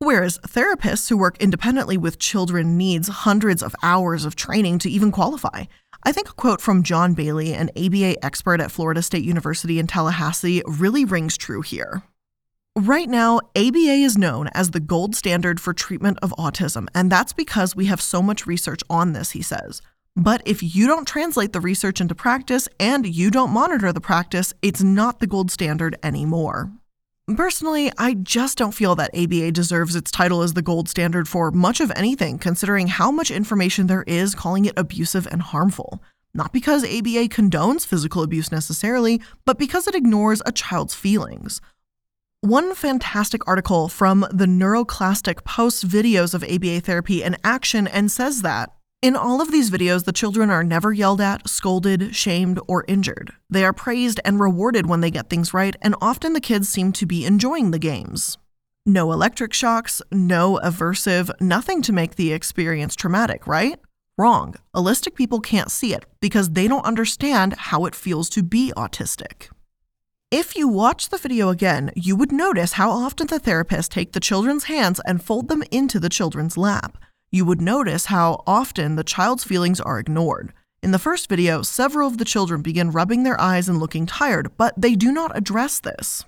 Whereas 0.00 0.38
therapists 0.38 1.08
who 1.08 1.16
work 1.16 1.36
independently 1.38 1.96
with 1.96 2.18
children 2.18 2.76
needs 2.76 3.06
hundreds 3.06 3.62
of 3.62 3.76
hours 3.80 4.24
of 4.24 4.34
training 4.34 4.80
to 4.80 4.90
even 4.90 5.12
qualify. 5.12 5.66
I 6.02 6.10
think 6.10 6.28
a 6.28 6.32
quote 6.32 6.60
from 6.60 6.82
John 6.82 7.14
Bailey, 7.14 7.54
an 7.54 7.70
ABA 7.76 8.24
expert 8.24 8.60
at 8.60 8.72
Florida 8.72 9.02
State 9.02 9.22
University 9.22 9.78
in 9.78 9.86
Tallahassee, 9.86 10.64
really 10.66 11.04
rings 11.04 11.36
true 11.36 11.62
here. 11.62 12.02
Right 12.76 13.08
now, 13.08 13.40
ABA 13.56 13.98
is 14.04 14.16
known 14.16 14.46
as 14.54 14.70
the 14.70 14.78
gold 14.78 15.16
standard 15.16 15.60
for 15.60 15.72
treatment 15.72 16.18
of 16.22 16.30
autism, 16.38 16.86
and 16.94 17.10
that's 17.10 17.32
because 17.32 17.74
we 17.74 17.86
have 17.86 18.00
so 18.00 18.22
much 18.22 18.46
research 18.46 18.80
on 18.88 19.12
this, 19.12 19.32
he 19.32 19.42
says. 19.42 19.82
But 20.14 20.40
if 20.46 20.62
you 20.62 20.86
don't 20.86 21.06
translate 21.06 21.52
the 21.52 21.60
research 21.60 22.00
into 22.00 22.14
practice 22.14 22.68
and 22.78 23.04
you 23.12 23.28
don't 23.28 23.50
monitor 23.50 23.92
the 23.92 24.00
practice, 24.00 24.54
it's 24.62 24.84
not 24.84 25.18
the 25.18 25.26
gold 25.26 25.50
standard 25.50 25.96
anymore. 26.04 26.70
Personally, 27.36 27.90
I 27.98 28.14
just 28.14 28.56
don't 28.56 28.72
feel 28.72 28.94
that 28.94 29.10
ABA 29.16 29.50
deserves 29.50 29.96
its 29.96 30.12
title 30.12 30.40
as 30.42 30.54
the 30.54 30.62
gold 30.62 30.88
standard 30.88 31.26
for 31.26 31.50
much 31.50 31.80
of 31.80 31.90
anything, 31.96 32.38
considering 32.38 32.86
how 32.86 33.10
much 33.10 33.32
information 33.32 33.88
there 33.88 34.04
is 34.06 34.36
calling 34.36 34.66
it 34.66 34.74
abusive 34.76 35.26
and 35.26 35.42
harmful. 35.42 36.04
Not 36.34 36.52
because 36.52 36.84
ABA 36.84 37.30
condones 37.30 37.84
physical 37.84 38.22
abuse 38.22 38.52
necessarily, 38.52 39.20
but 39.44 39.58
because 39.58 39.88
it 39.88 39.96
ignores 39.96 40.40
a 40.46 40.52
child's 40.52 40.94
feelings. 40.94 41.60
One 42.42 42.74
fantastic 42.74 43.46
article 43.46 43.90
from 43.90 44.26
the 44.32 44.46
Neuroclastic 44.46 45.44
posts 45.44 45.84
videos 45.84 46.32
of 46.32 46.42
ABA 46.42 46.80
therapy 46.80 47.22
in 47.22 47.36
action 47.44 47.86
and 47.86 48.10
says 48.10 48.40
that 48.40 48.72
in 49.02 49.14
all 49.14 49.42
of 49.42 49.52
these 49.52 49.70
videos, 49.70 50.04
the 50.04 50.12
children 50.12 50.48
are 50.48 50.64
never 50.64 50.90
yelled 50.90 51.20
at, 51.20 51.46
scolded, 51.46 52.16
shamed, 52.16 52.58
or 52.66 52.86
injured. 52.88 53.34
They 53.50 53.62
are 53.62 53.74
praised 53.74 54.20
and 54.24 54.40
rewarded 54.40 54.86
when 54.86 55.02
they 55.02 55.10
get 55.10 55.28
things 55.28 55.52
right, 55.52 55.76
and 55.82 55.94
often 56.00 56.32
the 56.32 56.40
kids 56.40 56.66
seem 56.70 56.92
to 56.92 57.04
be 57.04 57.26
enjoying 57.26 57.72
the 57.72 57.78
games. 57.78 58.38
No 58.86 59.12
electric 59.12 59.52
shocks, 59.52 60.00
no 60.10 60.58
aversive, 60.64 61.30
nothing 61.42 61.82
to 61.82 61.92
make 61.92 62.16
the 62.16 62.32
experience 62.32 62.96
traumatic, 62.96 63.46
right? 63.46 63.78
Wrong. 64.16 64.54
Allistic 64.74 65.14
people 65.14 65.40
can't 65.40 65.70
see 65.70 65.92
it 65.92 66.06
because 66.20 66.48
they 66.50 66.68
don't 66.68 66.86
understand 66.86 67.52
how 67.54 67.84
it 67.84 67.94
feels 67.94 68.30
to 68.30 68.42
be 68.42 68.72
autistic. 68.78 69.48
If 70.30 70.54
you 70.54 70.68
watch 70.68 71.08
the 71.08 71.18
video 71.18 71.48
again, 71.48 71.90
you 71.96 72.14
would 72.14 72.30
notice 72.30 72.74
how 72.74 72.92
often 72.92 73.26
the 73.26 73.40
therapists 73.40 73.88
take 73.88 74.12
the 74.12 74.20
children's 74.20 74.64
hands 74.64 75.00
and 75.04 75.20
fold 75.20 75.48
them 75.48 75.64
into 75.72 75.98
the 75.98 76.08
children's 76.08 76.56
lap. 76.56 76.96
You 77.32 77.44
would 77.46 77.60
notice 77.60 78.06
how 78.06 78.44
often 78.46 78.94
the 78.94 79.02
child's 79.02 79.42
feelings 79.42 79.80
are 79.80 79.98
ignored. 79.98 80.52
In 80.84 80.92
the 80.92 81.00
first 81.00 81.28
video, 81.28 81.62
several 81.62 82.06
of 82.06 82.18
the 82.18 82.24
children 82.24 82.62
begin 82.62 82.92
rubbing 82.92 83.24
their 83.24 83.40
eyes 83.40 83.68
and 83.68 83.80
looking 83.80 84.06
tired, 84.06 84.56
but 84.56 84.72
they 84.80 84.94
do 84.94 85.10
not 85.10 85.36
address 85.36 85.80
this. 85.80 86.24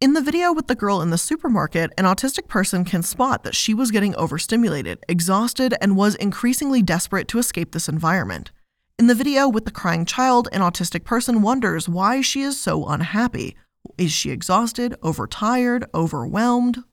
In 0.00 0.14
the 0.14 0.20
video 0.20 0.52
with 0.52 0.66
the 0.66 0.74
girl 0.74 1.00
in 1.00 1.10
the 1.10 1.16
supermarket, 1.16 1.92
an 1.96 2.06
autistic 2.06 2.48
person 2.48 2.84
can 2.84 3.04
spot 3.04 3.44
that 3.44 3.54
she 3.54 3.72
was 3.72 3.92
getting 3.92 4.16
overstimulated, 4.16 4.98
exhausted, 5.08 5.74
and 5.80 5.96
was 5.96 6.16
increasingly 6.16 6.82
desperate 6.82 7.28
to 7.28 7.38
escape 7.38 7.70
this 7.70 7.88
environment. 7.88 8.50
In 9.02 9.08
the 9.08 9.16
video 9.16 9.48
with 9.48 9.64
the 9.64 9.72
crying 9.72 10.04
child, 10.04 10.48
an 10.52 10.60
autistic 10.60 11.02
person 11.02 11.42
wonders 11.42 11.88
why 11.88 12.20
she 12.20 12.42
is 12.42 12.60
so 12.60 12.86
unhappy. 12.86 13.56
Is 13.98 14.12
she 14.12 14.30
exhausted, 14.30 14.94
overtired, 15.02 15.86
overwhelmed? 15.92 16.84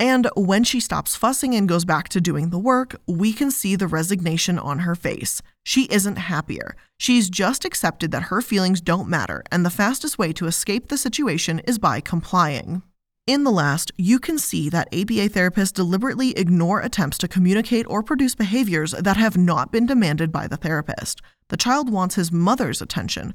And 0.00 0.30
when 0.34 0.64
she 0.64 0.80
stops 0.80 1.14
fussing 1.14 1.54
and 1.54 1.68
goes 1.68 1.84
back 1.84 2.08
to 2.08 2.22
doing 2.22 2.48
the 2.48 2.58
work, 2.58 2.96
we 3.06 3.34
can 3.34 3.50
see 3.50 3.76
the 3.76 3.86
resignation 3.86 4.58
on 4.58 4.78
her 4.78 4.94
face. 4.94 5.42
She 5.62 5.84
isn't 5.90 6.16
happier. 6.16 6.74
She's 6.96 7.28
just 7.28 7.66
accepted 7.66 8.12
that 8.12 8.30
her 8.32 8.40
feelings 8.40 8.80
don't 8.80 9.06
matter, 9.06 9.44
and 9.52 9.62
the 9.62 9.68
fastest 9.68 10.16
way 10.16 10.32
to 10.32 10.46
escape 10.46 10.88
the 10.88 10.96
situation 10.96 11.58
is 11.66 11.78
by 11.78 12.00
complying. 12.00 12.80
In 13.26 13.44
the 13.44 13.52
last, 13.52 13.92
you 13.98 14.18
can 14.18 14.38
see 14.38 14.70
that 14.70 14.88
ABA 14.90 15.28
therapists 15.28 15.74
deliberately 15.74 16.30
ignore 16.30 16.80
attempts 16.80 17.18
to 17.18 17.28
communicate 17.28 17.84
or 17.86 18.02
produce 18.02 18.34
behaviors 18.34 18.92
that 18.92 19.18
have 19.18 19.36
not 19.36 19.70
been 19.70 19.84
demanded 19.84 20.32
by 20.32 20.46
the 20.46 20.56
therapist. 20.56 21.20
The 21.48 21.56
child 21.56 21.90
wants 21.90 22.14
his 22.14 22.30
mother's 22.30 22.82
attention. 22.82 23.34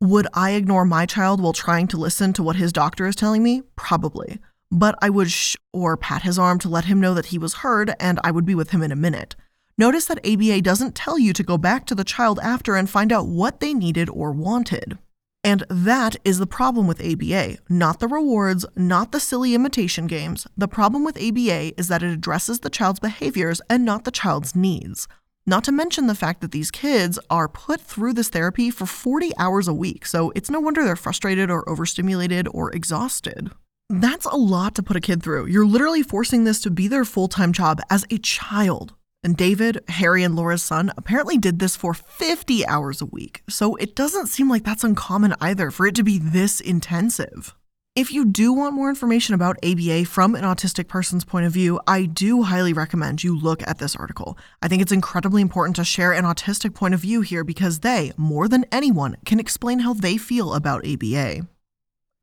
Would 0.00 0.26
I 0.34 0.52
ignore 0.52 0.84
my 0.84 1.06
child 1.06 1.40
while 1.40 1.52
trying 1.52 1.88
to 1.88 1.96
listen 1.96 2.32
to 2.34 2.42
what 2.42 2.56
his 2.56 2.72
doctor 2.72 3.06
is 3.06 3.16
telling 3.16 3.42
me? 3.42 3.62
Probably. 3.74 4.38
But 4.70 4.96
I 5.00 5.10
would 5.10 5.32
or 5.72 5.96
pat 5.96 6.22
his 6.22 6.38
arm 6.38 6.58
to 6.60 6.68
let 6.68 6.84
him 6.84 7.00
know 7.00 7.14
that 7.14 7.26
he 7.26 7.38
was 7.38 7.54
heard 7.54 7.94
and 7.98 8.20
I 8.22 8.30
would 8.30 8.44
be 8.44 8.54
with 8.54 8.70
him 8.70 8.82
in 8.82 8.92
a 8.92 8.96
minute. 8.96 9.34
Notice 9.78 10.06
that 10.06 10.26
ABA 10.26 10.62
doesn't 10.62 10.94
tell 10.94 11.18
you 11.18 11.32
to 11.32 11.42
go 11.42 11.56
back 11.56 11.86
to 11.86 11.94
the 11.94 12.04
child 12.04 12.38
after 12.42 12.76
and 12.76 12.90
find 12.90 13.12
out 13.12 13.28
what 13.28 13.60
they 13.60 13.72
needed 13.72 14.10
or 14.10 14.32
wanted. 14.32 14.98
And 15.44 15.64
that 15.70 16.16
is 16.24 16.38
the 16.38 16.48
problem 16.48 16.86
with 16.86 17.00
ABA, 17.00 17.58
not 17.68 18.00
the 18.00 18.08
rewards, 18.08 18.66
not 18.76 19.12
the 19.12 19.20
silly 19.20 19.54
imitation 19.54 20.06
games. 20.08 20.46
The 20.56 20.68
problem 20.68 21.04
with 21.04 21.16
ABA 21.16 21.78
is 21.78 21.88
that 21.88 22.02
it 22.02 22.12
addresses 22.12 22.60
the 22.60 22.70
child's 22.70 23.00
behaviors 23.00 23.60
and 23.70 23.84
not 23.84 24.04
the 24.04 24.10
child's 24.10 24.56
needs. 24.56 25.06
Not 25.48 25.64
to 25.64 25.72
mention 25.72 26.08
the 26.08 26.14
fact 26.14 26.42
that 26.42 26.52
these 26.52 26.70
kids 26.70 27.18
are 27.30 27.48
put 27.48 27.80
through 27.80 28.12
this 28.12 28.28
therapy 28.28 28.70
for 28.70 28.84
40 28.84 29.32
hours 29.38 29.66
a 29.66 29.72
week, 29.72 30.04
so 30.04 30.30
it's 30.36 30.50
no 30.50 30.60
wonder 30.60 30.84
they're 30.84 30.94
frustrated 30.94 31.50
or 31.50 31.66
overstimulated 31.66 32.46
or 32.52 32.70
exhausted. 32.70 33.50
That's 33.88 34.26
a 34.26 34.36
lot 34.36 34.74
to 34.74 34.82
put 34.82 34.98
a 34.98 35.00
kid 35.00 35.22
through. 35.22 35.46
You're 35.46 35.64
literally 35.66 36.02
forcing 36.02 36.44
this 36.44 36.60
to 36.60 36.70
be 36.70 36.86
their 36.86 37.06
full 37.06 37.28
time 37.28 37.54
job 37.54 37.80
as 37.88 38.04
a 38.10 38.18
child. 38.18 38.92
And 39.24 39.38
David, 39.38 39.82
Harry, 39.88 40.22
and 40.22 40.36
Laura's 40.36 40.62
son 40.62 40.92
apparently 40.98 41.38
did 41.38 41.60
this 41.60 41.76
for 41.76 41.94
50 41.94 42.66
hours 42.66 43.00
a 43.00 43.06
week, 43.06 43.42
so 43.48 43.74
it 43.76 43.96
doesn't 43.96 44.26
seem 44.26 44.50
like 44.50 44.64
that's 44.64 44.84
uncommon 44.84 45.34
either 45.40 45.70
for 45.70 45.86
it 45.86 45.94
to 45.94 46.02
be 46.02 46.18
this 46.18 46.60
intensive. 46.60 47.54
If 47.98 48.12
you 48.12 48.26
do 48.26 48.52
want 48.52 48.76
more 48.76 48.90
information 48.90 49.34
about 49.34 49.58
ABA 49.64 50.04
from 50.04 50.36
an 50.36 50.44
autistic 50.44 50.86
person's 50.86 51.24
point 51.24 51.46
of 51.46 51.52
view, 51.52 51.80
I 51.84 52.04
do 52.04 52.44
highly 52.44 52.72
recommend 52.72 53.24
you 53.24 53.36
look 53.36 53.60
at 53.66 53.80
this 53.80 53.96
article. 53.96 54.38
I 54.62 54.68
think 54.68 54.82
it's 54.82 54.92
incredibly 54.92 55.42
important 55.42 55.74
to 55.74 55.84
share 55.84 56.12
an 56.12 56.24
autistic 56.24 56.76
point 56.76 56.94
of 56.94 57.00
view 57.00 57.22
here 57.22 57.42
because 57.42 57.80
they, 57.80 58.12
more 58.16 58.46
than 58.46 58.66
anyone, 58.70 59.16
can 59.24 59.40
explain 59.40 59.80
how 59.80 59.94
they 59.94 60.16
feel 60.16 60.54
about 60.54 60.86
ABA. 60.86 61.48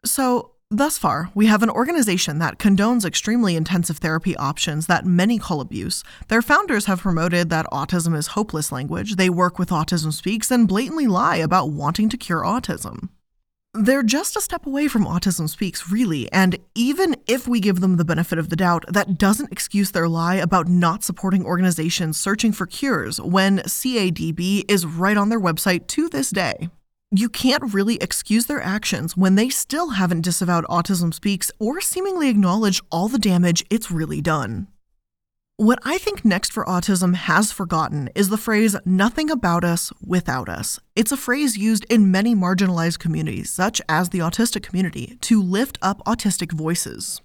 So, 0.06 0.54
Thus 0.72 0.98
far, 0.98 1.30
we 1.36 1.46
have 1.46 1.62
an 1.62 1.70
organization 1.70 2.40
that 2.40 2.58
condones 2.58 3.06
extremely 3.06 3.56
intensive 3.56 3.98
therapy 3.98 4.36
options 4.38 4.88
that 4.88 5.06
many 5.06 5.38
call 5.38 5.62
abuse. 5.62 6.04
Their 6.28 6.42
founders 6.42 6.86
have 6.86 7.02
promoted 7.02 7.50
that 7.52 7.68
autism 7.68 8.18
is 8.18 8.28
hopeless 8.28 8.72
language, 8.72 9.16
they 9.16 9.30
work 9.30 9.60
with 9.60 9.70
Autism 9.70 10.12
Speaks, 10.12 10.50
and 10.50 10.68
blatantly 10.68 11.06
lie 11.06 11.36
about 11.36 11.70
wanting 11.70 12.10
to 12.10 12.18
cure 12.18 12.42
autism. 12.42 13.10
They're 13.78 14.04
just 14.04 14.38
a 14.38 14.42
step 14.42 14.66
away 14.66 14.88
from 14.88 15.04
Autism 15.04 15.50
Speaks, 15.50 15.92
really, 15.92 16.32
and 16.32 16.58
even 16.76 17.18
if 17.28 17.46
we 17.46 17.60
give 17.60 17.82
them 17.82 17.98
the 17.98 18.06
benefit 18.06 18.40
of 18.40 18.48
the 18.48 18.56
doubt, 18.56 18.86
that 18.88 19.18
doesn't 19.18 19.52
excuse 19.52 19.92
their 19.92 20.08
lie 20.08 20.36
about 20.36 20.70
not 20.70 21.04
supporting 21.04 21.46
organizations 21.46 22.18
searching 22.18 22.54
for 22.54 22.66
cures 22.66 23.20
when 23.20 23.60
CADB 23.60 24.64
is 24.70 24.86
right 24.86 25.18
on 25.18 25.28
their 25.28 25.42
website 25.42 25.88
to 25.88 26.08
this 26.08 26.30
day. 26.30 26.70
You 27.12 27.28
can't 27.28 27.74
really 27.74 27.98
excuse 27.98 28.46
their 28.46 28.62
actions 28.62 29.18
when 29.18 29.36
they 29.36 29.50
still 29.50 29.90
haven't 29.90 30.22
disavowed 30.22 30.64
Autism 30.66 31.14
Speaks 31.14 31.52
or 31.60 31.82
seemingly 31.82 32.30
acknowledged 32.30 32.82
all 32.92 33.10
the 33.10 33.20
damage 33.20 33.66
it's 33.70 33.92
really 33.92 34.22
done. 34.22 34.68
What 35.58 35.80
I 35.86 35.98
think 36.00 36.26
Next 36.26 36.52
for 36.52 36.66
Autism 36.66 37.16
has 37.16 37.54
forgotten 37.54 38.10
is 38.14 38.28
the 38.28 38.38
phrase, 38.38 38.76
nothing 38.84 39.32
about 39.32 39.64
us 39.64 39.94
without 40.06 40.50
us. 40.50 40.82
It's 40.98 41.14
a 41.14 41.18
phrase 41.18 41.58
used 41.58 41.86
in 41.86 42.12
many 42.12 42.36
marginalized 42.36 43.00
communities, 43.00 43.52
such 43.52 43.82
as 43.88 44.10
the 44.10 44.20
autistic 44.20 44.64
community, 44.64 45.18
to 45.22 45.42
lift 45.42 45.78
up 45.82 46.04
autistic 46.04 46.52
voices. 46.52 47.22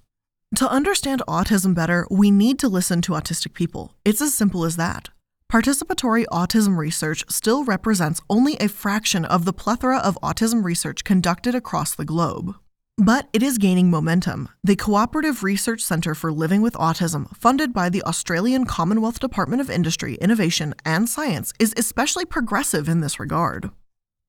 To 0.55 0.70
understand 0.70 1.24
autism 1.26 1.74
better, 1.74 2.07
we 2.09 2.31
need 2.31 2.61
to 2.61 2.68
listen 2.68 3.03
to 3.03 3.14
autistic 3.14 3.53
people. 3.53 3.97
It's 4.05 4.22
as 4.22 4.33
simple 4.33 4.64
as 4.64 4.76
that. 4.76 5.09
Participatory 5.51 6.24
autism 6.26 6.76
research 6.76 7.24
still 7.28 7.64
represents 7.64 8.20
only 8.31 8.55
a 8.59 8.68
fraction 8.68 9.24
of 9.24 9.45
the 9.45 9.53
plethora 9.53 9.99
of 9.99 10.16
autism 10.22 10.62
research 10.62 11.03
conducted 11.03 11.57
across 11.57 11.97
the 11.97 12.05
globe. 12.05 12.55
But 12.99 13.28
it 13.32 13.43
is 13.43 13.57
gaining 13.57 13.91
momentum. 13.91 14.51
The 14.62 14.76
Cooperative 14.76 15.43
Research 15.43 15.80
Centre 15.80 16.14
for 16.14 16.30
Living 16.30 16.61
with 16.61 16.74
Autism, 16.74 17.34
funded 17.34 17.72
by 17.72 17.88
the 17.88 18.03
Australian 18.03 18.66
Commonwealth 18.66 19.20
Department 19.20 19.62
of 19.62 19.70
Industry, 19.70 20.16
Innovation 20.16 20.74
and 20.84 21.09
Science, 21.09 21.55
is 21.59 21.72
especially 21.76 22.26
progressive 22.26 22.88
in 22.88 23.01
this 23.01 23.18
regard. 23.18 23.70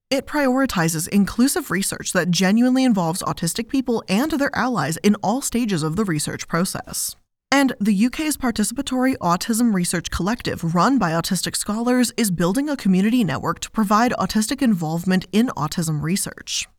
It 0.10 0.26
prioritizes 0.26 1.08
inclusive 1.08 1.72
research 1.72 2.14
that 2.14 2.32
genuinely 2.32 2.84
involves 2.84 3.24
autistic 3.24 3.70
people 3.70 4.04
and 4.10 4.32
their 4.32 4.56
allies 4.56 4.98
in 4.98 5.16
all 5.16 5.42
stages 5.42 5.84
of 5.84 5.96
the 5.96 6.06
research 6.06 6.48
process. 6.48 7.16
And 7.52 7.74
the 7.82 8.06
UK's 8.06 8.38
participatory 8.38 9.18
autism 9.18 9.74
research 9.74 10.10
collective, 10.10 10.74
run 10.74 10.98
by 10.98 11.12
autistic 11.12 11.58
scholars, 11.58 12.14
is 12.16 12.32
building 12.32 12.70
a 12.70 12.78
community 12.78 13.26
network 13.26 13.60
to 13.60 13.72
provide 13.72 14.14
autistic 14.14 14.62
involvement 14.62 15.28
in 15.34 15.48
autism 15.48 16.02
research. 16.02 16.70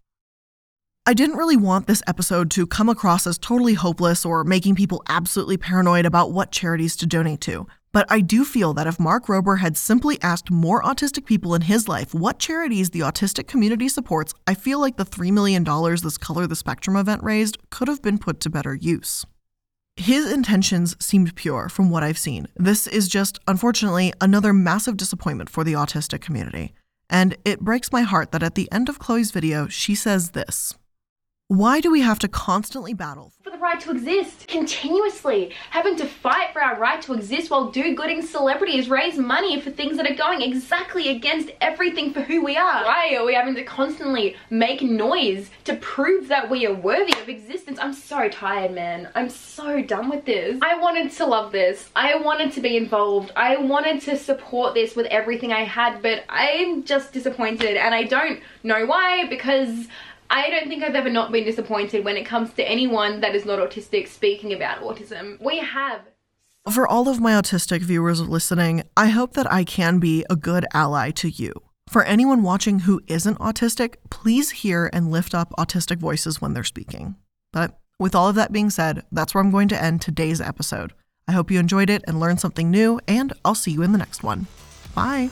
I 1.05 1.15
didn't 1.15 1.37
really 1.37 1.57
want 1.57 1.89
this 1.89 2.03
episode 2.07 2.49
to 2.53 2.65
come 2.65 2.89
across 2.89 3.27
as 3.27 3.37
totally 3.37 3.75
hopeless 3.75 4.25
or 4.25 4.45
making 4.45 4.77
people 4.77 5.03
absolutely 5.09 5.57
paranoid 5.57 6.07
about 6.07 6.31
what 6.31 6.53
charities 6.53 6.95
to 6.99 7.07
donate 7.07 7.41
to. 7.41 7.67
But 7.91 8.07
I 8.09 8.21
do 8.21 8.45
feel 8.45 8.73
that 8.75 8.87
if 8.87 9.01
Mark 9.01 9.27
Rober 9.27 9.59
had 9.59 9.77
simply 9.77 10.17
asked 10.23 10.53
more 10.53 10.81
autistic 10.81 11.27
people 11.27 11.57
in 11.57 11.63
his 11.63 11.89
life 11.89 12.15
what 12.15 12.39
charities 12.39 12.91
the 12.91 13.01
autistic 13.01 13.49
community 13.49 13.89
supports, 13.89 14.33
I 14.47 14.55
feel 14.55 14.79
like 14.79 14.97
the 14.97 15.05
$3 15.05 15.33
million 15.33 15.65
this 15.65 16.17
Color 16.17 16.47
the 16.47 16.55
Spectrum 16.55 16.95
event 16.95 17.25
raised 17.25 17.59
could 17.71 17.89
have 17.89 18.01
been 18.01 18.19
put 18.19 18.39
to 18.39 18.49
better 18.49 18.77
use. 18.77 19.27
His 19.97 20.31
intentions 20.31 20.95
seemed 21.05 21.35
pure 21.35 21.69
from 21.69 21.91
what 21.91 22.05
I've 22.05 22.17
seen. 22.17 22.47
This 22.55 22.87
is 22.87 23.09
just, 23.09 23.41
unfortunately, 23.49 24.13
another 24.21 24.53
massive 24.53 24.97
disappointment 24.97 25.51
for 25.51 25.65
the 25.65 25.73
autistic 25.73 26.21
community. 26.21 26.75
And 27.11 27.37
it 27.45 27.59
breaks 27.59 27.91
my 27.91 28.03
heart 28.03 28.31
that 28.31 28.45
at 28.45 28.55
the 28.55 28.71
end 28.71 28.89
of 28.89 29.01
Chloe's 29.01 29.33
video, 29.33 29.67
she 29.67 29.97
says 29.97 30.31
this 30.31 30.77
why 31.53 31.81
do 31.81 31.91
we 31.91 32.01
have 32.01 32.19
to 32.19 32.29
constantly 32.29 32.95
battle 32.95 33.31
for 33.43 33.51
the 33.51 33.59
right 33.59 33.79
to 33.79 33.91
exist 33.91 34.49
continuously? 34.49 35.53
Having 35.69 35.97
to 35.97 36.07
fight 36.07 36.51
for 36.55 36.63
our 36.63 36.81
right 36.81 37.03
to 37.03 37.13
exist 37.13 37.51
while 37.51 37.71
do 37.71 37.95
gooding 37.95 38.23
celebrities 38.23 38.89
raise 38.89 39.19
money 39.19 39.61
for 39.61 39.71
things 39.71 39.99
that 39.99 40.11
are 40.11 40.15
going 40.15 40.41
exactly 40.41 41.11
against 41.11 41.51
everything 41.61 42.15
for 42.15 42.23
who 42.23 42.43
we 42.43 42.57
are. 42.57 42.85
Why 42.85 43.15
are 43.17 43.27
we 43.27 43.35
having 43.35 43.55
to 43.57 43.65
constantly 43.65 44.35
make 44.49 44.81
noise 44.81 45.51
to 45.65 45.77
prove 45.77 46.29
that 46.29 46.49
we 46.49 46.67
are 46.67 46.73
worthy 46.73 47.13
of 47.21 47.29
existence? 47.29 47.79
I'm 47.79 47.93
so 47.93 48.31
tired, 48.31 48.73
man. 48.73 49.11
I'm 49.15 49.29
so 49.29 49.83
done 49.83 50.09
with 50.09 50.25
this. 50.25 50.59
I 50.63 50.79
wanted 50.79 51.13
to 51.13 51.27
love 51.27 51.53
this. 51.53 51.91
I 51.95 52.15
wanted 52.15 52.53
to 52.53 52.63
be 52.63 52.79
involved. 52.79 53.31
I 53.37 53.59
wanted 53.59 54.01
to 54.03 54.17
support 54.17 54.73
this 54.73 54.97
with 54.97 55.05
everything 55.07 55.53
I 55.53 55.65
had, 55.65 56.01
but 56.01 56.25
I'm 56.31 56.85
just 56.85 57.13
disappointed 57.13 57.77
and 57.77 57.95
I 57.95 58.05
don't 58.05 58.41
know 58.63 58.87
why 58.87 59.27
because 59.27 59.87
I 60.33 60.49
don't 60.51 60.67
think 60.67 60.83
I've 60.83 60.95
ever 60.95 61.11
not 61.11 61.31
been 61.31 61.45
disappointed 61.45 62.05
when 62.05 62.17
it 62.17 62.25
comes 62.25 62.53
to 62.55 62.69
anyone 62.69 63.21
that 63.21 63.35
is 63.35 63.45
not 63.45 63.59
autistic 63.59 64.09
speaking 64.09 64.53
about 64.53 64.81
autism. 64.81 65.41
We 65.41 65.59
have 65.59 66.01
for 66.71 66.87
all 66.87 67.09
of 67.09 67.21
my 67.21 67.33
autistic 67.33 67.81
viewers 67.81 68.21
listening, 68.21 68.85
I 68.97 69.09
hope 69.09 69.33
that 69.33 69.53
I 69.53 69.65
can 69.65 69.99
be 69.99 70.25
a 70.31 70.37
good 70.37 70.65
ally 70.73 71.11
to 71.11 71.29
you. 71.29 71.53
For 71.89 72.05
anyone 72.05 72.45
watching 72.45 72.81
who 72.81 73.01
isn't 73.09 73.41
autistic, 73.41 73.97
please 74.11 74.51
hear 74.51 74.89
and 74.93 75.11
lift 75.11 75.35
up 75.35 75.53
autistic 75.59 75.99
voices 75.99 76.41
when 76.41 76.55
they're 76.55 76.63
speaking. 76.63 77.17
But 77.53 77.79
with 77.99 78.15
all 78.15 78.29
of 78.29 78.37
that 78.37 78.53
being 78.53 78.71
said, 78.71 79.03
that's 79.11 79.35
where 79.35 79.43
I'm 79.43 79.51
going 79.51 79.69
to 79.69 79.83
end 79.83 80.01
today's 80.01 80.41
episode. 80.41 80.93
I 81.27 81.33
hope 81.33 81.51
you 81.51 81.59
enjoyed 81.59 81.91
it 81.91 82.05
and 82.07 82.21
learned 82.21 82.41
something 82.41 82.71
new, 82.71 83.01
and 83.09 83.33
I'll 83.45 83.57
see 83.57 83.73
you 83.73 83.83
in 83.83 83.91
the 83.91 83.99
next 83.99 84.23
one. 84.23 84.47
Bye. 84.95 85.31